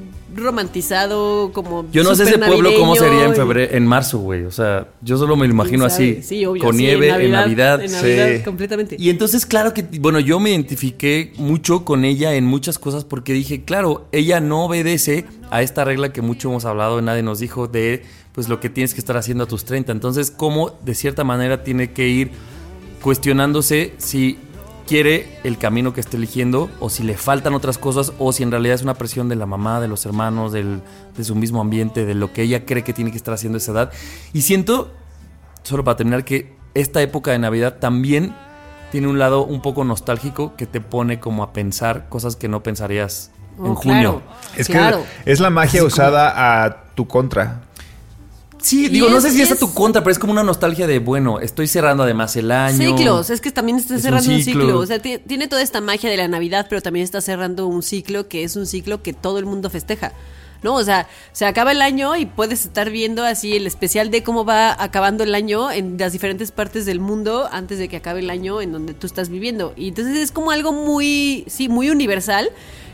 romantizado, 0.63 1.53
como 1.53 1.87
Yo 1.91 2.03
no 2.03 2.15
sé 2.15 2.25
ese 2.25 2.39
pueblo 2.39 2.71
cómo 2.79 2.97
sería 2.97 3.25
en 3.25 3.33
y- 3.33 3.35
febrero, 3.37 3.75
en 3.77 3.87
marzo, 3.87 4.19
güey. 4.19 4.45
O 4.45 4.51
sea, 4.51 4.89
yo 5.03 5.17
solo 5.17 5.37
me 5.37 5.47
lo 5.47 5.53
imagino 5.55 5.85
así. 5.85 6.21
Sí, 6.23 6.45
obvio. 6.45 6.63
Con 6.63 6.77
sí, 6.77 6.83
nieve 6.83 7.09
en 7.25 7.31
Navidad. 7.33 7.81
En 7.83 7.93
Navidad, 7.93 8.29
Sí. 8.39 8.43
completamente. 8.45 8.97
Y 8.99 9.11
entonces, 9.11 9.47
claro 9.47 9.73
que, 9.75 9.83
bueno, 10.01 10.21
yo 10.21 10.41
me 10.41 10.51
identifiqué 10.51 11.33
mucho 11.39 11.85
con 11.85 12.05
ella 12.05 12.35
en 12.35 12.45
muchas 12.45 12.79
cosas 12.79 13.05
porque 13.05 13.33
dije, 13.33 13.65
claro, 13.65 14.07
ella 14.13 14.41
no 14.41 14.65
obedece 14.65 15.25
a 15.51 15.63
esta 15.63 15.85
regla 15.85 16.13
que 16.13 16.23
mucho 16.23 16.49
hemos 16.51 16.65
hablado, 16.65 17.01
nadie 17.01 17.23
nos 17.23 17.39
dijo 17.39 17.67
de, 17.69 18.03
pues, 18.33 18.49
lo 18.49 18.61
que 18.61 18.69
tienes 18.69 18.95
que 18.95 19.01
estar 19.01 19.17
haciendo 19.17 19.45
a 19.45 19.47
tus 19.47 19.65
30. 19.65 19.93
Entonces, 19.93 20.31
cómo 20.31 20.73
de 20.85 20.95
cierta 20.95 21.25
manera 21.25 21.65
tiene 21.65 21.93
que 21.93 22.09
ir 22.09 22.31
cuestionándose 23.09 23.95
si 23.97 24.39
quiere 24.87 25.39
el 25.43 25.57
camino 25.57 25.95
que 25.95 26.01
esté 26.03 26.19
eligiendo 26.19 26.69
o 26.79 26.91
si 26.91 27.03
le 27.03 27.17
faltan 27.17 27.55
otras 27.55 27.79
cosas 27.79 28.13
o 28.19 28.35
si 28.35 28.43
en 28.43 28.51
realidad 28.51 28.75
es 28.75 28.83
una 28.83 28.93
presión 28.93 29.31
de 29.31 29.35
la 29.35 29.47
mamá, 29.47 29.81
de 29.81 29.89
los 29.89 30.05
hermanos, 30.05 30.53
del, 30.53 30.83
de 31.17 31.25
su 31.25 31.35
mismo 31.35 31.63
ambiente, 31.63 32.05
de 32.05 32.15
lo 32.15 32.35
que 32.35 32.43
ella 32.43 32.67
cree 32.67 32.85
que 32.85 32.93
tiene 32.93 33.11
que 33.11 33.17
estar 33.17 33.33
haciendo 33.33 33.57
a 33.57 33.61
esa 33.61 33.73
edad. 33.73 33.93
Y 34.35 34.43
siento, 34.43 34.91
solo 35.63 35.85
para 35.85 35.97
terminar, 35.97 36.23
que 36.27 36.55
esta 36.75 37.01
época 37.01 37.31
de 37.31 37.39
Navidad 37.39 37.79
también 37.81 38.35
tiene 38.93 39.07
un 39.09 39.19
lado 39.19 39.43
un 39.43 39.63
poco 39.63 39.85
nostálgico 39.85 40.55
que 40.57 40.67
te 40.67 40.83
pone 40.83 41.19
como 41.19 41.43
a 41.43 41.55
pensar 41.55 42.11
cosas 42.11 42.37
que 42.37 42.49
no 42.49 42.63
pensarías 42.63 43.31
en 43.59 43.71
Oh, 43.71 43.75
junio. 43.75 44.21
claro. 44.21 44.55
Es 44.59 44.67
Claro. 44.69 45.05
que 45.25 45.33
es 45.33 45.41
la 45.41 45.49
magia 45.49 45.83
usada 45.83 46.63
a 46.67 46.85
tu 46.95 47.09
contra. 47.09 47.63
Sí, 48.61 48.89
digo, 48.89 49.09
no 49.09 49.21
sé 49.21 49.31
si 49.31 49.41
es 49.43 49.53
a 49.53 49.57
tu 49.57 49.73
contra, 49.73 50.03
pero 50.03 50.13
es 50.13 50.19
como 50.19 50.33
una 50.33 50.43
nostalgia 50.43 50.87
de, 50.87 50.99
bueno, 50.99 51.41
estoy 51.41 51.67
cerrando 51.69 52.03
además 52.03 52.35
el 52.37 52.51
año. 52.51 52.77
Ciclos, 52.77 53.31
es 53.31 53.41
que 53.41 53.51
también 53.53 53.79
está 53.79 53.95
Es 53.95 54.01
un 54.01 54.03
cerrando 54.03 54.33
un 54.33 54.43
ciclo. 54.43 54.63
ciclo. 54.65 54.79
O 54.81 54.87
sea, 54.87 54.99
ti- 55.01 55.19
tiene 55.19 55.49
toda 55.49 55.63
esta 55.63 55.81
magia 55.81 56.11
de 56.11 56.17
la 56.17 56.29
Navidad, 56.29 56.67
pero 56.69 56.83
también 56.83 57.05
está 57.05 57.21
cerrando 57.21 57.67
un 57.67 57.83
ciclo 57.83 58.29
que 58.29 58.45
es 58.45 58.57
un 58.57 58.67
ciclo 58.67 59.03
que 59.03 59.13
todo 59.13 59.39
el 59.39 59.47
mundo 59.47 59.71
festeja. 59.71 60.13
¿No? 60.61 60.75
O 60.75 60.83
sea, 60.83 61.07
se 61.31 61.47
acaba 61.47 61.71
el 61.71 61.81
año 61.81 62.17
y 62.17 62.27
puedes 62.27 62.65
estar 62.65 62.91
viendo 62.91 63.23
así 63.25 63.55
el 63.55 63.65
especial 63.69 64.11
de 64.11 64.25
cómo 64.25 64.45
va 64.45 64.75
acabando 64.83 65.23
el 65.23 65.33
año 65.37 65.71
en 65.71 65.97
las 65.99 66.13
diferentes 66.13 66.51
partes 66.51 66.85
del 66.85 66.99
mundo 66.99 67.49
antes 67.53 67.79
de 67.79 67.87
que 67.89 67.97
acabe 67.99 68.19
el 68.19 68.29
año 68.29 68.61
en 68.61 68.73
donde 68.73 68.93
tú 68.93 69.07
estás 69.07 69.29
viviendo. 69.29 69.73
Y 69.77 69.87
entonces 69.87 70.17
es 70.17 70.33
como 70.33 70.51
algo 70.51 70.73
muy, 70.73 71.45
sí, 71.47 71.69
muy 71.69 71.91
universal 71.91 72.51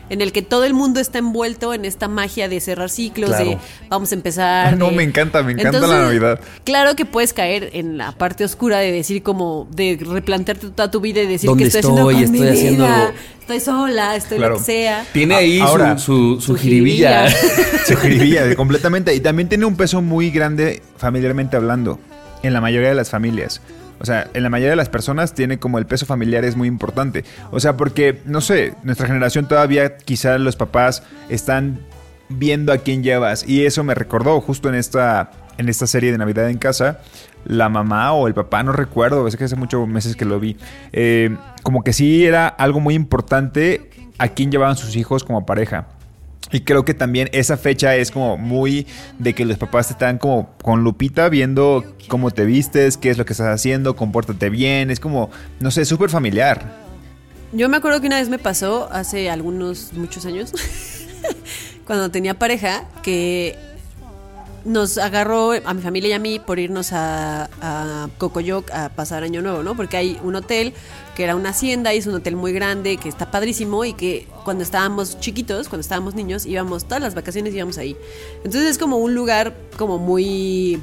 en 0.09 0.21
el 0.21 0.31
que 0.31 0.41
todo 0.41 0.63
el 0.65 0.73
mundo 0.73 0.99
está 0.99 1.19
envuelto 1.19 1.73
en 1.73 1.85
esta 1.85 2.07
magia 2.07 2.47
de 2.47 2.59
cerrar 2.59 2.89
ciclos, 2.89 3.31
de 3.37 3.57
vamos 3.89 4.11
a 4.11 4.15
empezar. 4.15 4.67
Ah, 4.73 4.75
no, 4.77 4.89
de- 4.89 4.95
me 4.97 5.03
encanta, 5.03 5.41
me 5.43 5.53
encanta 5.53 5.79
la 5.87 6.01
Navidad. 6.03 6.39
Claro 6.63 6.95
que 6.95 7.05
puedes 7.05 7.33
caer 7.33 7.69
en 7.73 7.97
la 7.97 8.11
parte 8.11 8.43
oscura 8.43 8.79
de 8.79 8.91
decir 8.91 9.23
como, 9.23 9.67
de 9.71 9.97
replantearte 10.01 10.69
toda 10.69 10.91
tu 10.91 11.01
vida 11.01 11.21
y 11.21 11.27
decir 11.27 11.49
¿Dónde 11.49 11.63
que 11.63 11.67
estoy, 11.67 11.79
haciendo 11.81 12.09
estoy? 12.11 12.47
haciendo- 12.47 12.83
vida, 12.85 13.13
estoy 13.41 13.59
sola, 13.59 14.15
estoy 14.15 14.37
Claro. 14.37 14.53
lo 14.53 14.59
que 14.59 14.65
sea. 14.65 15.05
Tiene 15.13 15.35
ahí 15.35 15.59
ahora, 15.59 15.97
su, 15.97 16.35
su, 16.35 16.41
su 16.41 16.41
su 16.53 16.55
jiribilla. 16.55 17.27
jiribilla. 17.29 17.65
Se 17.85 17.95
jiribilla 17.95 18.55
completamente. 18.55 19.13
Y 19.15 19.19
también 19.19 19.49
tiene 19.49 19.65
un 19.65 19.75
peso 19.75 20.01
muy 20.01 20.29
grande 20.31 20.81
familiarmente 20.97 21.55
hablando. 21.57 21.99
En 22.43 22.53
la 22.53 22.61
mayoría 22.61 22.89
de 22.89 22.95
las 22.95 23.09
familias. 23.09 23.59
O 23.99 24.05
sea, 24.05 24.29
en 24.33 24.43
la 24.43 24.49
mayoría 24.49 24.71
de 24.71 24.75
las 24.75 24.89
personas 24.89 25.33
tiene 25.33 25.59
como 25.59 25.77
el 25.77 25.85
peso 25.85 26.05
familiar 26.05 26.43
es 26.43 26.55
muy 26.55 26.67
importante. 26.67 27.23
O 27.51 27.59
sea, 27.59 27.77
porque, 27.77 28.21
no 28.25 28.41
sé, 28.41 28.73
nuestra 28.83 29.07
generación 29.07 29.47
todavía 29.47 29.97
quizás 29.97 30.39
los 30.39 30.55
papás 30.55 31.03
están 31.29 31.79
viendo 32.29 32.73
a 32.73 32.77
quién 32.77 33.03
llevas. 33.03 33.47
Y 33.47 33.65
eso 33.65 33.83
me 33.83 33.95
recordó 33.95 34.41
justo 34.41 34.69
en 34.69 34.75
esta, 34.75 35.31
en 35.57 35.69
esta 35.69 35.87
serie 35.87 36.11
de 36.11 36.17
Navidad 36.17 36.49
en 36.49 36.57
casa. 36.57 36.99
La 37.45 37.69
mamá 37.69 38.13
o 38.13 38.27
el 38.27 38.33
papá, 38.33 38.63
no 38.63 38.71
recuerdo, 38.71 39.27
es 39.27 39.35
que 39.35 39.43
hace 39.43 39.55
muchos 39.55 39.87
meses 39.87 40.15
que 40.15 40.25
lo 40.25 40.39
vi. 40.39 40.57
eh, 40.91 41.35
como 41.63 41.83
que 41.83 41.93
sí 41.93 42.25
era 42.25 42.47
algo 42.47 42.79
muy 42.79 42.93
importante 42.93 43.89
a 44.17 44.27
quién 44.29 44.51
llevaban 44.51 44.77
sus 44.77 44.95
hijos 44.95 45.23
como 45.23 45.45
pareja. 45.45 45.87
Y 46.51 46.61
creo 46.61 46.85
que 46.85 46.93
también 46.93 47.29
esa 47.33 47.57
fecha 47.57 47.95
es 47.95 48.11
como 48.11 48.37
muy 48.37 48.87
de 49.17 49.33
que 49.33 49.45
los 49.45 49.57
papás 49.57 49.89
están 49.89 50.17
como 50.17 50.51
con 50.61 50.83
lupita 50.83 51.27
viendo 51.29 51.83
cómo 52.07 52.31
te 52.31 52.45
vistes, 52.45 52.97
qué 52.97 53.09
es 53.09 53.17
lo 53.17 53.25
que 53.25 53.33
estás 53.33 53.47
haciendo, 53.47 53.95
compórtate 53.95 54.49
bien, 54.49 54.91
es 54.91 54.99
como, 54.99 55.31
no 55.59 55.71
sé, 55.71 55.85
súper 55.85 56.09
familiar. 56.09 56.85
Yo 57.51 57.69
me 57.69 57.77
acuerdo 57.77 58.01
que 58.01 58.07
una 58.07 58.19
vez 58.19 58.29
me 58.29 58.37
pasó 58.37 58.89
hace 58.91 59.29
algunos, 59.29 59.93
muchos 59.93 60.25
años, 60.25 60.53
cuando 61.85 62.11
tenía 62.11 62.35
pareja, 62.35 62.83
que 63.01 63.57
nos 64.65 64.97
agarró 64.97 65.51
a 65.53 65.73
mi 65.73 65.81
familia 65.81 66.09
y 66.09 66.13
a 66.13 66.19
mí 66.19 66.39
por 66.39 66.59
irnos 66.59 66.91
a, 66.91 67.49
a 67.61 68.09
Cocoyoc 68.17 68.71
a 68.71 68.89
pasar 68.89 69.23
Año 69.23 69.41
Nuevo, 69.41 69.63
¿no? 69.63 69.75
Porque 69.75 69.95
hay 69.95 70.19
un 70.23 70.35
hotel 70.35 70.73
que 71.15 71.23
era 71.23 71.35
una 71.35 71.49
hacienda 71.49 71.93
y 71.93 71.97
es 71.97 72.07
un 72.07 72.15
hotel 72.15 72.35
muy 72.35 72.51
grande 72.51 72.97
que 72.97 73.09
está 73.09 73.31
padrísimo 73.31 73.85
y 73.85 73.93
que 73.93 74.27
cuando 74.43 74.63
estábamos 74.63 75.19
chiquitos, 75.19 75.69
cuando 75.69 75.81
estábamos 75.81 76.13
niños, 76.13 76.45
íbamos 76.45 76.85
todas 76.85 77.01
las 77.01 77.15
vacaciones 77.15 77.53
íbamos 77.53 77.77
ahí. 77.77 77.95
Entonces 78.43 78.69
es 78.71 78.77
como 78.77 78.97
un 78.97 79.15
lugar 79.15 79.55
como 79.77 79.97
muy 79.97 80.79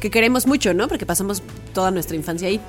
que 0.00 0.10
queremos 0.10 0.46
mucho, 0.46 0.74
¿no? 0.74 0.88
Porque 0.88 1.06
pasamos 1.06 1.42
toda 1.72 1.90
nuestra 1.90 2.16
infancia 2.16 2.48
ahí. 2.48 2.60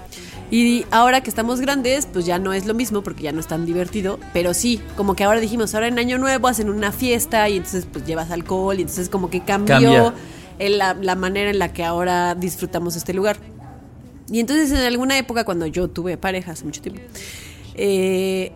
Y 0.50 0.86
ahora 0.92 1.22
que 1.22 1.30
estamos 1.30 1.60
grandes, 1.60 2.06
pues 2.06 2.26
ya 2.26 2.40
no 2.40 2.54
es 2.54 2.66
lo 2.66 2.74
mismo 2.74 3.02
porque 3.02 3.24
ya 3.24 3.34
no 3.34 3.42
es 3.42 3.48
tan 3.48 3.66
divertido, 3.66 4.18
pero 4.32 4.54
sí, 4.54 4.82
como 4.96 5.14
que 5.16 5.26
ahora 5.26 5.42
dijimos, 5.42 5.76
ahora 5.76 5.88
en 5.88 6.00
Año 6.00 6.18
Nuevo 6.20 6.48
hacen 6.48 6.70
una 6.70 6.94
fiesta 6.94 7.50
y 7.50 7.58
entonces 7.58 7.86
pues 7.92 8.06
llevas 8.06 8.32
alcohol 8.32 8.78
y 8.78 8.82
entonces 8.84 9.10
como 9.10 9.30
que 9.30 9.42
cambió 9.42 9.76
Cambia. 9.76 10.14
la, 10.70 10.94
la 10.94 11.16
manera 11.16 11.50
en 11.50 11.60
la 11.60 11.74
que 11.74 11.84
ahora 11.84 12.34
disfrutamos 12.36 12.96
este 12.96 13.14
lugar. 13.14 13.38
Y 14.32 14.40
entonces 14.40 14.72
en 14.72 14.86
alguna 14.86 15.18
época 15.18 15.44
cuando 15.46 15.66
yo 15.68 15.88
tuve 15.90 16.18
pareja 16.18 16.52
hace 16.52 16.66
mucho 16.66 16.82
tiempo, 16.82 17.02
eh, 17.76 18.52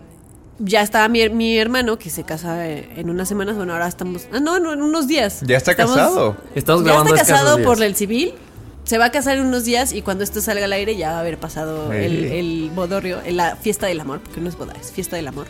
ya 0.60 0.82
estaba 0.82 1.08
mi, 1.08 1.28
mi 1.30 1.58
hermano 1.58 1.98
que 1.98 2.10
se 2.10 2.24
casa 2.24 2.68
eh, 2.68 2.90
en 2.98 3.10
unas 3.10 3.28
semanas, 3.30 3.56
bueno, 3.56 3.74
ahora 3.74 3.88
estamos, 3.88 4.28
ah, 4.32 4.40
no, 4.40 4.60
no, 4.60 4.74
en 4.74 4.82
unos 4.82 5.08
días. 5.08 5.42
Ya 5.46 5.58
está 5.58 5.72
Estamos- 5.72 5.96
casado. 5.96 6.38
Estamos 6.56 6.82
ya 6.84 6.88
grabando 6.88 7.14
está 7.16 7.22
escasos 7.24 7.42
casado 7.42 7.58
días. 7.58 7.68
por 7.68 7.84
el 7.84 7.96
civil. 7.96 8.34
Se 8.84 8.98
va 8.98 9.06
a 9.06 9.12
casar 9.12 9.38
en 9.38 9.46
unos 9.46 9.64
días 9.64 9.94
y 9.94 10.02
cuando 10.02 10.24
esto 10.24 10.42
salga 10.42 10.66
al 10.66 10.74
aire 10.74 10.96
ya 10.98 11.12
va 11.12 11.18
a 11.18 11.20
haber 11.22 11.38
pasado 11.38 11.94
el, 11.94 12.26
el 12.26 12.72
bodorrio, 12.76 13.20
la 13.30 13.56
fiesta 13.56 13.86
del 13.88 14.00
amor, 14.00 14.20
porque 14.22 14.42
no 14.42 14.50
es 14.50 14.58
boda, 14.58 14.74
es 14.82 14.92
fiesta 14.92 15.16
del 15.16 15.28
amor. 15.28 15.46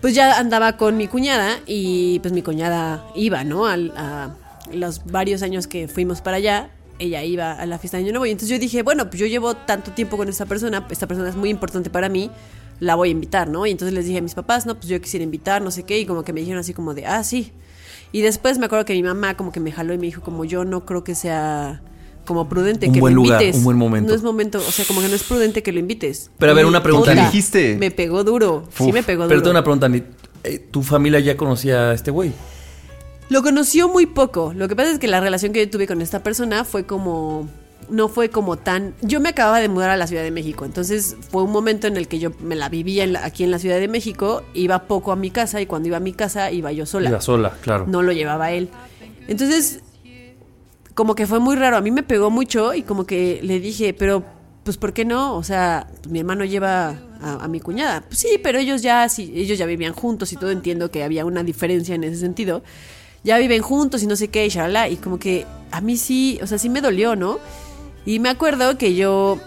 Pues 0.00 0.14
ya 0.14 0.38
andaba 0.38 0.76
con 0.76 0.96
mi 0.96 1.06
cuñada 1.08 1.58
y 1.66 2.18
pues 2.20 2.32
mi 2.34 2.42
cuñada 2.42 3.04
iba, 3.14 3.44
¿no? 3.44 3.66
Al- 3.66 3.92
a 3.96 4.30
los 4.72 5.06
varios 5.06 5.42
años 5.42 5.66
que 5.68 5.86
fuimos 5.88 6.20
para 6.20 6.36
allá, 6.38 6.70
ella 6.98 7.22
iba 7.24 7.52
a 7.52 7.66
la 7.66 7.78
fiesta 7.78 7.96
de 7.98 8.04
Año 8.04 8.12
Nuevo. 8.12 8.26
Y 8.26 8.30
entonces 8.30 8.48
yo 8.50 8.58
dije, 8.58 8.82
bueno, 8.82 9.06
pues 9.08 9.20
yo 9.20 9.26
llevo 9.26 9.54
tanto 9.54 9.90
tiempo 9.92 10.16
con 10.16 10.28
esta 10.28 10.46
persona, 10.46 10.86
esta 10.90 11.06
persona 11.06 11.28
es 11.28 11.36
muy 11.36 11.50
importante 11.50 11.90
para 11.90 12.08
mí, 12.08 12.30
la 12.80 12.94
voy 12.94 13.08
a 13.08 13.12
invitar, 13.12 13.48
¿no? 13.48 13.66
Y 13.66 13.70
entonces 13.70 13.94
les 13.94 14.06
dije 14.06 14.18
a 14.18 14.22
mis 14.22 14.34
papás, 14.34 14.66
no, 14.66 14.74
pues 14.74 14.86
yo 14.88 15.00
quisiera 15.00 15.24
invitar, 15.24 15.62
no 15.62 15.70
sé 15.70 15.82
qué, 15.84 15.98
y 15.98 16.06
como 16.06 16.22
que 16.24 16.32
me 16.32 16.40
dijeron 16.40 16.60
así 16.60 16.74
como 16.74 16.94
de, 16.94 17.06
ah, 17.06 17.22
sí. 17.24 17.52
Y 18.12 18.20
después 18.22 18.58
me 18.58 18.66
acuerdo 18.66 18.84
que 18.84 18.92
mi 18.94 19.02
mamá 19.02 19.36
como 19.36 19.52
que 19.52 19.60
me 19.60 19.72
jaló 19.72 19.92
y 19.94 19.98
me 19.98 20.06
dijo 20.06 20.20
como 20.22 20.44
yo 20.44 20.64
no 20.64 20.86
creo 20.86 21.02
que 21.04 21.14
sea 21.14 21.82
como 22.24 22.48
prudente 22.48 22.88
Un 22.88 22.94
que 22.94 23.00
buen 23.00 23.14
lo 23.14 23.22
lugar, 23.22 23.40
invites. 23.40 23.58
un 23.58 23.64
buen 23.64 23.76
momento. 23.76 24.08
No 24.10 24.14
es 24.16 24.22
momento, 24.22 24.58
o 24.58 24.72
sea, 24.72 24.84
como 24.84 25.00
que 25.00 25.08
no 25.08 25.14
es 25.14 25.22
prudente 25.22 25.62
que 25.62 25.72
lo 25.72 25.78
invites. 25.80 26.30
Pero 26.38 26.52
a 26.52 26.54
ver, 26.54 26.66
una 26.66 26.82
pregunta. 26.82 27.14
¿Qué 27.14 27.20
dijiste? 27.20 27.76
Me 27.78 27.90
pegó 27.90 28.24
duro. 28.24 28.64
sí 28.76 28.84
Uf, 28.84 28.92
me 28.94 29.02
pegó 29.02 29.28
Pero 29.28 29.40
duro. 29.40 29.42
tengo 29.42 29.50
una 29.52 29.62
pregunta. 29.62 30.08
Eh, 30.44 30.58
¿Tu 30.70 30.82
familia 30.82 31.20
ya 31.20 31.36
conocía 31.36 31.90
a 31.90 31.94
este 31.94 32.10
güey? 32.10 32.32
Lo 33.28 33.42
conoció 33.42 33.88
muy 33.88 34.06
poco. 34.06 34.52
Lo 34.54 34.68
que 34.68 34.76
pasa 34.76 34.90
es 34.92 34.98
que 34.98 35.08
la 35.08 35.20
relación 35.20 35.52
que 35.52 35.64
yo 35.64 35.70
tuve 35.70 35.86
con 35.86 36.00
esta 36.02 36.22
persona 36.22 36.64
fue 36.64 36.84
como. 36.86 37.48
No 37.88 38.08
fue 38.08 38.30
como 38.30 38.56
tan. 38.56 38.94
Yo 39.02 39.20
me 39.20 39.28
acababa 39.28 39.60
de 39.60 39.68
mudar 39.68 39.90
a 39.90 39.96
la 39.96 40.06
Ciudad 40.08 40.22
de 40.24 40.30
México. 40.32 40.64
Entonces 40.64 41.16
fue 41.30 41.42
un 41.44 41.52
momento 41.52 41.86
en 41.86 41.96
el 41.96 42.08
que 42.08 42.18
yo 42.18 42.30
me 42.40 42.56
la 42.56 42.68
vivía 42.68 43.04
en 43.04 43.12
la- 43.12 43.24
aquí 43.24 43.44
en 43.44 43.50
la 43.52 43.58
Ciudad 43.60 43.78
de 43.78 43.86
México. 43.88 44.42
Iba 44.54 44.84
poco 44.88 45.12
a 45.12 45.16
mi 45.16 45.30
casa 45.30 45.60
y 45.60 45.66
cuando 45.66 45.86
iba 45.88 45.96
a 45.98 46.00
mi 46.00 46.12
casa 46.12 46.50
iba 46.50 46.72
yo 46.72 46.84
sola. 46.86 47.10
Iba 47.10 47.20
sola, 47.20 47.52
claro. 47.62 47.86
No 47.86 48.02
lo 48.02 48.10
llevaba 48.12 48.50
él. 48.50 48.70
Entonces, 49.28 49.82
como 50.94 51.14
que 51.14 51.26
fue 51.26 51.38
muy 51.38 51.54
raro. 51.56 51.76
A 51.76 51.80
mí 51.80 51.90
me 51.90 52.02
pegó 52.02 52.30
mucho 52.30 52.74
y 52.74 52.82
como 52.82 53.06
que 53.06 53.40
le 53.42 53.60
dije, 53.60 53.94
pero, 53.94 54.24
pues, 54.64 54.76
¿por 54.78 54.92
qué 54.92 55.04
no? 55.04 55.36
O 55.36 55.42
sea, 55.44 55.86
mi 56.08 56.18
hermano 56.20 56.44
lleva 56.44 56.88
a, 57.20 57.44
a 57.44 57.48
mi 57.48 57.60
cuñada. 57.60 58.00
Pues 58.02 58.18
sí, 58.18 58.40
pero 58.42 58.58
ellos 58.58 58.82
ya, 58.82 59.08
sí, 59.08 59.32
ellos 59.36 59.58
ya 59.58 59.66
vivían 59.66 59.92
juntos 59.92 60.32
y 60.32 60.36
todo. 60.36 60.50
Entiendo 60.50 60.90
que 60.90 61.04
había 61.04 61.24
una 61.24 61.44
diferencia 61.44 61.94
en 61.94 62.02
ese 62.04 62.16
sentido. 62.16 62.62
Ya 63.26 63.38
viven 63.38 63.60
juntos 63.60 64.04
y 64.04 64.06
no 64.06 64.14
sé 64.14 64.28
qué, 64.28 64.46
y 64.46 64.48
shalala. 64.48 64.88
Y 64.88 64.96
como 64.96 65.18
que 65.18 65.44
a 65.72 65.80
mí 65.80 65.96
sí, 65.96 66.38
o 66.42 66.46
sea, 66.46 66.58
sí 66.58 66.68
me 66.70 66.80
dolió, 66.80 67.16
¿no? 67.16 67.38
Y 68.06 68.20
me 68.20 68.28
acuerdo 68.28 68.78
que 68.78 68.94
yo 68.94 69.40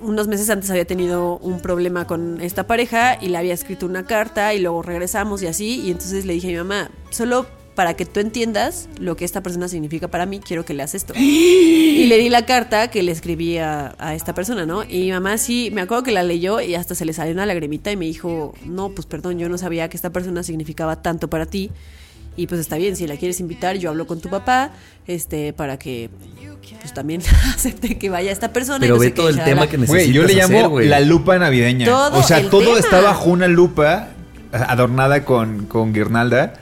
unos 0.00 0.28
meses 0.28 0.48
antes 0.50 0.70
había 0.70 0.84
tenido 0.84 1.38
un 1.38 1.60
problema 1.60 2.06
con 2.06 2.40
esta 2.40 2.68
pareja 2.68 3.18
y 3.20 3.28
le 3.28 3.38
había 3.38 3.54
escrito 3.54 3.86
una 3.86 4.06
carta 4.06 4.54
y 4.54 4.60
luego 4.60 4.82
regresamos 4.82 5.42
y 5.42 5.48
así. 5.48 5.80
Y 5.80 5.90
entonces 5.90 6.24
le 6.24 6.32
dije 6.32 6.46
a 6.46 6.50
mi 6.50 6.56
mamá, 6.58 6.90
solo 7.10 7.46
para 7.74 7.94
que 7.94 8.04
tú 8.04 8.20
entiendas 8.20 8.88
lo 8.98 9.16
que 9.16 9.24
esta 9.24 9.42
persona 9.42 9.66
significa 9.66 10.06
para 10.08 10.26
mí, 10.26 10.38
quiero 10.38 10.64
que 10.64 10.74
leas 10.74 10.94
esto. 10.94 11.12
Y 11.16 12.06
le 12.06 12.18
di 12.18 12.28
la 12.28 12.46
carta 12.46 12.88
que 12.88 13.02
le 13.02 13.10
escribí 13.10 13.58
a, 13.58 13.94
a 13.98 14.14
esta 14.14 14.32
persona, 14.32 14.64
¿no? 14.64 14.84
Y 14.84 15.00
mi 15.04 15.12
mamá 15.12 15.38
sí, 15.38 15.70
me 15.72 15.80
acuerdo 15.80 16.04
que 16.04 16.12
la 16.12 16.22
leyó 16.22 16.60
y 16.60 16.76
hasta 16.76 16.94
se 16.94 17.04
le 17.04 17.12
salió 17.12 17.32
una 17.32 17.46
lagrimita 17.46 17.90
y 17.90 17.96
me 17.96 18.04
dijo, 18.04 18.54
no, 18.64 18.90
pues 18.90 19.06
perdón, 19.06 19.38
yo 19.38 19.48
no 19.48 19.58
sabía 19.58 19.88
que 19.88 19.96
esta 19.96 20.10
persona 20.10 20.44
significaba 20.44 21.02
tanto 21.02 21.28
para 21.28 21.46
ti. 21.46 21.70
Y 22.36 22.46
pues 22.46 22.60
está 22.60 22.76
bien, 22.76 22.96
si 22.96 23.06
la 23.06 23.16
quieres 23.16 23.40
invitar, 23.40 23.76
yo 23.76 23.90
hablo 23.90 24.06
con 24.06 24.20
tu 24.20 24.30
papá, 24.30 24.70
este, 25.06 25.52
para 25.52 25.78
que 25.78 26.10
pues 26.80 26.94
también 26.94 27.22
acepte 27.54 27.98
que 27.98 28.10
vaya 28.10 28.30
esta 28.30 28.52
persona. 28.52 28.78
y 28.78 28.88
Pero 28.88 28.94
no 28.94 29.00
ve 29.00 29.10
todo 29.10 29.28
el 29.28 29.42
tema 29.42 29.66
que 29.66 29.78
necesitas 29.78 29.88
Güey, 29.88 30.12
yo 30.12 30.24
le 30.24 30.34
llamo 30.34 30.78
hacer, 30.78 30.88
la 30.88 31.00
lupa 31.00 31.38
navideña. 31.38 31.86
Todo 31.86 32.18
o 32.18 32.22
sea, 32.22 32.38
el 32.38 32.50
todo 32.50 32.62
tema. 32.62 32.78
está 32.78 33.00
bajo 33.00 33.30
una 33.30 33.48
lupa 33.48 34.08
adornada 34.52 35.24
con, 35.24 35.66
con 35.66 35.92
guirnalda. 35.92 36.54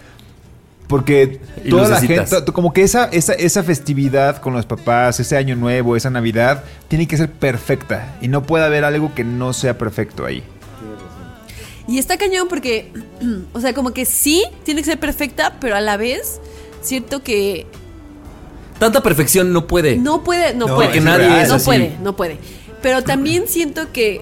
Porque 0.87 1.39
Y 1.65 1.69
toda 1.69 1.87
la 1.87 2.01
gente, 2.01 2.25
como 2.55 2.73
que 2.73 2.83
esa, 2.83 3.05
esa, 3.05 3.35
esa 3.35 3.63
festividad 3.63 4.39
con 4.39 4.55
los 4.55 4.65
papás, 4.65 5.21
ese 5.21 5.37
año 5.37 5.55
nuevo, 5.55 5.97
esa 5.97 6.09
Navidad, 6.09 6.65
tiene 6.89 7.07
que 7.07 7.19
ser 7.19 7.31
perfecta. 7.31 8.17
Y 8.23 8.29
no 8.29 8.45
puede 8.45 8.65
haber 8.65 8.85
algo 8.85 9.15
que 9.15 9.23
no 9.23 9.53
sea 9.53 9.77
perfecto 9.77 10.25
ahí. 10.25 10.43
Y 11.89 11.99
está 11.99 12.17
cañón 12.19 12.47
porque, 12.49 12.93
o 13.55 13.61
sea, 13.61 13.73
como 13.75 13.93
que 13.93 14.05
sí, 14.05 14.45
tiene 14.65 14.83
que 14.83 14.87
ser 14.91 15.01
perfecta, 15.01 15.57
pero 15.59 15.75
a 15.75 15.81
la 15.81 15.97
vez, 15.97 16.41
siento 16.83 17.23
que 17.23 17.67
Tanta 18.79 19.03
perfección 19.03 19.53
no 19.53 19.67
puede. 19.67 19.97
no 19.97 20.23
puede, 20.23 20.55
no, 20.55 20.69
No, 20.69 20.75
puede. 20.77 20.89
porque 20.89 21.01
nadie 21.01 21.29
no 21.29 21.37
es 21.39 21.51
así. 21.51 21.65
puede, 21.65 21.97
no 22.01 22.15
puede. 22.15 22.39
Pero 22.83 23.03
también 23.03 23.49
siento 23.49 23.91
que 23.93 24.21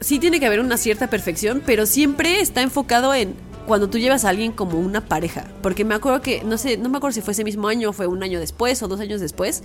sí 0.00 0.18
tiene 0.18 0.40
que 0.40 0.46
haber 0.46 0.58
una 0.58 0.76
cierta 0.76 1.08
perfección, 1.08 1.62
pero 1.64 1.86
siempre 1.86 2.40
está 2.40 2.62
enfocado 2.62 3.14
en 3.14 3.34
cuando 3.66 3.88
tú 3.88 3.98
llevas 3.98 4.24
a 4.24 4.30
alguien 4.30 4.50
como 4.52 4.78
una 4.80 5.02
pareja. 5.06 5.44
Porque 5.62 5.84
me 5.84 5.94
acuerdo 5.94 6.20
que, 6.20 6.42
no 6.44 6.58
sé, 6.58 6.76
no 6.78 6.88
me 6.88 6.96
acuerdo 6.96 7.14
si 7.14 7.20
fue 7.20 7.32
ese 7.32 7.44
mismo 7.44 7.68
año, 7.68 7.90
o 7.90 7.92
fue 7.92 8.06
un 8.08 8.22
año 8.22 8.40
después 8.40 8.82
o 8.82 8.88
dos 8.88 8.98
años 9.00 9.20
después. 9.20 9.62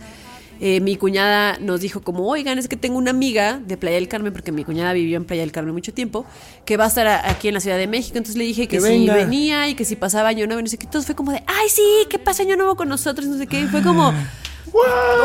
Eh, 0.62 0.82
mi 0.82 0.96
cuñada 0.98 1.58
nos 1.60 1.82
dijo 1.82 2.02
como, 2.02 2.28
oigan, 2.28 2.58
es 2.60 2.68
que 2.68 2.76
tengo 2.76 2.98
una 2.98 3.12
amiga 3.12 3.60
de 3.66 3.78
Playa 3.78 3.96
del 3.96 4.08
Carmen, 4.08 4.34
porque 4.34 4.52
mi 4.52 4.64
cuñada 4.66 4.94
vivió 4.94 5.18
en 5.18 5.26
Playa 5.26 5.42
del 5.44 5.52
Carmen 5.52 5.74
mucho 5.74 5.94
tiempo, 5.94 6.26
que 6.66 6.76
va 6.78 6.86
a 6.86 6.88
estar 6.90 7.08
a- 7.08 7.30
aquí 7.30 7.48
en 7.48 7.54
la 7.54 7.60
Ciudad 7.62 7.78
de 7.78 7.88
México. 7.88 8.18
Entonces 8.18 8.36
le 8.38 8.44
dije 8.44 8.68
que, 8.68 8.78
Que 8.78 8.82
si 8.82 8.88
venga. 8.90 9.16
venía 9.16 9.68
y 9.70 9.76
que 9.76 9.86
si 9.86 9.96
pasaba 9.96 10.30
año 10.30 10.46
nuevo, 10.48 10.60
y 10.60 10.64
no 10.64 10.70
sé 10.70 10.78
qué. 10.78 10.86
Entonces 10.86 11.06
fue 11.06 11.16
como 11.16 11.32
de, 11.32 11.42
ay, 11.48 11.70
sí, 11.70 11.84
que 12.10 12.20
pase 12.20 12.44
año 12.44 12.56
nuevo 12.58 12.76
con 12.76 12.90
nosotros, 12.90 13.28
no 13.28 13.38
sé 13.38 13.48
qué. 13.48 13.62
Y 13.62 13.66
fue 13.68 13.82
como, 13.82 14.14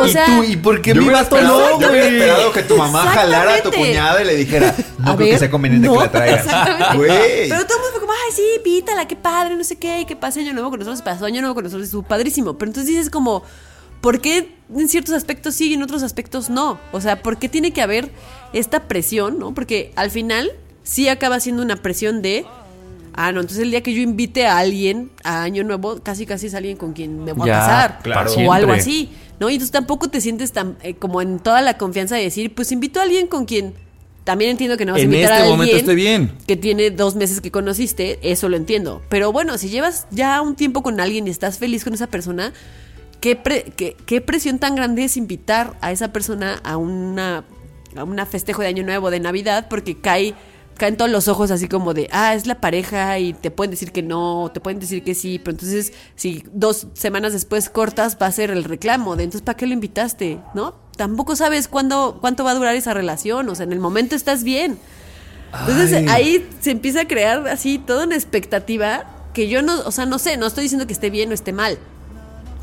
o 0.00 0.08
sea, 0.08 0.26
por 0.62 0.80
qué 0.80 0.90
Yo 0.94 1.02
mi 1.02 1.08
hubiera 1.08 1.22
vato 1.22 1.36
esperado- 1.36 1.70
no, 1.70 1.80
yo 1.80 1.90
hubiera 1.90 2.06
esperado 2.08 2.52
que 2.52 2.62
tu 2.62 2.76
mamá 2.76 3.02
jalara 3.06 3.56
a 3.56 3.62
tu 3.62 3.70
cuñada 3.72 4.22
y 4.22 4.26
le 4.26 4.36
dijera, 4.36 4.74
no 4.98 5.12
A 5.12 5.16
creo 5.16 5.28
que 5.30 5.38
sea 5.38 5.50
conveniente 5.50 5.86
no, 5.88 5.94
que 5.94 6.00
la 6.00 6.10
traigas. 6.10 6.46
Pero 6.46 7.66
todo 7.66 7.76
el 7.76 7.82
mundo 7.82 7.90
fue 7.92 8.00
como, 8.00 8.12
ay, 8.12 8.32
sí, 8.34 8.42
invítala, 8.56 9.06
qué 9.06 9.16
padre, 9.16 9.56
no 9.56 9.64
sé 9.64 9.76
qué, 9.76 10.00
y 10.00 10.04
que 10.06 10.16
pase 10.16 10.40
año 10.40 10.52
nuevo 10.52 10.70
con 10.70 10.78
nosotros, 10.78 11.02
pasó 11.02 11.26
año 11.26 11.40
nuevo 11.40 11.54
con 11.54 11.64
nosotros, 11.64 11.84
estuvo 11.86 12.02
padrísimo. 12.02 12.54
Pero 12.56 12.70
entonces 12.70 12.88
dices 12.90 13.10
como, 13.10 13.42
¿por 14.04 14.20
qué 14.20 14.50
en 14.76 14.86
ciertos 14.88 15.14
aspectos 15.14 15.54
sí 15.54 15.70
y 15.70 15.74
en 15.74 15.82
otros 15.82 16.02
aspectos 16.02 16.50
no? 16.50 16.78
O 16.92 17.00
sea, 17.00 17.22
¿por 17.22 17.38
qué 17.38 17.48
tiene 17.48 17.72
que 17.72 17.80
haber 17.80 18.10
esta 18.52 18.86
presión, 18.86 19.38
no? 19.38 19.54
Porque 19.54 19.92
al 19.96 20.10
final 20.10 20.52
sí 20.82 21.08
acaba 21.08 21.40
siendo 21.40 21.62
una 21.62 21.76
presión 21.76 22.20
de 22.20 22.44
Ah, 23.16 23.30
no, 23.32 23.40
entonces 23.40 23.62
el 23.62 23.70
día 23.70 23.80
que 23.80 23.94
yo 23.94 24.02
invite 24.02 24.44
a 24.44 24.58
alguien 24.58 25.10
a 25.22 25.44
Año 25.44 25.62
Nuevo, 25.62 26.00
casi 26.02 26.26
casi 26.26 26.48
es 26.48 26.54
alguien 26.54 26.76
con 26.76 26.92
quien 26.94 27.24
me 27.24 27.32
voy 27.32 27.46
Ya, 27.46 27.56
a 27.56 27.66
casar. 27.66 27.98
claro. 28.02 28.32
O 28.32 28.52
algo 28.52 28.72
así. 28.72 29.08
¿No? 29.40 29.48
Y 29.48 29.54
entonces 29.54 29.70
tampoco 29.70 30.10
te 30.10 30.20
sientes 30.20 30.50
tan 30.52 30.76
eh, 30.82 30.94
como 30.94 31.22
en 31.22 31.38
toda 31.38 31.62
la 31.62 31.78
confianza 31.78 32.16
de 32.16 32.22
decir, 32.24 32.54
pues 32.54 32.72
invito 32.72 32.98
a 33.00 33.04
alguien 33.04 33.26
con 33.28 33.44
quien 33.46 33.72
también 34.24 34.50
entiendo 34.50 34.76
que 34.76 34.84
no 34.84 34.92
vas 34.92 35.00
a 35.00 35.04
invitar 35.04 35.24
este 35.24 35.32
a 35.32 35.36
alguien 35.38 35.56
momento 35.58 35.76
estoy 35.76 35.94
bien. 35.94 36.32
que 36.46 36.56
tiene 36.56 36.90
dos 36.90 37.14
meses 37.14 37.40
que 37.40 37.50
conociste, 37.52 38.18
eso 38.22 38.48
lo 38.48 38.56
entiendo. 38.56 39.00
Pero 39.08 39.30
bueno, 39.32 39.58
si 39.58 39.68
llevas 39.68 40.06
ya 40.10 40.40
un 40.42 40.56
tiempo 40.56 40.82
con 40.82 40.98
alguien 40.98 41.26
y 41.28 41.30
estás 41.30 41.58
feliz 41.58 41.84
con 41.84 41.94
esa 41.94 42.08
persona, 42.08 42.52
¿qué, 43.24 43.36
pre- 43.36 43.72
qué, 43.74 43.96
qué 44.04 44.20
presión 44.20 44.58
tan 44.58 44.74
grande 44.74 45.02
es 45.02 45.16
invitar 45.16 45.78
a 45.80 45.92
esa 45.92 46.12
persona 46.12 46.60
a 46.62 46.76
una, 46.76 47.46
a 47.96 48.04
una 48.04 48.26
festejo 48.26 48.60
de 48.60 48.68
Año 48.68 48.84
Nuevo, 48.84 49.10
de 49.10 49.18
Navidad, 49.18 49.68
porque 49.70 49.98
cae 49.98 50.34
caen 50.76 50.98
todos 50.98 51.10
los 51.10 51.26
ojos 51.28 51.50
así 51.50 51.66
como 51.66 51.94
de, 51.94 52.10
ah, 52.12 52.34
es 52.34 52.46
la 52.46 52.60
pareja 52.60 53.18
y 53.18 53.32
te 53.32 53.50
pueden 53.50 53.70
decir 53.70 53.92
que 53.92 54.02
no, 54.02 54.50
te 54.52 54.60
pueden 54.60 54.78
decir 54.78 55.02
que 55.04 55.14
sí, 55.14 55.38
pero 55.38 55.52
entonces 55.52 55.94
si 56.16 56.44
dos 56.52 56.88
semanas 56.92 57.32
después 57.32 57.70
cortas 57.70 58.18
va 58.20 58.26
a 58.26 58.32
ser 58.32 58.50
el 58.50 58.64
reclamo 58.64 59.16
de, 59.16 59.24
entonces 59.24 59.42
¿para 59.42 59.56
qué 59.56 59.66
lo 59.66 59.72
invitaste? 59.72 60.40
¿No? 60.52 60.74
Tampoco 60.98 61.34
sabes 61.34 61.66
cuándo, 61.66 62.18
cuánto 62.20 62.44
va 62.44 62.50
a 62.50 62.54
durar 62.54 62.74
esa 62.74 62.92
relación, 62.92 63.48
o 63.48 63.54
sea, 63.54 63.64
en 63.64 63.72
el 63.72 63.78
momento 63.80 64.16
estás 64.16 64.44
bien. 64.44 64.78
Entonces 65.60 65.92
Ay. 65.92 66.06
ahí 66.08 66.48
se 66.60 66.72
empieza 66.72 67.02
a 67.02 67.08
crear 67.08 67.48
así 67.48 67.78
toda 67.78 68.04
una 68.04 68.16
expectativa 68.16 69.04
que 69.32 69.48
yo 69.48 69.62
no, 69.62 69.80
o 69.80 69.92
sea, 69.92 70.04
no 70.04 70.18
sé, 70.18 70.36
no 70.36 70.46
estoy 70.46 70.64
diciendo 70.64 70.86
que 70.86 70.92
esté 70.92 71.08
bien 71.08 71.30
o 71.30 71.34
esté 71.34 71.52
mal. 71.52 71.78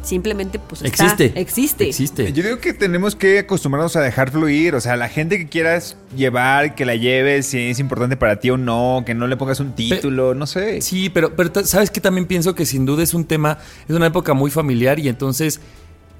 Simplemente 0.03 0.57
pues 0.59 0.81
está, 0.81 1.03
Existe. 1.05 1.39
existe. 1.39 1.87
Existe. 1.89 2.33
Yo 2.33 2.43
digo 2.43 2.57
que 2.59 2.73
tenemos 2.73 3.15
que 3.15 3.39
acostumbrarnos 3.39 3.95
a 3.95 4.01
dejar 4.01 4.31
fluir. 4.31 4.73
O 4.73 4.81
sea, 4.81 4.95
la 4.95 5.09
gente 5.09 5.37
que 5.37 5.47
quieras 5.47 5.95
llevar, 6.15 6.73
que 6.75 6.85
la 6.85 6.95
lleves, 6.95 7.47
si 7.47 7.69
es 7.69 7.79
importante 7.79 8.17
para 8.17 8.37
ti 8.39 8.49
o 8.49 8.57
no, 8.57 9.03
que 9.05 9.13
no 9.13 9.27
le 9.27 9.37
pongas 9.37 9.59
un 9.59 9.73
título, 9.73 10.33
no 10.33 10.47
sé. 10.47 10.81
Sí, 10.81 11.09
pero, 11.09 11.35
pero 11.35 11.51
sabes 11.65 11.91
que 11.91 12.01
también 12.01 12.25
pienso 12.25 12.55
que 12.55 12.65
sin 12.65 12.85
duda 12.85 13.03
es 13.03 13.13
un 13.13 13.25
tema, 13.25 13.59
es 13.87 13.95
una 13.95 14.07
época 14.07 14.33
muy 14.33 14.49
familiar 14.49 14.97
y 14.99 15.07
entonces 15.07 15.61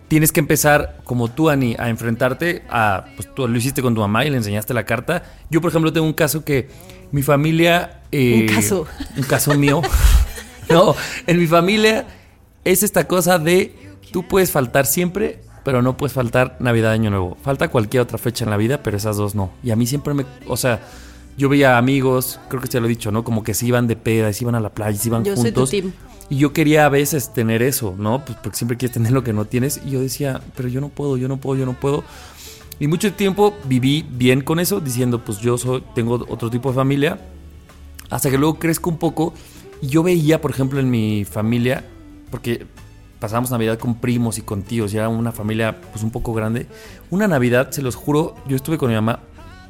tienes 0.08 0.32
que 0.32 0.42
empezar, 0.42 0.98
como 1.04 1.30
tú, 1.30 1.50
Ani, 1.50 1.76
a 1.80 1.90
enfrentarte 1.90 2.64
a, 2.70 3.06
pues 3.16 3.34
tú 3.34 3.48
lo 3.48 3.58
hiciste 3.58 3.82
con 3.82 3.96
tu 3.96 4.02
mamá 4.02 4.26
y 4.26 4.30
le 4.30 4.38
enseñaste 4.38 4.74
la 4.74 4.86
carta. 4.86 5.24
Yo, 5.50 5.60
por 5.62 5.70
ejemplo, 5.72 5.92
tengo 5.92 6.06
un 6.06 6.14
caso 6.14 6.44
que 6.46 6.68
mi 7.12 7.24
familia... 7.24 8.02
eh, 8.12 8.46
Un 8.48 8.56
caso. 8.56 8.88
Un 9.18 9.24
caso 9.24 9.58
mío. 9.58 9.82
no, 10.70 10.96
en 11.26 11.40
mi 11.40 11.48
familia 11.48 12.06
es 12.66 12.84
esta 12.84 13.08
cosa 13.08 13.40
de 13.40 13.76
tú 14.12 14.28
puedes 14.28 14.52
faltar 14.52 14.86
siempre, 14.86 15.42
pero 15.64 15.82
no 15.82 15.98
puedes 15.98 16.14
faltar 16.14 16.58
Navidad, 16.60 16.92
Año 16.92 17.10
Nuevo. 17.10 17.38
Falta 17.42 17.70
cualquier 17.70 18.02
otra 18.02 18.18
fecha 18.18 18.44
en 18.46 18.52
la 18.52 18.58
vida, 18.58 18.84
pero 18.84 18.98
esas 18.98 19.18
dos 19.18 19.36
no. 19.36 19.52
Y 19.64 19.72
a 19.72 19.76
mí 19.76 19.86
siempre 19.86 20.14
me... 20.14 20.26
O 20.48 20.58
sea... 20.58 20.82
Yo 21.38 21.48
veía 21.48 21.78
amigos, 21.78 22.42
creo 22.50 22.62
que 22.62 22.68
ya 22.68 22.82
lo 22.82 22.88
he 22.88 22.90
dicho, 22.90 23.10
¿no? 23.10 23.24
Como 23.24 23.42
que 23.42 23.54
se 23.54 23.66
iban 23.66 23.88
de 23.88 23.96
peda, 23.96 24.32
se 24.34 24.44
iban 24.44 24.54
a 24.54 24.60
la 24.60 24.70
playa, 24.70 24.98
se 24.98 25.08
iban 25.08 25.24
Yo 25.24 25.36
soy 25.36 25.52
tu 25.52 25.62
juntos. 25.62 25.70
team. 25.72 25.94
Y 26.30 26.38
yo 26.38 26.52
quería 26.52 26.86
a 26.86 26.90
veces 26.90 27.34
tener 27.34 27.62
eso, 27.62 27.96
¿no? 27.98 28.24
Pues 28.26 28.38
porque 28.44 28.58
siempre 28.58 28.78
quieres 28.78 28.94
tener 28.94 29.14
lo 29.14 29.24
que 29.24 29.32
no 29.32 29.46
tienes. 29.46 29.80
Y 29.84 29.92
yo 29.92 30.02
decía, 30.02 30.42
pero 30.58 30.68
yo 30.68 30.82
no 30.82 30.90
puedo, 30.90 31.16
yo 31.16 31.30
no 31.30 31.38
puedo, 31.38 31.58
yo 31.58 31.66
no 31.66 31.74
puedo. 31.74 32.04
Y 32.80 32.88
mucho 32.88 33.14
tiempo 33.14 33.56
viví 33.64 34.06
bien 34.12 34.42
con 34.42 34.60
eso, 34.60 34.82
diciendo, 34.82 35.24
pues 35.24 35.40
yo 35.40 35.58
soy, 35.58 35.82
tengo 35.96 36.16
otro 36.28 36.50
tipo 36.50 36.70
de 36.70 36.76
familia. 36.76 37.18
Hasta 38.10 38.30
que 38.30 38.38
luego 38.38 38.60
crezco 38.60 38.90
un 38.90 38.98
poco. 38.98 39.34
Y 39.82 39.88
yo 39.88 40.04
veía, 40.04 40.42
por 40.42 40.52
ejemplo, 40.52 40.82
en 40.82 40.92
mi 40.92 41.24
familia, 41.24 41.86
porque 42.32 42.66
pasábamos 43.20 43.52
Navidad 43.52 43.78
con 43.78 43.96
primos 43.96 44.40
y 44.40 44.42
con 44.42 44.64
tíos, 44.64 44.92
ya 44.92 45.02
era 45.02 45.10
una 45.10 45.32
familia 45.32 45.80
pues 45.92 46.04
un 46.04 46.10
poco 46.10 46.34
grande. 46.34 46.66
Una 47.12 47.28
Navidad, 47.28 47.70
se 47.70 47.84
los 47.84 47.96
juro, 47.96 48.36
yo 48.48 48.56
estuve 48.56 48.80
con 48.80 48.90
mi 48.90 48.96
mamá, 48.96 49.20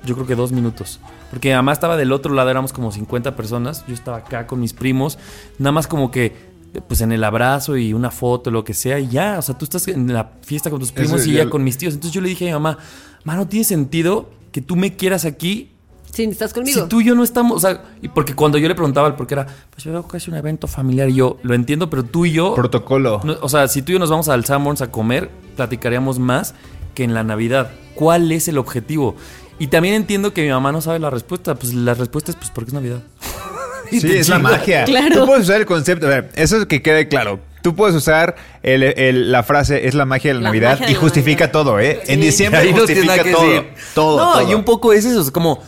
yo 0.05 0.15
creo 0.15 0.25
que 0.25 0.35
dos 0.35 0.53
minutos. 0.53 1.01
Porque 1.29 1.49
mi 1.49 1.55
mamá 1.55 1.73
estaba 1.73 1.97
del 1.97 2.11
otro 2.11 2.33
lado, 2.33 2.49
éramos 2.49 2.73
como 2.73 2.91
50 2.91 3.35
personas. 3.35 3.85
Yo 3.87 3.93
estaba 3.93 4.17
acá 4.17 4.47
con 4.47 4.59
mis 4.59 4.73
primos, 4.73 5.17
nada 5.59 5.71
más 5.71 5.87
como 5.87 6.11
que, 6.11 6.51
pues 6.87 7.01
en 7.01 7.11
el 7.11 7.23
abrazo 7.23 7.75
y 7.77 7.93
una 7.93 8.11
foto, 8.11 8.51
lo 8.51 8.63
que 8.63 8.73
sea, 8.73 8.99
y 8.99 9.09
ya. 9.09 9.37
O 9.37 9.41
sea, 9.41 9.57
tú 9.57 9.65
estás 9.65 9.87
en 9.87 10.11
la 10.11 10.31
fiesta 10.41 10.69
con 10.69 10.79
tus 10.79 10.91
primos 10.91 11.21
Eso 11.21 11.29
y 11.29 11.33
ya 11.33 11.49
con 11.49 11.63
mis 11.63 11.77
tíos. 11.77 11.93
Entonces 11.93 12.13
yo 12.13 12.21
le 12.21 12.29
dije 12.29 12.45
a 12.45 12.47
mi 12.47 12.53
mamá, 12.53 12.77
ma, 13.23 13.35
no 13.35 13.47
tiene 13.47 13.63
sentido 13.63 14.29
que 14.51 14.61
tú 14.61 14.75
me 14.75 14.95
quieras 14.95 15.25
aquí 15.25 15.71
Sí, 16.13 16.23
estás 16.25 16.53
conmigo. 16.53 16.81
si 16.81 16.87
tú 16.89 16.99
y 17.01 17.05
yo 17.05 17.15
no 17.15 17.23
estamos, 17.23 17.55
o 17.57 17.59
sea, 17.59 17.81
y 18.01 18.09
porque 18.09 18.35
cuando 18.35 18.57
yo 18.57 18.67
le 18.67 18.75
preguntaba 18.75 19.07
el 19.07 19.13
por 19.15 19.27
qué 19.27 19.35
era, 19.35 19.47
pues 19.69 19.83
yo 19.83 19.91
veo 19.93 20.07
que 20.07 20.17
es 20.17 20.27
un 20.27 20.35
evento 20.35 20.67
familiar 20.67 21.09
y 21.09 21.15
yo 21.15 21.37
lo 21.43 21.53
entiendo, 21.53 21.89
pero 21.89 22.03
tú 22.03 22.25
y 22.25 22.33
yo, 22.33 22.53
Protocolo. 22.53 23.21
no, 23.23 23.37
o 23.41 23.47
sea, 23.49 23.67
si 23.69 23.81
tú 23.81 23.91
y 23.91 23.93
yo 23.93 23.99
nos 23.99 24.09
vamos 24.09 24.27
al 24.27 24.43
Sanborns 24.43 24.81
a 24.81 24.91
comer, 24.91 25.29
platicaríamos 25.55 26.19
más 26.19 26.53
que 26.95 27.03
en 27.05 27.13
la 27.13 27.23
Navidad. 27.23 27.71
¿Cuál 27.95 28.31
es 28.31 28.47
el 28.49 28.57
objetivo? 28.57 29.15
Y 29.59 29.67
también 29.67 29.93
entiendo 29.95 30.33
que 30.33 30.41
mi 30.43 30.49
mamá 30.49 30.71
no 30.71 30.81
sabe 30.81 30.99
la 30.99 31.09
respuesta, 31.09 31.55
pues 31.55 31.73
la 31.73 31.93
respuesta 31.93 32.31
es 32.31 32.37
pues 32.37 32.49
porque 32.51 32.69
es 32.69 32.73
Navidad. 32.73 32.99
Y 33.91 33.99
Sí, 33.99 34.09
es 34.15 34.29
la 34.29 34.39
magia. 34.39 34.83
Claro. 34.85 35.19
Tú 35.21 35.25
puedes 35.25 35.43
usar 35.43 35.57
el 35.59 35.65
concepto. 35.65 36.05
A 36.07 36.09
ver, 36.09 36.29
eso 36.35 36.55
es 36.57 36.65
que 36.65 36.81
quede 36.81 37.09
claro. 37.09 37.39
Tú 37.61 37.75
puedes 37.75 37.93
usar 37.95 38.35
el- 38.63 38.83
el- 38.83 39.31
la 39.33 39.43
frase 39.43 39.85
es 39.85 39.93
la 39.95 40.05
magia 40.05 40.29
de 40.29 40.35
la, 40.35 40.39
La 40.43 40.49
Navidad 40.49 40.69
magia 40.71 40.85
de 40.85 40.91
y 40.93 40.95
la 40.95 41.01
justifica 41.01 41.47
Navidad. 41.47 41.51
todo, 41.51 41.79
¿eh? 41.81 42.01
En 42.07 42.21
diciembre 42.21 42.61
Ahí 42.61 42.71
justifica. 42.71 43.21
Todo. 43.93 44.17
No, 44.17 44.31
todo. 44.33 44.49
y 44.49 44.53
un 44.53 44.63
poco 44.63 44.93
es 44.93 45.03
eso, 45.03 45.19
es 45.21 45.29
como 45.29 45.61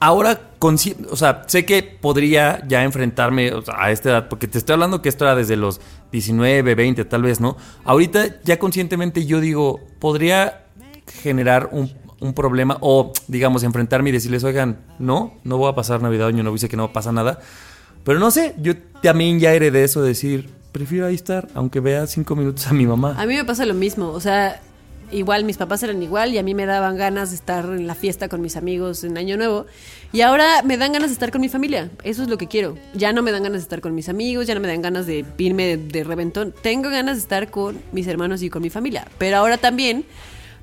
ahora 0.00 0.40
o 0.60 1.16
sea, 1.16 1.44
sé 1.46 1.64
que 1.64 1.82
podría 1.82 2.66
ya 2.66 2.82
enfrentarme 2.82 3.52
a 3.72 3.90
esta 3.90 4.10
edad, 4.10 4.28
porque 4.28 4.48
te 4.48 4.58
estoy 4.58 4.74
hablando 4.74 5.02
que 5.02 5.08
esto 5.08 5.24
era 5.24 5.36
desde 5.36 5.56
los 5.56 5.80
19, 6.10 6.74
20, 6.74 7.04
tal 7.04 7.22
vez, 7.22 7.40
¿no? 7.40 7.56
Ahorita 7.84 8.40
ya 8.42 8.58
conscientemente 8.58 9.24
yo 9.24 9.40
digo, 9.40 9.80
podría 10.00 10.66
generar 11.22 11.68
un, 11.72 11.92
un 12.20 12.34
problema 12.34 12.76
o, 12.80 13.12
digamos, 13.28 13.62
enfrentarme 13.62 14.10
y 14.10 14.12
decirles, 14.12 14.42
oigan, 14.44 14.80
no, 14.98 15.34
no 15.44 15.58
voy 15.58 15.70
a 15.70 15.74
pasar 15.74 16.02
Navidad, 16.02 16.28
año 16.28 16.42
no 16.42 16.52
dice 16.52 16.68
que 16.68 16.76
no 16.76 16.92
pasa 16.92 17.12
nada. 17.12 17.38
Pero 18.04 18.18
no 18.18 18.30
sé, 18.30 18.54
yo 18.58 18.74
también 19.02 19.38
ya 19.38 19.52
heredé 19.52 19.84
eso 19.84 20.02
de 20.02 20.08
decir, 20.08 20.50
prefiero 20.72 21.06
ahí 21.06 21.14
estar, 21.14 21.48
aunque 21.54 21.80
vea 21.80 22.06
cinco 22.06 22.34
minutos 22.34 22.66
a 22.66 22.72
mi 22.72 22.86
mamá. 22.86 23.14
A 23.16 23.26
mí 23.26 23.34
me 23.34 23.44
pasa 23.44 23.64
lo 23.64 23.74
mismo, 23.74 24.08
o 24.08 24.20
sea, 24.20 24.60
igual 25.10 25.44
mis 25.44 25.56
papás 25.56 25.82
eran 25.82 26.02
igual 26.02 26.32
y 26.32 26.38
a 26.38 26.42
mí 26.42 26.54
me 26.54 26.66
daban 26.66 26.96
ganas 26.96 27.30
de 27.30 27.36
estar 27.36 27.64
en 27.64 27.86
la 27.86 27.94
fiesta 27.94 28.28
con 28.28 28.40
mis 28.40 28.56
amigos 28.56 29.04
en 29.04 29.16
Año 29.16 29.36
Nuevo. 29.36 29.66
Y 30.12 30.22
ahora 30.22 30.62
me 30.62 30.76
dan 30.76 30.92
ganas 30.92 31.10
de 31.10 31.14
estar 31.14 31.30
con 31.30 31.40
mi 31.40 31.48
familia, 31.48 31.90
eso 32.02 32.22
es 32.22 32.28
lo 32.28 32.38
que 32.38 32.46
quiero. 32.46 32.76
Ya 32.94 33.12
no 33.12 33.22
me 33.22 33.32
dan 33.32 33.42
ganas 33.42 33.60
de 33.60 33.62
estar 33.62 33.80
con 33.80 33.94
mis 33.94 34.08
amigos, 34.08 34.46
ya 34.46 34.54
no 34.54 34.60
me 34.60 34.68
dan 34.68 34.82
ganas 34.82 35.06
de 35.06 35.24
irme 35.38 35.76
de, 35.76 36.04
reventón, 36.04 36.54
tengo 36.62 36.90
ganas 36.90 37.16
de 37.16 37.22
estar 37.22 37.50
con 37.50 37.80
mis 37.92 38.06
hermanos 38.06 38.42
y 38.42 38.50
con 38.50 38.62
mi 38.62 38.70
familia, 38.70 39.06
pero 39.18 39.36
ahora 39.36 39.58
también 39.58 40.04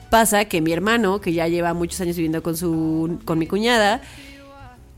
pasa 0.10 0.46
que 0.46 0.62
mi 0.62 0.72
hermano, 0.72 1.22
que 1.22 1.34
ya 1.34 1.48
lleva 1.48 1.74
muchos 1.74 2.00
años 2.02 2.16
viviendo 2.16 2.41
con 2.41 2.56
su 2.56 3.20
con 3.26 3.38
mi 3.38 3.48
cuñada, 3.48 4.02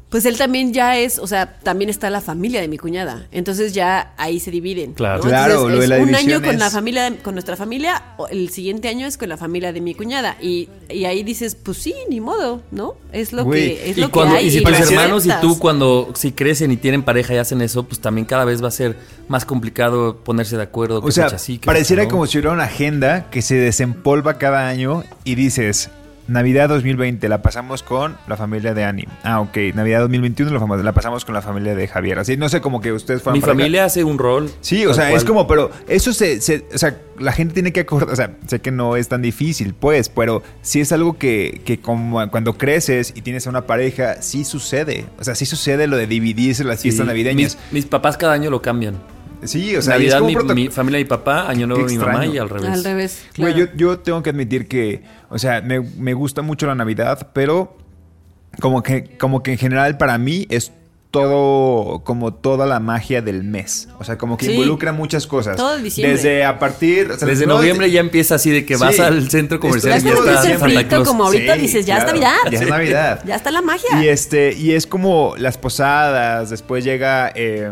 pues 0.10 0.26
él 0.26 0.38
también 0.38 0.72
ya 0.74 0.98
es, 0.98 1.20
o 1.20 1.28
sea, 1.28 1.58
también 1.60 1.90
está 1.90 2.10
la 2.10 2.22
familia 2.22 2.62
de 2.62 2.70
mi 2.70 2.78
cuñada. 2.78 3.28
Entonces 3.32 3.74
ya 3.74 4.14
ahí 4.18 4.40
se 4.40 4.52
dividen. 4.52 4.94
Claro. 4.94 5.22
¿no? 5.22 5.30
Claro, 5.30 5.54
Entonces, 5.56 5.72
lo 5.74 5.78
de 5.80 5.84
es 5.84 5.90
la 5.90 5.98
un 5.98 6.16
año 6.16 6.42
con 6.42 6.54
es- 6.56 6.60
la 6.60 6.70
familia, 6.70 7.14
con 7.22 7.36
nuestra 7.36 7.58
familia, 7.58 8.04
o 8.18 8.28
el 8.30 8.50
siguiente 8.50 8.88
año 8.88 9.06
es 9.06 9.18
con 9.18 9.28
la 9.28 9.36
familia 9.36 9.74
de 9.74 9.82
mi 9.82 9.94
cuñada. 9.96 10.38
Y, 10.42 10.70
y 10.90 11.04
ahí 11.04 11.24
dices, 11.24 11.56
pues 11.56 11.78
sí, 11.80 11.94
ni 12.10 12.22
modo, 12.22 12.62
¿no? 12.72 12.96
Es 13.12 13.34
lo 13.34 13.50
que 13.50 13.90
es 13.92 13.98
y 13.98 14.02
lo 14.02 14.10
cuando 14.12 14.36
que 14.36 14.40
hay. 14.40 14.48
y 14.48 14.52
si 14.52 14.60
lo 14.62 14.70
tus 14.70 14.92
hermanos 14.92 15.26
y 15.26 15.32
tú 15.42 15.60
cuando 15.60 16.12
si 16.16 16.32
crecen 16.32 16.72
y 16.72 16.78
tienen 16.78 17.04
pareja 17.04 17.34
y 17.34 17.38
hacen 17.38 17.62
eso, 17.62 17.84
pues 17.84 18.00
también 18.00 18.26
cada 18.26 18.46
vez 18.46 18.64
va 18.64 18.70
a 18.70 18.72
ser 18.72 18.96
más 19.28 19.44
complicado 19.44 20.18
ponerse 20.24 20.56
de 20.56 20.64
acuerdo. 20.64 21.02
O 21.04 21.12
sea, 21.12 21.26
fecha 21.26 21.38
sí, 21.38 21.58
qué 21.58 21.66
pareciera 21.66 22.04
no. 22.04 22.10
como 22.10 22.28
si 22.28 22.38
hubiera 22.38 22.54
una 22.54 22.64
agenda 22.64 23.30
que 23.30 23.42
se 23.42 23.56
desempolva 23.56 24.38
cada 24.38 24.70
año 24.70 25.04
y 25.26 25.36
dices, 25.36 25.90
Navidad 26.28 26.70
2020 26.70 27.30
la 27.30 27.42
pasamos 27.42 27.84
con 27.84 28.18
la 28.28 28.36
familia 28.38 28.74
de 28.74 28.84
Ani. 28.84 29.06
Ah, 29.24 29.40
ok. 29.40 29.58
Navidad 29.74 30.02
2021 30.02 30.84
la, 30.84 30.94
pasamos 30.94 31.24
con 31.26 31.34
la 31.34 31.42
familia 31.42 31.74
de 31.76 31.88
Javier. 31.88 32.20
Así, 32.20 32.36
no 32.38 32.50
sé, 32.50 32.60
como 32.62 32.82
que 32.82 32.92
ustedes 32.92 33.22
fueron 33.22 33.40
Mi 33.40 33.46
familia 33.46 33.86
hace 33.86 34.04
un 34.04 34.18
rol. 34.18 34.50
Sí, 34.62 34.86
o 34.86 34.94
sea, 34.94 35.12
es 35.12 35.24
como, 35.24 35.48
pero 35.48 35.72
eso 35.88 36.12
se, 36.14 36.42
se- 36.42 36.66
o 36.74 36.78
sea, 36.78 36.98
la 37.20 37.32
gente 37.32 37.54
tiene 37.54 37.72
que 37.72 37.80
acordar, 37.82 38.10
o 38.10 38.16
sea, 38.16 38.38
sé 38.48 38.60
que 38.60 38.72
no 38.72 38.96
es 38.96 39.08
tan 39.08 39.22
difícil, 39.22 39.74
pues, 39.74 40.10
pero 40.10 40.44
sí 40.62 40.82
es 40.82 40.92
algo 40.92 41.18
que, 41.18 41.62
que 41.66 41.80
como 41.80 42.30
cuando 42.30 42.58
creces 42.58 43.14
y 43.16 43.22
tienes 43.22 43.48
a 43.48 43.50
una 43.50 43.66
pareja, 43.66 44.22
sí 44.22 44.44
sucede. 44.44 45.06
O 45.20 45.24
sea, 45.24 45.34
sí 45.36 45.46
sucede 45.46 45.88
lo 45.88 45.98
de 45.98 46.08
dividirse 46.08 46.64
las 46.64 46.80
Sí, 46.80 46.84
fiestas 46.90 47.08
navideñas. 47.08 47.58
Mis, 47.72 47.72
mis 47.72 47.86
papás 47.86 48.18
cada 48.18 48.34
año 48.34 48.50
lo 48.50 48.62
cambian. 48.62 48.96
Sí, 49.44 49.76
o 49.76 49.82
sea, 49.82 49.94
Navidad 49.94 50.18
es 50.28 50.36
como 50.38 50.54
mi, 50.54 50.64
mi 50.64 50.70
familia 50.70 51.00
y 51.00 51.06
papá, 51.06 51.50
año 51.50 51.68
nuevo 51.68 51.86
mi 51.86 51.98
mamá 51.98 52.12
extraño. 52.26 52.34
y 52.34 52.38
al 52.38 52.50
revés. 52.50 52.70
Al 52.70 52.84
revés. 52.84 53.26
Güey, 53.38 53.54
yo, 53.54 53.66
yo 53.76 54.00
tengo 54.00 54.24
que 54.24 54.32
admitir 54.32 54.68
que, 54.68 55.04
o 55.30 55.38
sea, 55.38 55.62
me, 55.62 55.80
me 55.80 56.14
gusta 56.14 56.42
mucho 56.42 56.66
la 56.66 56.76
Navidad, 56.76 57.30
pero 57.34 57.78
como 58.60 58.82
que, 58.84 59.18
como 59.18 59.44
que 59.44 59.52
en 59.52 59.58
general 59.58 59.98
para 59.98 60.18
mí 60.18 60.48
es 60.50 60.72
todo, 61.12 62.04
como 62.04 62.34
toda 62.34 62.66
la 62.66 62.80
magia 62.80 63.22
del 63.22 63.44
mes. 63.44 63.88
O 64.00 64.04
sea, 64.04 64.18
como 64.18 64.38
que 64.38 64.46
Sí. 64.46 64.52
involucra 64.54 64.92
muchas 64.92 65.26
cosas. 65.28 65.56
Todo 65.58 65.78
diciembre. 65.78 66.16
Desde 66.16 66.44
a 66.44 66.60
partir... 66.60 67.10
o 67.12 67.18
sea, 67.18 67.28
Desde 67.28 67.46
no, 67.46 67.56
noviembre 67.56 67.90
ya 67.90 68.00
empieza 68.02 68.36
así 68.36 68.52
de 68.52 68.66
que 68.66 68.76
Sí. 68.76 68.82
vas 68.84 69.00
al 69.00 69.30
centro 69.30 69.60
comercial 69.60 70.00
y 70.00 70.04
ya 70.04 70.14
está. 70.14 70.58
Santa 70.60 70.88
Claus. 70.88 71.08
Como 71.08 71.24
ahorita 71.26 71.56
dices, 71.56 71.86
ya 71.86 71.98
es 72.00 72.06
Navidad. 72.06 72.36
Ya 72.52 72.60
es. 72.60 72.68
Navidad. 72.70 73.22
Ya 73.26 73.36
está 73.36 73.52
la 73.52 73.62
magia. 73.62 74.04
Y 74.04 74.08
este, 74.10 74.54
y 74.54 74.74
es 74.74 74.86
como 74.86 75.36
las 75.38 75.58
posadas, 75.58 76.50
después 76.50 76.84
llega 76.84 77.32
eh, 77.36 77.72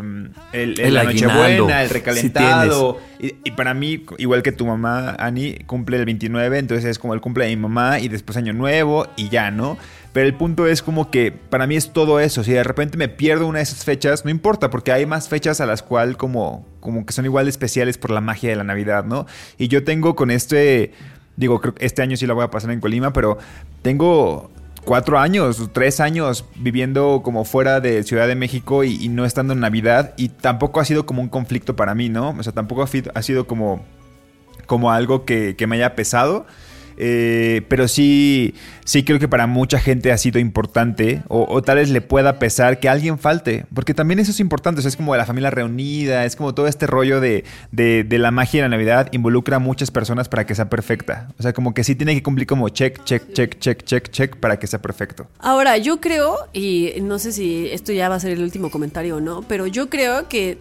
el, 0.53 0.79
el- 0.79 0.79
El 0.79 0.93
la. 0.93 1.03
Nochebuena, 1.03 1.83
el 1.83 1.89
Sí 1.89 1.93
recalentado. 1.93 2.99
Y, 3.19 3.51
para 3.51 3.73
mí, 3.73 4.05
igual 4.17 4.43
que 4.43 4.51
tu 4.51 4.65
mamá, 4.65 5.15
Ani, 5.19 5.55
cumple 5.65 5.97
el 5.97 6.05
29, 6.05 6.59
entonces 6.59 6.85
es 6.85 6.99
como 6.99 7.13
el 7.13 7.21
cumple 7.21 7.45
de 7.45 7.55
mi 7.55 7.61
mamá 7.61 7.99
y 7.99 8.07
después 8.07 8.37
Año 8.37 8.53
Nuevo 8.53 9.07
y 9.15 9.29
ya, 9.29 9.51
¿no? 9.51 9.77
Pero 10.11 10.27
el 10.27 10.33
punto 10.33 10.67
es 10.67 10.81
como 10.81 11.11
que 11.11 11.31
para 11.31 11.67
mí 11.67 11.75
es 11.75 11.91
todo 11.91 12.19
eso. 12.19 12.43
Si 12.43 12.51
de 12.51 12.63
repente 12.63 12.97
me 12.97 13.09
pierdo 13.09 13.47
una 13.47 13.59
de 13.59 13.63
esas 13.63 13.83
fechas, 13.83 14.25
no 14.25 14.31
importa, 14.31 14.69
porque 14.69 14.91
hay 14.91 15.05
más 15.05 15.29
fechas 15.29 15.61
a 15.61 15.65
las 15.65 15.83
cuales 15.83 16.17
como, 16.17 16.65
como 16.79 17.05
que 17.05 17.13
son 17.13 17.25
igual 17.25 17.45
de 17.45 17.51
especiales 17.51 17.97
por 17.97 18.11
la 18.11 18.21
magia 18.21 18.49
de 18.49 18.55
la 18.55 18.63
Navidad, 18.63 19.05
¿no? 19.05 19.25
Y 19.57 19.67
yo 19.67 19.83
tengo 19.83 20.15
con 20.15 20.31
este, 20.31 20.93
digo, 21.35 21.59
creo 21.61 21.75
que 21.75 21.85
este 21.85 22.01
año 22.01 22.17
sí 22.17 22.27
la 22.27 22.33
voy 22.33 22.43
a 22.43 22.51
pasar 22.51 22.71
en 22.71 22.79
Colima, 22.79 23.13
pero 23.13 23.37
tengo 23.81 24.51
cuatro 24.85 25.19
años, 25.19 25.69
tres 25.73 25.99
años 25.99 26.45
viviendo 26.55 27.21
como 27.23 27.43
fuera 27.43 27.81
de 27.81 28.03
Ciudad 28.03 28.27
de 28.27 28.35
México 28.35 28.83
y, 28.83 29.09
no 29.09 29.25
estando 29.25 29.53
en 29.53 29.59
Navidad 29.59 30.13
y 30.15 30.29
tampoco 30.29 30.79
ha 30.79 30.85
sido 30.85 31.05
como 31.05 31.21
un 31.21 31.29
conflicto 31.29 31.75
para 31.75 31.95
mí, 31.95 32.09
¿no? 32.09 32.29
O 32.29 32.43
sea, 32.43 32.53
tampoco 32.53 32.83
ha 32.83 33.21
sido 33.21 33.47
como, 33.47 33.83
como 34.65 34.91
algo 34.91 35.25
que, 35.25 35.55
que 35.57 35.67
me 35.67 35.75
haya 35.75 35.95
pesado. 35.95 36.45
Eh, 36.97 37.63
pero 37.67 37.87
sí, 37.87 38.55
sí 38.85 39.03
creo 39.03 39.19
que 39.19 39.27
para 39.27 39.47
mucha 39.47 39.79
gente 39.79 40.11
ha 40.11 40.17
sido 40.17 40.39
importante 40.39 41.21
o, 41.27 41.45
o 41.49 41.61
tal 41.61 41.77
vez 41.77 41.89
le 41.89 42.01
pueda 42.01 42.39
pesar 42.39 42.79
que 42.79 42.89
alguien 42.89 43.19
falte, 43.19 43.65
porque 43.73 43.93
también 43.93 44.19
eso 44.19 44.31
es 44.31 44.39
importante, 44.39 44.79
o 44.79 44.81
sea, 44.81 44.89
es 44.89 44.95
como 44.95 45.15
la 45.15 45.25
familia 45.25 45.49
reunida, 45.49 46.25
es 46.25 46.35
como 46.35 46.53
todo 46.53 46.67
este 46.67 46.87
rollo 46.87 47.19
de, 47.19 47.43
de, 47.71 48.03
de 48.03 48.17
la 48.17 48.31
magia 48.31 48.61
de 48.61 48.69
la 48.69 48.75
Navidad 48.75 49.09
involucra 49.11 49.57
a 49.57 49.59
muchas 49.59 49.91
personas 49.91 50.29
para 50.29 50.45
que 50.45 50.55
sea 50.55 50.69
perfecta, 50.69 51.29
o 51.37 51.43
sea, 51.43 51.53
como 51.53 51.73
que 51.73 51.83
sí 51.83 51.95
tiene 51.95 52.15
que 52.15 52.23
cumplir 52.23 52.47
como 52.47 52.69
check, 52.69 53.03
check, 53.03 53.33
check, 53.33 53.59
check, 53.59 53.83
check, 53.83 54.09
check 54.09 54.35
para 54.37 54.57
que 54.57 54.67
sea 54.67 54.81
perfecto. 54.81 55.27
Ahora, 55.39 55.77
yo 55.77 55.99
creo, 55.99 56.37
y 56.53 56.93
no 57.01 57.19
sé 57.19 57.31
si 57.31 57.67
esto 57.71 57.91
ya 57.91 58.09
va 58.09 58.15
a 58.15 58.19
ser 58.19 58.31
el 58.31 58.41
último 58.41 58.69
comentario 58.71 59.17
o 59.17 59.21
no, 59.21 59.41
pero 59.41 59.67
yo 59.67 59.89
creo 59.89 60.27
que 60.27 60.57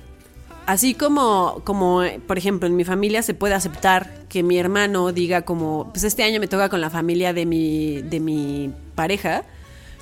así 0.67 0.95
como, 0.95 1.61
como, 1.65 2.03
por 2.27 2.39
ejemplo, 2.39 2.67
en 2.67 2.77
mi 2.77 2.85
familia 2.85 3.23
se 3.23 3.35
puede 3.35 3.55
aceptar 3.55 4.27
que 4.29 4.43
mi 4.43 4.59
hermano 4.59 5.13
diga 5.13 5.43
como, 5.43 5.91
pues 5.93 6.05
este 6.05 6.23
año 6.23 6.41
me 6.41 6.49
toca 6.49 6.69
con 6.69 6.81
la 6.81 6.91
familia 6.91 7.33
de 7.33 7.47
mi, 7.47 8.03
de 8.03 8.21
mi 8.21 8.73
pareja, 8.95 9.45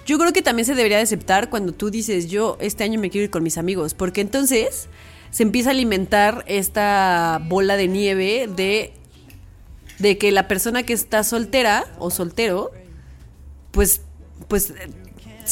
yo 0.07 0.19
creo 0.19 0.33
que 0.33 0.43
también 0.43 0.67
se 0.67 0.75
debería 0.75 0.97
de 0.97 1.05
aceptar 1.05 1.49
cuando 1.49 1.73
tú 1.73 1.91
dices, 1.91 2.29
yo 2.29 2.57
este 2.61 2.85
año 2.85 3.01
me 3.01 3.11
quiero 3.11 3.25
ir 3.25 3.31
con 3.31 3.43
mis 3.43 3.59
amigos, 3.59 3.95
porque 3.95 4.21
entonces 4.21 4.89
se 5.31 5.43
empieza 5.43 5.71
a 5.71 5.73
alimentar 5.73 6.45
esta 6.49 7.41
bola 7.47 7.77
de 7.77 7.89
nieve 7.89 8.49
de, 8.55 8.93
de 9.99 10.19
que 10.19 10.33
la 10.33 10.49
persona 10.49 10.83
que 10.83 10.93
está 10.93 11.25
soltera 11.25 11.87
o 11.99 12.11
soltero, 12.11 12.73
pues, 13.71 14.03
pues 14.49 14.75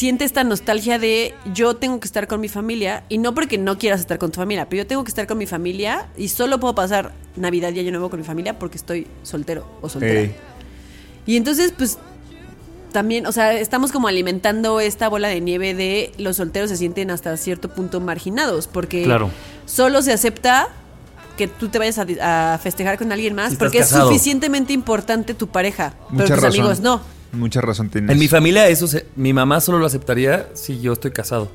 siente 0.00 0.24
esta 0.24 0.44
nostalgia 0.44 0.98
de 0.98 1.34
yo 1.52 1.76
tengo 1.76 2.00
que 2.00 2.06
estar 2.06 2.26
con 2.26 2.40
mi 2.40 2.48
familia 2.48 3.04
y 3.10 3.18
no 3.18 3.34
porque 3.34 3.58
no 3.58 3.76
quieras 3.76 4.00
estar 4.00 4.16
con 4.18 4.30
tu 4.32 4.36
familia, 4.40 4.66
pero 4.66 4.82
yo 4.82 4.86
tengo 4.86 5.04
que 5.04 5.10
estar 5.10 5.26
con 5.26 5.36
mi 5.36 5.44
familia 5.44 6.06
y 6.16 6.28
solo 6.28 6.58
puedo 6.58 6.74
pasar 6.74 7.12
Navidad 7.36 7.70
y 7.74 7.80
Año 7.80 7.90
Nuevo 7.90 8.08
con 8.08 8.18
mi 8.18 8.24
familia 8.24 8.58
porque 8.58 8.78
estoy 8.78 9.06
soltero 9.22 9.66
o 9.82 9.90
soltera. 9.90 10.32
Y 11.26 11.36
entonces, 11.36 11.74
pues 11.76 11.98
también, 12.92 13.26
o 13.26 13.32
sea, 13.32 13.52
estamos 13.52 13.92
como 13.92 14.08
alimentando 14.08 14.80
esta 14.80 15.06
bola 15.10 15.28
de 15.28 15.42
nieve 15.42 15.74
de 15.74 16.12
los 16.16 16.36
solteros 16.38 16.70
se 16.70 16.78
sienten 16.78 17.10
hasta 17.10 17.36
cierto 17.36 17.68
punto 17.68 18.00
marginados 18.00 18.68
porque 18.68 19.02
Claro. 19.02 19.30
solo 19.66 20.00
se 20.00 20.14
acepta 20.14 20.68
que 21.36 21.46
tú 21.46 21.68
te 21.68 21.78
vayas 21.78 21.98
a, 21.98 22.54
a 22.54 22.58
festejar 22.58 22.96
con 22.96 23.12
alguien 23.12 23.34
más 23.34 23.50
Si 23.50 23.56
porque 23.56 23.80
es 23.80 23.90
suficientemente 23.90 24.72
importante 24.72 25.34
tu 25.34 25.48
pareja, 25.48 25.92
pero 26.10 26.26
tus 26.26 26.36
razón. 26.36 26.48
amigos 26.48 26.80
no. 26.80 27.19
Mucha 27.32 27.60
razón 27.60 27.88
tienes. 27.90 28.10
En 28.10 28.18
mi 28.18 28.28
familia 28.28 28.68
eso 28.68 28.86
se- 28.86 29.06
mi 29.16 29.32
mamá 29.32 29.60
solo 29.60 29.78
lo 29.78 29.86
aceptaría 29.86 30.48
si 30.54 30.80
yo 30.80 30.92
estoy 30.92 31.12
casado. 31.12 31.50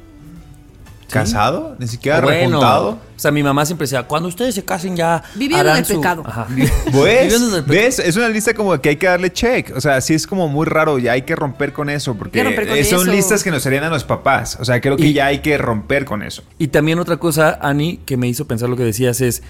¿Casado? 1.09 1.75
Ni 1.79 1.87
siquiera 1.87 2.19
Bueno, 2.19 2.39
rejuntado. 2.47 2.89
o 2.89 2.99
sea, 3.15 3.29
mi 3.31 3.43
mamá 3.43 3.63
siempre 3.65 3.85
decía, 3.85 4.03
cuando 4.03 4.27
ustedes 4.27 4.55
se 4.55 4.65
casen 4.65 4.95
ya 4.95 5.23
Vivieron 5.35 5.67
harán 5.67 5.77
el 5.77 5.85
pecado. 5.85 6.23
Ajá. 6.25 6.47
¿Ves? 6.49 6.71
Viviendo 6.85 7.47
en 7.49 7.53
el 7.55 7.63
pecado. 7.63 7.65
¿Ves? 7.67 7.99
Es 7.99 8.15
una 8.17 8.27
lista 8.27 8.53
como 8.55 8.81
que 8.81 8.89
hay 8.89 8.95
que 8.95 9.05
darle 9.05 9.31
check. 9.31 9.71
O 9.75 9.81
sea, 9.81 10.01
sí 10.01 10.15
es 10.15 10.25
como 10.25 10.47
muy 10.49 10.65
raro 10.65 10.97
y 10.97 11.07
hay 11.07 11.21
que 11.21 11.35
romper 11.35 11.73
con 11.73 11.89
eso. 11.91 12.15
Porque 12.15 12.43
con 12.43 12.53
son 12.85 13.01
eso. 13.01 13.03
listas 13.11 13.43
que 13.43 13.51
nos 13.51 13.65
harían 13.67 13.83
a 13.83 13.89
los 13.89 14.03
papás. 14.03 14.57
O 14.59 14.65
sea, 14.65 14.81
creo 14.81 14.97
que 14.97 15.05
Y- 15.07 15.13
ya 15.13 15.27
hay 15.27 15.39
que 15.39 15.57
romper 15.59 16.05
con 16.05 16.23
eso. 16.23 16.43
Y 16.57 16.67
también 16.69 16.97
otra 16.99 17.17
cosa, 17.17 17.59
Ani, 17.61 17.97
que 18.05 18.17
me 18.17 18.27
hizo 18.27 18.45
pensar 18.45 18.67
lo 18.69 18.75
que 18.75 18.83
decías 18.83 19.21
es, 19.21 19.43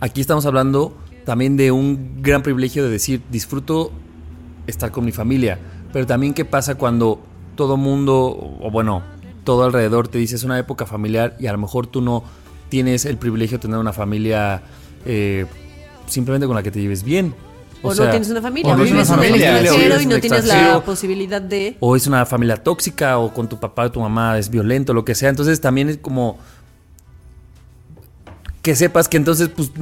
aquí 0.00 0.22
estamos 0.22 0.46
hablando 0.46 0.96
también 1.26 1.56
de 1.58 1.70
un 1.72 2.22
gran 2.22 2.42
privilegio 2.42 2.82
de 2.84 2.90
decir, 2.90 3.22
disfruto 3.30 3.92
estar 4.66 4.90
con 4.90 5.04
mi 5.04 5.12
familia, 5.12 5.58
pero 5.92 6.06
también 6.06 6.34
qué 6.34 6.44
pasa 6.44 6.74
cuando 6.76 7.20
todo 7.56 7.76
mundo, 7.76 8.56
o 8.60 8.70
bueno, 8.70 9.02
todo 9.44 9.64
alrededor 9.64 10.08
te 10.08 10.18
dice 10.18 10.36
es 10.36 10.44
una 10.44 10.58
época 10.58 10.86
familiar 10.86 11.36
y 11.38 11.46
a 11.46 11.52
lo 11.52 11.58
mejor 11.58 11.86
tú 11.86 12.00
no 12.00 12.24
tienes 12.68 13.04
el 13.04 13.18
privilegio 13.18 13.58
de 13.58 13.62
tener 13.62 13.78
una 13.78 13.92
familia 13.92 14.62
eh, 15.04 15.46
simplemente 16.06 16.46
con 16.46 16.56
la 16.56 16.62
que 16.62 16.70
te 16.70 16.80
lleves 16.80 17.02
bien. 17.02 17.34
O, 17.82 17.92
no 17.92 18.10
tienes 18.10 18.30
una 18.30 18.40
familia, 18.40 18.74
o 18.74 18.76
vives 18.76 19.10
una 19.10 19.26
en 19.26 19.34
el 19.34 19.42
extranjero 19.42 20.00
y 20.00 20.06
no 20.06 20.20
tienes 20.20 20.44
la 20.46 20.84
posibilidad 20.84 21.42
de... 21.42 21.76
o 21.80 21.96
es 21.96 22.06
una 22.06 22.24
familia 22.24 22.56
tóxica 22.56 23.18
o 23.18 23.34
con 23.34 23.48
tu 23.48 23.58
papá 23.58 23.86
o 23.86 23.90
tu 23.90 24.00
mamá 24.00 24.38
es 24.38 24.48
violento, 24.48 24.94
lo 24.94 25.04
que 25.04 25.16
sea. 25.16 25.30
Entonces 25.30 25.60
también 25.60 25.88
es 25.88 25.98
como 25.98 26.38
que 28.62 28.76
sepas 28.76 29.08
que 29.08 29.16
entonces 29.16 29.48
pues 29.48 29.72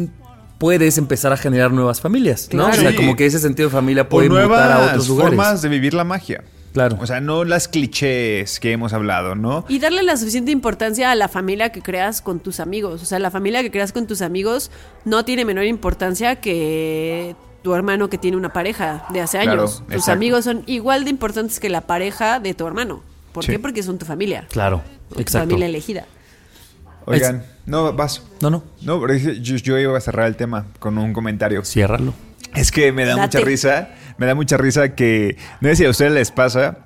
puedes 0.61 0.98
empezar 0.98 1.32
a 1.32 1.36
generar 1.38 1.72
nuevas 1.72 2.00
familias, 2.02 2.48
¿no? 2.52 2.64
Claro. 2.66 2.78
O 2.78 2.80
sea, 2.82 2.90
Sí. 2.90 2.96
como 2.96 3.16
que 3.16 3.24
ese 3.24 3.38
sentido 3.40 3.70
de 3.70 3.72
familia 3.72 4.02
O 4.02 4.08
puede 4.11 4.28
mutar 4.28 4.70
a 4.70 4.84
otros 4.90 5.08
lugares. 5.08 5.30
formas 5.34 5.62
de 5.62 5.68
vivir 5.70 5.94
la 5.94 6.04
magia. 6.04 6.44
Claro. 6.74 6.98
O 7.00 7.06
sea, 7.06 7.20
no 7.20 7.42
las 7.44 7.66
clichés 7.66 8.61
que 8.61 8.70
hemos 8.70 8.92
hablado, 8.92 9.34
¿no? 9.34 9.64
Y 9.68 9.78
darle 9.80 10.02
la 10.02 10.16
suficiente 10.18 10.52
importancia 10.52 11.11
a 11.11 11.14
la 11.14 11.28
familia 11.28 11.70
que 11.72 11.80
creas 11.82 12.20
con 12.20 12.38
tus 12.40 12.61
amigos. 12.61 13.02
O 13.02 13.06
sea, 13.06 13.18
la 13.18 13.30
familia 13.30 13.62
que 13.62 13.70
creas 13.72 13.90
con 13.92 14.06
tus 14.06 14.20
amigos 14.22 14.70
no 15.06 15.24
tiene 15.24 15.44
menor 15.46 15.64
importancia 15.64 16.36
que 16.36 17.34
tu 17.62 17.74
hermano 17.74 18.08
que 18.11 18.18
tiene 18.18 18.36
una 18.36 18.52
pareja 18.52 19.04
de 19.11 19.20
hace 19.22 19.38
Claro, 19.40 19.62
años. 19.62 19.78
tus 19.86 19.94
exacto. 19.94 20.12
amigos 20.12 20.44
son 20.44 20.62
igual 20.66 21.04
de 21.04 21.11
importantes 21.11 21.58
que 21.58 21.70
la 21.70 21.80
pareja 21.80 22.38
de 22.38 22.54
tu 22.54 22.66
hermano. 22.66 23.02
¿Por 23.32 23.44
Sí. 23.44 23.52
qué? 23.52 23.58
Porque 23.58 23.82
son 23.82 23.98
tu 23.98 24.04
familia. 24.06 24.46
Claro, 24.50 24.82
Tu 25.14 25.20
exacto. 25.22 25.48
familia 25.48 25.66
elegida. 25.66 26.04
Oigan, 27.07 27.44
no, 27.66 27.92
vas. 27.92 28.22
No, 28.40 28.51
no, 28.51 28.62
No, 28.82 29.01
pero 29.01 29.14
yo, 29.14 29.57
yo 29.57 29.78
iba 29.78 29.96
a 29.96 30.01
cerrar 30.01 30.26
el 30.26 30.36
tema 30.36 30.66
con 30.78 30.98
un 30.98 31.12
comentario. 31.12 31.64
ciérralo. 31.64 32.14
Es 32.55 32.70
que 32.72 32.92
me 32.92 33.05
da 33.05 33.16
Date. 33.16 33.22
mucha 33.38 33.40
risa. 33.40 33.88
Me 34.18 34.26
da 34.26 34.34
mucha 34.34 34.57
risa 34.57 34.94
que. 34.94 35.36
No 35.61 35.68
sé 35.70 35.76
si 35.76 35.84
a 35.84 35.90
ustedes 35.90 36.12
les 36.12 36.30
pasa. 36.30 36.78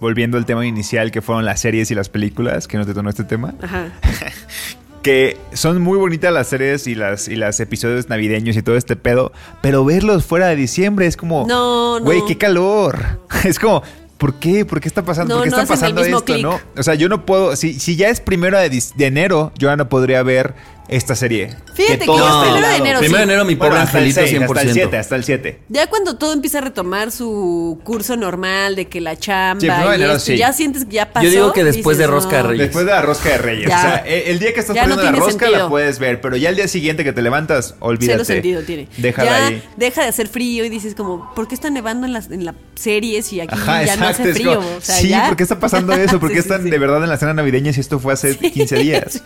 Volviendo 0.00 0.38
al 0.38 0.46
tema 0.46 0.64
inicial, 0.64 1.10
que 1.10 1.20
fueron 1.22 1.44
las 1.44 1.58
series 1.60 1.90
y 1.90 1.94
las 1.96 2.08
películas, 2.08 2.68
que 2.68 2.76
nos 2.78 2.86
detonó 2.86 3.10
este 3.10 3.24
tema. 3.24 3.54
Ajá. 3.60 3.88
que 5.02 5.36
son 5.52 5.80
muy 5.82 5.98
bonitas 5.98 6.32
las 6.32 6.46
series 6.48 6.86
y 6.86 6.94
las 6.94 7.28
y 7.28 7.36
los 7.36 7.58
episodios 7.60 8.08
navideños 8.08 8.56
y 8.56 8.62
todo 8.62 8.76
este 8.76 8.94
pedo, 8.96 9.32
pero 9.60 9.84
verlos 9.84 10.24
fuera 10.24 10.46
de 10.48 10.56
diciembre 10.56 11.06
es 11.06 11.16
como, 11.16 11.46
No, 11.48 11.98
no. 11.98 12.04
güey, 12.04 12.20
qué 12.28 12.36
calor. 12.38 13.20
Es 13.44 13.58
como, 13.58 13.82
¿por 14.18 14.34
qué? 14.34 14.66
¿Por 14.66 14.80
qué 14.80 14.88
está 14.88 15.04
pasando? 15.04 15.34
No, 15.34 15.40
¿Por 15.40 15.44
qué 15.44 15.50
no 15.50 15.62
está 15.62 15.74
pasando 15.74 16.02
esto, 16.02 16.38
no? 16.38 16.60
O 16.76 16.82
sea, 16.82 16.94
yo 16.94 17.08
no 17.08 17.24
puedo, 17.24 17.56
si, 17.56 17.78
si 17.78 17.96
ya 17.96 18.08
es 18.08 18.20
primero 18.20 18.58
de, 18.58 18.68
de 18.68 19.06
enero, 19.06 19.52
yo 19.56 19.68
ya 19.68 19.76
no 19.76 19.88
podría 19.88 20.22
ver 20.22 20.54
esta 20.88 21.14
serie. 21.14 21.54
Fíjate 21.74 21.98
que 22.00 22.06
todo 22.06 22.16
ya 22.18 22.24
es 22.24 22.30
está 22.30 22.42
primero 22.42 22.68
de 22.68 22.76
enero, 22.76 22.98
Primero 23.00 23.08
sí. 23.22 23.26
de 23.28 23.32
enero 23.32 23.44
mi 23.44 23.56
pobre 23.56 23.68
Bueno, 23.70 23.84
hasta 23.84 23.98
el 23.98 24.04
angelito 24.04 24.20
6, 24.26 24.40
100%. 24.40 24.44
hasta 24.48 24.62
el 24.62 24.72
7, 24.72 24.96
hasta 24.98 25.16
el 25.16 25.24
7. 25.24 25.58
Ya 25.68 25.86
cuando 25.88 26.16
todo 26.16 26.32
empieza 26.32 26.58
a 26.58 26.60
retomar 26.62 27.12
su 27.12 27.80
curso 27.84 28.16
normal 28.16 28.74
de 28.74 28.86
que 28.86 29.00
la 29.00 29.16
chamba 29.16 29.60
Sí, 29.60 29.66
primero 29.66 29.90
de 29.90 29.96
y 29.96 30.00
enero, 30.00 30.12
esto, 30.14 30.24
sí. 30.26 30.36
ya 30.38 30.52
sientes 30.52 30.84
que 30.86 30.92
ya 30.92 31.12
pasó. 31.12 31.24
Yo 31.24 31.30
digo 31.30 31.52
que 31.52 31.62
después 31.64 31.98
de 31.98 32.06
Rosca 32.06 32.38
de. 32.38 32.42
Reyes. 32.44 32.66
Después 32.68 32.86
de 32.86 32.92
la 32.92 33.02
rosca 33.02 33.28
de 33.28 33.38
Reyes. 33.38 33.68
Ya. 33.68 33.78
O 33.78 33.80
sea, 33.82 34.02
e- 34.06 34.30
el 34.30 34.38
día 34.38 34.54
que 34.54 34.60
estás 34.60 34.74
Ya 34.74 34.86
no 34.86 34.94
poniendo 34.96 35.18
la 35.18 35.24
rosca 35.26 35.40
sentido. 35.46 35.64
la 35.64 35.68
puedes 35.68 35.98
ver, 35.98 36.20
pero 36.20 36.36
ya 36.36 36.48
el 36.48 36.56
día 36.56 36.68
siguiente 36.68 37.04
que 37.04 37.12
te 37.12 37.20
levantas, 37.22 37.74
olvídate. 37.80 38.12
Cero 38.14 38.24
sentido 38.24 38.62
tiene. 38.62 38.88
Déjala 38.96 39.30
ya 39.30 39.46
ahí. 39.48 39.62
deja 39.76 40.02
de 40.02 40.08
hacer 40.08 40.28
frío 40.28 40.64
y 40.64 40.68
dices 40.70 40.94
como, 40.94 41.34
¿por 41.34 41.48
qué 41.48 41.54
está 41.54 41.68
nevando 41.70 42.06
en 42.06 42.12
las, 42.14 42.30
en 42.30 42.44
las 42.46 42.54
series 42.76 43.30
y 43.34 43.40
aquí 43.40 43.54
Ajá, 43.54 43.84
ya 43.84 43.96
no 43.96 44.06
hace 44.08 44.32
frío? 44.32 44.56
como, 44.56 44.76
O 44.76 44.80
sea, 44.80 44.96
sí, 44.96 45.12
¿por 45.26 45.36
qué 45.36 45.42
está 45.42 45.60
pasando 45.60 45.92
eso? 45.92 46.18
¿Por 46.20 46.32
qué 46.32 46.38
están 46.38 46.64
de 46.68 46.78
verdad 46.78 47.02
en 47.04 47.10
la 47.10 47.18
cena 47.18 47.34
navideña 47.34 47.72
si 47.74 47.80
esto 47.80 47.98
fue 48.00 48.14
hace 48.14 48.36
15 48.38 48.76
días? 48.76 49.22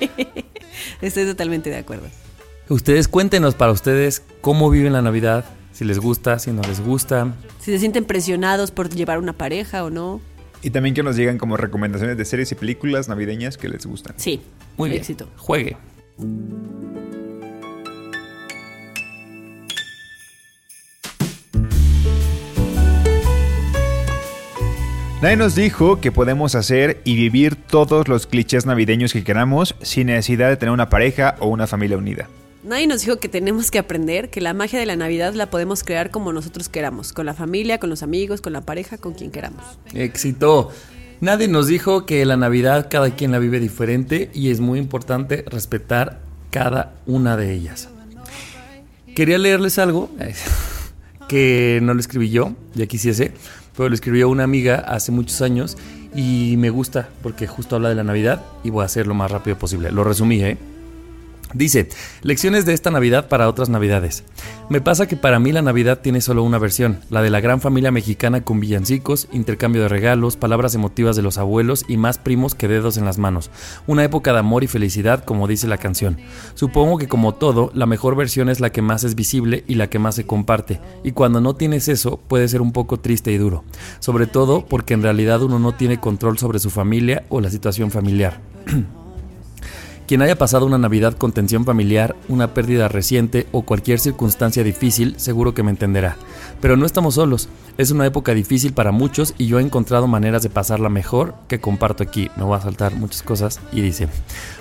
Estoy 1.00 1.26
totalmente 1.26 1.51
de 1.60 1.76
acuerdo. 1.76 2.06
Ustedes 2.68 3.08
cuéntenos 3.08 3.54
para 3.54 3.72
ustedes 3.72 4.22
cómo 4.40 4.70
viven 4.70 4.92
la 4.92 5.02
Navidad, 5.02 5.44
si 5.72 5.84
les 5.84 5.98
gusta, 5.98 6.38
si 6.38 6.52
no 6.52 6.62
les 6.62 6.80
gusta. 6.80 7.34
Si 7.58 7.70
se 7.70 7.78
sienten 7.78 8.04
presionados 8.04 8.70
por 8.70 8.88
llevar 8.88 9.18
una 9.18 9.32
pareja 9.32 9.84
o 9.84 9.90
no. 9.90 10.20
Y 10.62 10.70
también 10.70 10.94
que 10.94 11.02
nos 11.02 11.16
digan 11.16 11.38
como 11.38 11.56
recomendaciones 11.56 12.16
de 12.16 12.24
series 12.24 12.52
y 12.52 12.54
películas 12.54 13.08
navideñas 13.08 13.58
que 13.58 13.68
les 13.68 13.84
gustan. 13.84 14.14
Sí. 14.16 14.40
Muy 14.76 14.90
bien. 14.90 15.00
Éxito. 15.00 15.28
Juegue. 15.36 15.76
Nadie 25.22 25.36
nos 25.36 25.54
dijo 25.54 26.00
que 26.00 26.10
podemos 26.10 26.56
hacer 26.56 27.00
y 27.04 27.14
vivir 27.14 27.54
todos 27.54 28.08
los 28.08 28.26
clichés 28.26 28.66
navideños 28.66 29.12
que 29.12 29.22
queramos 29.22 29.76
sin 29.80 30.08
necesidad 30.08 30.48
de 30.48 30.56
tener 30.56 30.72
una 30.72 30.88
pareja 30.88 31.36
o 31.38 31.46
una 31.46 31.68
familia 31.68 31.96
unida. 31.96 32.28
Nadie 32.64 32.88
nos 32.88 33.02
dijo 33.02 33.20
que 33.20 33.28
tenemos 33.28 33.70
que 33.70 33.78
aprender 33.78 34.30
que 34.30 34.40
la 34.40 34.52
magia 34.52 34.80
de 34.80 34.86
la 34.86 34.96
Navidad 34.96 35.32
la 35.34 35.48
podemos 35.48 35.84
crear 35.84 36.10
como 36.10 36.32
nosotros 36.32 36.68
queramos, 36.68 37.12
con 37.12 37.24
la 37.24 37.34
familia, 37.34 37.78
con 37.78 37.88
los 37.88 38.02
amigos, 38.02 38.40
con 38.40 38.52
la 38.52 38.62
pareja, 38.62 38.98
con 38.98 39.14
quien 39.14 39.30
queramos. 39.30 39.62
Éxito. 39.94 40.72
Nadie 41.20 41.46
nos 41.46 41.68
dijo 41.68 42.04
que 42.04 42.24
la 42.24 42.36
Navidad 42.36 42.88
cada 42.90 43.14
quien 43.14 43.30
la 43.30 43.38
vive 43.38 43.60
diferente 43.60 44.28
y 44.34 44.50
es 44.50 44.58
muy 44.58 44.80
importante 44.80 45.44
respetar 45.46 46.18
cada 46.50 46.94
una 47.06 47.36
de 47.36 47.52
ellas. 47.52 47.90
quería 49.14 49.38
leerles 49.38 49.78
algo 49.78 50.10
que 51.28 51.78
no 51.80 51.94
lo 51.94 52.00
escribí 52.00 52.30
yo, 52.30 52.56
ya 52.74 52.86
quisiese, 52.86 53.34
pero 53.76 53.88
lo 53.88 53.94
escribió 53.94 54.28
una 54.28 54.44
amiga 54.44 54.76
hace 54.76 55.12
muchos 55.12 55.42
años 55.42 55.76
y 56.14 56.56
me 56.58 56.70
gusta 56.70 57.08
porque 57.22 57.46
justo 57.46 57.76
habla 57.76 57.88
de 57.88 57.94
la 57.94 58.04
Navidad 58.04 58.42
y 58.64 58.70
voy 58.70 58.82
a 58.82 58.86
hacer 58.86 59.06
lo 59.06 59.14
más 59.14 59.30
rápido 59.30 59.58
posible. 59.58 59.90
Lo 59.90 60.04
resumí, 60.04 60.42
¿eh? 60.42 60.58
Dice, 61.54 61.88
lecciones 62.22 62.64
de 62.64 62.72
esta 62.72 62.90
Navidad 62.90 63.28
para 63.28 63.48
otras 63.48 63.68
Navidades. 63.68 64.24
Me 64.70 64.80
pasa 64.80 65.06
que 65.06 65.16
para 65.16 65.38
mí 65.38 65.52
la 65.52 65.60
Navidad 65.60 66.00
tiene 66.00 66.22
solo 66.22 66.42
una 66.42 66.58
versión, 66.58 67.00
la 67.10 67.20
de 67.20 67.28
la 67.28 67.40
gran 67.40 67.60
familia 67.60 67.90
mexicana 67.90 68.42
con 68.42 68.58
villancicos, 68.58 69.28
intercambio 69.32 69.82
de 69.82 69.88
regalos, 69.88 70.36
palabras 70.36 70.74
emotivas 70.74 71.14
de 71.14 71.22
los 71.22 71.36
abuelos 71.36 71.84
y 71.88 71.98
más 71.98 72.16
primos 72.16 72.54
que 72.54 72.68
dedos 72.68 72.96
en 72.96 73.04
las 73.04 73.18
manos. 73.18 73.50
Una 73.86 74.02
época 74.02 74.32
de 74.32 74.38
amor 74.38 74.64
y 74.64 74.66
felicidad, 74.66 75.24
como 75.24 75.46
dice 75.46 75.66
la 75.66 75.76
canción. 75.76 76.16
Supongo 76.54 76.96
que 76.96 77.08
como 77.08 77.34
todo, 77.34 77.70
la 77.74 77.86
mejor 77.86 78.16
versión 78.16 78.48
es 78.48 78.60
la 78.60 78.70
que 78.70 78.80
más 78.80 79.04
es 79.04 79.14
visible 79.14 79.64
y 79.68 79.74
la 79.74 79.90
que 79.90 79.98
más 79.98 80.14
se 80.14 80.26
comparte, 80.26 80.80
y 81.04 81.12
cuando 81.12 81.40
no 81.40 81.54
tienes 81.54 81.88
eso 81.88 82.18
puede 82.28 82.48
ser 82.48 82.62
un 82.62 82.72
poco 82.72 82.98
triste 82.98 83.30
y 83.32 83.38
duro, 83.38 83.64
sobre 83.98 84.26
todo 84.26 84.64
porque 84.64 84.94
en 84.94 85.02
realidad 85.02 85.42
uno 85.42 85.58
no 85.58 85.74
tiene 85.74 86.00
control 86.00 86.38
sobre 86.38 86.58
su 86.58 86.70
familia 86.70 87.24
o 87.28 87.40
la 87.40 87.50
situación 87.50 87.90
familiar. 87.90 88.40
Quien 90.12 90.20
haya 90.20 90.36
pasado 90.36 90.66
una 90.66 90.76
Navidad 90.76 91.14
con 91.16 91.32
tensión 91.32 91.64
familiar, 91.64 92.16
una 92.28 92.52
pérdida 92.52 92.86
reciente 92.86 93.46
o 93.50 93.62
cualquier 93.62 93.98
circunstancia 93.98 94.62
difícil, 94.62 95.14
seguro 95.16 95.54
que 95.54 95.62
me 95.62 95.70
entenderá. 95.70 96.18
Pero 96.62 96.76
no 96.76 96.86
estamos 96.86 97.16
solos. 97.16 97.48
Es 97.76 97.90
una 97.90 98.06
época 98.06 98.34
difícil 98.34 98.72
para 98.72 98.92
muchos 98.92 99.34
y 99.36 99.46
yo 99.46 99.58
he 99.58 99.62
encontrado 99.62 100.06
maneras 100.06 100.44
de 100.44 100.48
pasarla 100.48 100.88
mejor 100.88 101.34
que 101.48 101.60
comparto 101.60 102.04
aquí. 102.04 102.30
Me 102.36 102.44
voy 102.44 102.56
a 102.56 102.60
saltar 102.60 102.94
muchas 102.94 103.22
cosas 103.22 103.60
y 103.72 103.80
dice, 103.80 104.06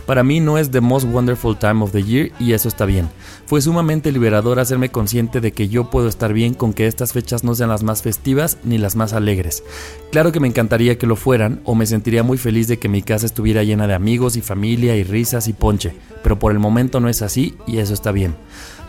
para 0.07 0.23
mí 0.23 0.39
no 0.39 0.57
es 0.57 0.71
the 0.71 0.81
most 0.81 1.05
wonderful 1.07 1.55
time 1.55 1.83
of 1.83 1.91
the 1.91 2.01
year 2.01 2.31
y 2.39 2.53
eso 2.53 2.67
está 2.67 2.85
bien. 2.85 3.07
Fue 3.45 3.61
sumamente 3.61 4.11
liberador 4.11 4.59
hacerme 4.59 4.89
consciente 4.89 5.41
de 5.41 5.51
que 5.51 5.69
yo 5.69 5.91
puedo 5.91 6.07
estar 6.07 6.33
bien 6.33 6.55
con 6.55 6.73
que 6.73 6.87
estas 6.87 7.13
fechas 7.13 7.43
no 7.43 7.53
sean 7.53 7.69
las 7.69 7.83
más 7.83 8.01
festivas 8.01 8.57
ni 8.63 8.79
las 8.79 8.95
más 8.95 9.13
alegres. 9.13 9.63
Claro 10.11 10.31
que 10.31 10.39
me 10.39 10.47
encantaría 10.47 10.97
que 10.97 11.05
lo 11.05 11.15
fueran 11.15 11.61
o 11.65 11.75
me 11.75 11.85
sentiría 11.85 12.23
muy 12.23 12.39
feliz 12.39 12.67
de 12.67 12.79
que 12.79 12.89
mi 12.89 13.03
casa 13.03 13.27
estuviera 13.27 13.63
llena 13.63 13.85
de 13.85 13.93
amigos 13.93 14.37
y 14.37 14.41
familia 14.41 14.95
y 14.95 15.03
risas 15.03 15.47
y 15.47 15.53
ponche, 15.53 15.93
pero 16.23 16.39
por 16.39 16.51
el 16.51 16.57
momento 16.57 16.99
no 16.99 17.09
es 17.09 17.21
así 17.21 17.55
y 17.67 17.77
eso 17.77 17.93
está 17.93 18.11
bien. 18.11 18.35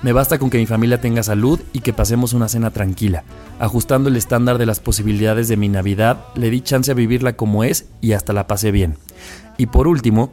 Me 0.03 0.13
basta 0.13 0.41
con 0.41 0.51
que 0.51 0.59
mi 0.59 0.67
familia 0.67 1.01
tenga 1.01 1.23
salud 1.23 1.61
y 1.73 1.79
que 1.79 1.93
pasemos 1.93 2.33
una 2.33 2.49
cena 2.49 2.73
tranquila. 2.73 3.23
Ajustando 3.61 4.09
el 4.09 4.17
estándar 4.17 4.59
de 4.59 4.67
las 4.67 4.81
posibilidades 4.81 5.47
de 5.47 5.57
mi 5.57 5.69
Navidad, 5.69 6.25
le 6.35 6.51
di 6.51 6.61
chance 6.61 6.91
a 6.91 6.95
vivirla 6.95 7.37
como 7.37 7.63
es 7.63 7.87
y 8.01 8.13
hasta 8.13 8.33
la 8.33 8.49
pasé 8.49 8.73
bien. 8.73 8.97
Y 9.59 9.67
por 9.67 9.87
último, 9.87 10.33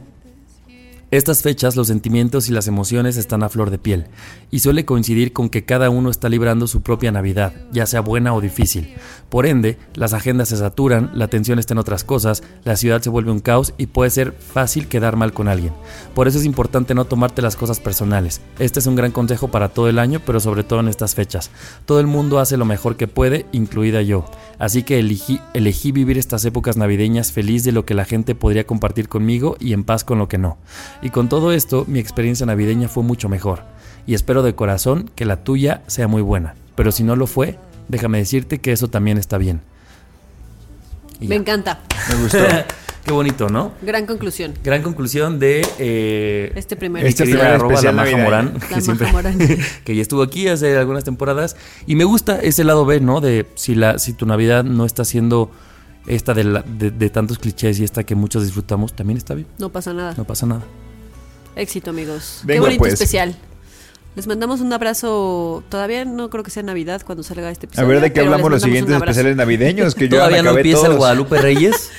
estas 1.10 1.42
fechas 1.42 1.74
los 1.74 1.88
sentimientos 1.88 2.48
y 2.48 2.52
las 2.52 2.68
emociones 2.68 3.16
están 3.16 3.42
a 3.42 3.48
flor 3.48 3.70
de 3.70 3.78
piel, 3.78 4.06
y 4.50 4.60
suele 4.60 4.84
coincidir 4.84 5.32
con 5.32 5.48
que 5.48 5.64
cada 5.64 5.90
uno 5.90 6.08
está 6.08 6.28
librando 6.28 6.68
su 6.68 6.82
propia 6.82 7.10
Navidad, 7.10 7.52
ya 7.72 7.86
sea 7.86 8.00
buena 8.00 8.32
o 8.32 8.40
difícil. 8.40 8.94
Por 9.28 9.46
ende, 9.46 9.76
las 9.94 10.12
agendas 10.12 10.50
se 10.50 10.56
saturan, 10.56 11.10
la 11.14 11.24
atención 11.24 11.58
está 11.58 11.74
en 11.74 11.78
otras 11.78 12.04
cosas, 12.04 12.42
la 12.64 12.76
ciudad 12.76 13.02
se 13.02 13.10
vuelve 13.10 13.32
un 13.32 13.40
caos 13.40 13.74
y 13.76 13.86
puede 13.86 14.10
ser 14.10 14.32
fácil 14.32 14.86
quedar 14.86 15.16
mal 15.16 15.32
con 15.32 15.48
alguien. 15.48 15.72
Por 16.14 16.28
eso 16.28 16.38
es 16.38 16.44
importante 16.44 16.94
no 16.94 17.04
tomarte 17.04 17.42
las 17.42 17.56
cosas 17.56 17.80
personales. 17.80 18.40
Este 18.58 18.78
es 18.78 18.86
un 18.86 18.96
gran 18.96 19.12
consejo 19.12 19.48
para 19.48 19.68
todo 19.68 19.88
el 19.88 19.98
año, 19.98 20.20
pero 20.24 20.40
sobre 20.40 20.64
todo 20.64 20.80
en 20.80 20.88
estas 20.88 21.14
fechas. 21.14 21.50
Todo 21.86 22.00
el 22.00 22.06
mundo 22.06 22.38
hace 22.38 22.56
lo 22.56 22.64
mejor 22.64 22.96
que 22.96 23.08
puede, 23.08 23.46
incluida 23.52 24.02
yo. 24.02 24.24
Así 24.58 24.82
que 24.82 24.98
elegí, 24.98 25.40
elegí 25.54 25.90
vivir 25.90 26.18
estas 26.18 26.44
épocas 26.44 26.76
navideñas 26.76 27.32
feliz 27.32 27.64
de 27.64 27.72
lo 27.72 27.86
que 27.86 27.94
la 27.94 28.04
gente 28.04 28.34
podría 28.34 28.66
compartir 28.66 29.08
conmigo 29.08 29.56
y 29.58 29.72
en 29.72 29.84
paz 29.84 30.04
con 30.04 30.18
lo 30.18 30.28
que 30.28 30.38
no. 30.38 30.58
Y 31.02 31.10
con 31.10 31.28
todo 31.28 31.52
esto, 31.52 31.84
mi 31.88 31.98
experiencia 31.98 32.44
navideña 32.46 32.88
fue 32.88 33.02
mucho 33.02 33.28
mejor. 33.28 33.62
Y 34.06 34.14
espero 34.14 34.42
de 34.42 34.54
corazón 34.54 35.10
que 35.14 35.24
la 35.24 35.42
tuya 35.44 35.82
sea 35.86 36.08
muy 36.08 36.22
buena. 36.22 36.54
Pero 36.74 36.92
si 36.92 37.02
no 37.04 37.16
lo 37.16 37.26
fue, 37.26 37.58
déjame 37.88 38.18
decirte 38.18 38.58
que 38.58 38.72
eso 38.72 38.88
también 38.88 39.18
está 39.18 39.38
bien. 39.38 39.60
Y 41.20 41.28
Me 41.28 41.36
ya. 41.36 41.40
encanta. 41.40 41.80
Me 42.08 42.22
gustó. 42.22 42.38
Qué 43.04 43.12
bonito, 43.12 43.48
¿no? 43.48 43.72
Gran 43.80 44.04
conclusión. 44.04 44.52
Gran 44.62 44.82
conclusión 44.82 45.38
de 45.38 45.66
eh, 45.78 46.52
Este 46.54 46.76
primer 46.76 47.04
Este 47.06 47.24
primer 47.24 47.46
arroba 47.46 47.72
especial 47.72 47.96
la 47.96 48.04
Maja. 48.04 48.16
Morán, 48.18 48.46
La 48.54 48.60
que, 48.60 48.66
Maja 48.68 48.80
siempre- 48.82 49.10
Morán. 49.12 49.38
que 49.84 49.96
ya 49.96 50.02
estuvo 50.02 50.22
aquí 50.22 50.48
hace 50.48 50.76
algunas 50.76 51.02
temporadas. 51.04 51.56
Y 51.86 51.94
me 51.96 52.04
gusta 52.04 52.38
ese 52.40 52.62
lado 52.62 52.84
B, 52.84 53.00
¿no? 53.00 53.22
De 53.22 53.46
si, 53.54 53.74
la, 53.74 53.98
si 53.98 54.12
tu 54.12 54.26
Navidad 54.26 54.64
no 54.64 54.84
está 54.84 55.06
siendo 55.06 55.50
esta 56.06 56.34
de, 56.34 56.44
la- 56.44 56.62
de- 56.62 56.90
de 56.90 57.08
tantos 57.10 57.38
clichés 57.38 57.80
y 57.80 57.84
esta 57.84 58.04
que 58.04 58.14
muchos 58.14 58.44
disfrutamos, 58.44 58.92
también 58.94 59.16
está 59.16 59.32
bien. 59.34 59.46
No 59.58 59.70
pasa 59.70 59.94
nada. 59.94 60.14
No 60.18 60.24
pasa 60.24 60.44
nada. 60.44 60.62
Éxito, 61.56 61.90
amigos. 61.90 62.40
Venga, 62.44 62.54
Qué 62.56 62.60
bonito 62.60 62.78
pues. 62.78 62.92
especial. 62.94 63.34
Les 64.16 64.26
mandamos 64.26 64.60
un 64.60 64.72
abrazo. 64.72 65.62
Todavía 65.68 66.04
no 66.04 66.30
creo 66.30 66.42
que 66.42 66.50
sea 66.50 66.62
Navidad 66.62 67.02
cuando 67.04 67.22
salga 67.22 67.50
este 67.50 67.66
A 67.66 67.68
episodio. 67.68 67.88
ver 67.88 68.00
de 68.00 68.12
qué 68.12 68.20
hablamos 68.20 68.50
los 68.50 68.62
siguientes 68.62 68.94
especiales 68.96 69.36
navideños 69.36 69.94
que 69.94 70.08
yo 70.08 70.16
Todavía 70.16 70.42
no 70.42 70.50
empieza 70.56 70.86
el. 70.88 70.96
Guadalupe 70.96 71.38
Reyes, 71.40 71.90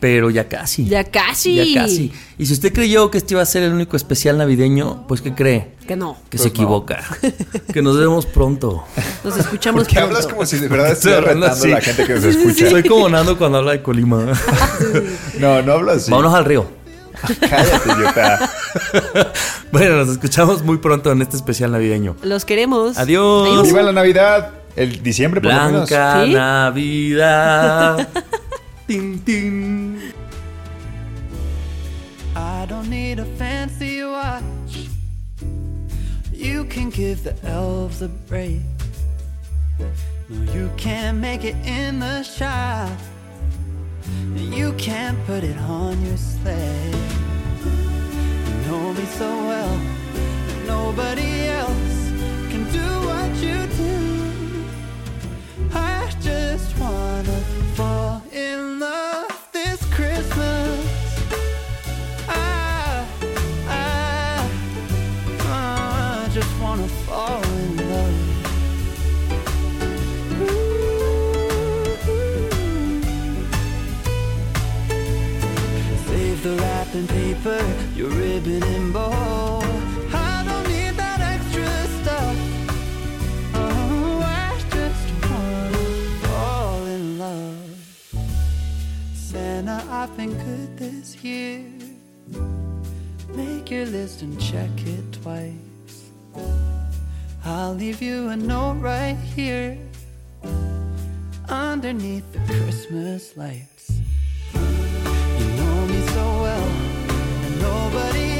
pero 0.00 0.30
ya 0.30 0.48
casi. 0.48 0.86
Ya 0.86 1.04
casi. 1.04 1.56
Ya 1.74 1.82
casi. 1.82 2.12
Y 2.38 2.46
si 2.46 2.54
usted 2.54 2.72
creyó 2.72 3.10
que 3.10 3.18
este 3.18 3.34
iba 3.34 3.42
a 3.42 3.46
ser 3.46 3.62
el 3.62 3.72
único 3.74 3.94
especial 3.96 4.38
navideño, 4.38 5.06
pues 5.06 5.20
¿qué 5.20 5.34
cree? 5.34 5.72
Que 5.86 5.96
no. 5.96 6.14
Que 6.30 6.38
Pues 6.38 6.42
se 6.44 6.48
no. 6.48 6.54
equivoca. 6.54 7.04
que 7.74 7.82
nos 7.82 7.98
vemos 7.98 8.24
pronto. 8.24 8.84
Nos 9.22 9.36
escuchamos 9.36 9.82
Porque 9.82 9.96
pronto. 9.96 10.16
hablas 10.16 10.32
como 10.32 10.46
si 10.46 10.58
de 10.58 10.68
verdad 10.68 10.92
Estoy 10.92 11.12
estuviera 11.12 11.18
hablando 11.30 11.46
retando 11.46 11.74
a 11.74 11.78
así. 11.78 11.88
la 11.88 11.94
gente 11.94 12.06
que 12.06 12.14
nos 12.14 12.24
escucha. 12.24 12.70
Soy 12.70 12.82
como 12.88 13.08
Nando 13.10 13.36
cuando 13.36 13.58
habla 13.58 13.72
de 13.72 13.82
Colima. 13.82 14.32
No, 15.38 15.60
no 15.62 15.72
hablas 15.74 15.96
así. 15.98 16.10
Vámonos 16.10 16.34
al 16.34 16.44
río. 16.46 16.79
Cállate, 17.48 17.92
idiota. 17.92 18.50
Bueno, 19.72 19.96
nos 19.96 20.08
escuchamos 20.08 20.62
muy 20.64 20.78
pronto 20.78 21.12
en 21.12 21.22
este 21.22 21.36
especial 21.36 21.70
navideño. 21.70 22.16
Los 22.22 22.44
queremos. 22.44 22.98
Adiós. 22.98 23.62
Viva 23.68 23.82
la 23.82 23.92
Navidad. 23.92 24.50
El 24.74 25.02
diciembre, 25.02 25.40
por 25.40 25.52
lo 25.52 25.64
menos. 25.64 25.90
Navidad. 25.90 26.48
tin, 28.86 29.20
tin. 29.20 30.12
I 32.34 32.66
don't 32.66 32.88
need 32.88 33.18
a 33.20 33.24
fancy 33.36 34.02
watch. 34.02 34.88
You 36.32 36.64
can 36.64 36.90
give 36.90 37.22
the 37.22 37.34
elves 37.46 38.02
a 38.02 38.08
break. 38.28 38.62
No, 40.28 40.52
you 40.52 40.70
can't 40.76 41.18
make 41.18 41.44
it 41.44 41.56
in 41.66 42.00
the 42.00 42.22
shop. 42.22 42.88
You 44.34 44.72
can't 44.74 45.18
put 45.26 45.44
it 45.44 45.56
on 45.58 46.00
your 46.04 46.16
sleigh. 46.16 46.92
You 48.48 48.54
know 48.66 48.92
me 48.92 49.04
so 49.04 49.28
well 49.50 49.76
that 50.46 50.66
nobody 50.66 51.46
else 51.46 52.10
can 52.50 52.64
do 52.72 52.86
what 53.08 53.30
you 53.46 53.58
do. 53.84 53.96
I 55.72 56.12
just 56.20 56.78
wanna 56.78 57.40
fall 57.74 58.22
in 58.32 58.80
love 58.80 59.39
your 77.42 78.10
ribbon 78.10 78.62
and 78.62 78.92
bow. 78.92 79.60
I 80.12 80.44
don't 80.44 80.68
need 80.68 80.94
that 80.96 81.20
extra 81.20 81.66
stuff. 81.98 82.36
Oh, 83.54 84.20
I 84.22 84.60
just 84.70 85.04
wanna 85.24 85.78
fall 86.22 86.84
in 86.86 87.18
love. 87.18 87.78
Santa, 89.14 89.82
I've 89.88 90.14
been 90.18 90.34
good 90.34 90.76
this 90.76 91.16
year. 91.24 91.64
Make 93.34 93.70
your 93.70 93.86
list 93.86 94.20
and 94.20 94.38
check 94.38 94.70
it 94.84 95.12
twice. 95.22 96.10
I'll 97.42 97.72
leave 97.72 98.02
you 98.02 98.28
a 98.28 98.36
note 98.36 98.80
right 98.80 99.16
here 99.34 99.78
underneath 101.48 102.30
the 102.34 102.40
Christmas 102.40 103.34
lights. 103.34 103.79
Nobody 107.60 108.39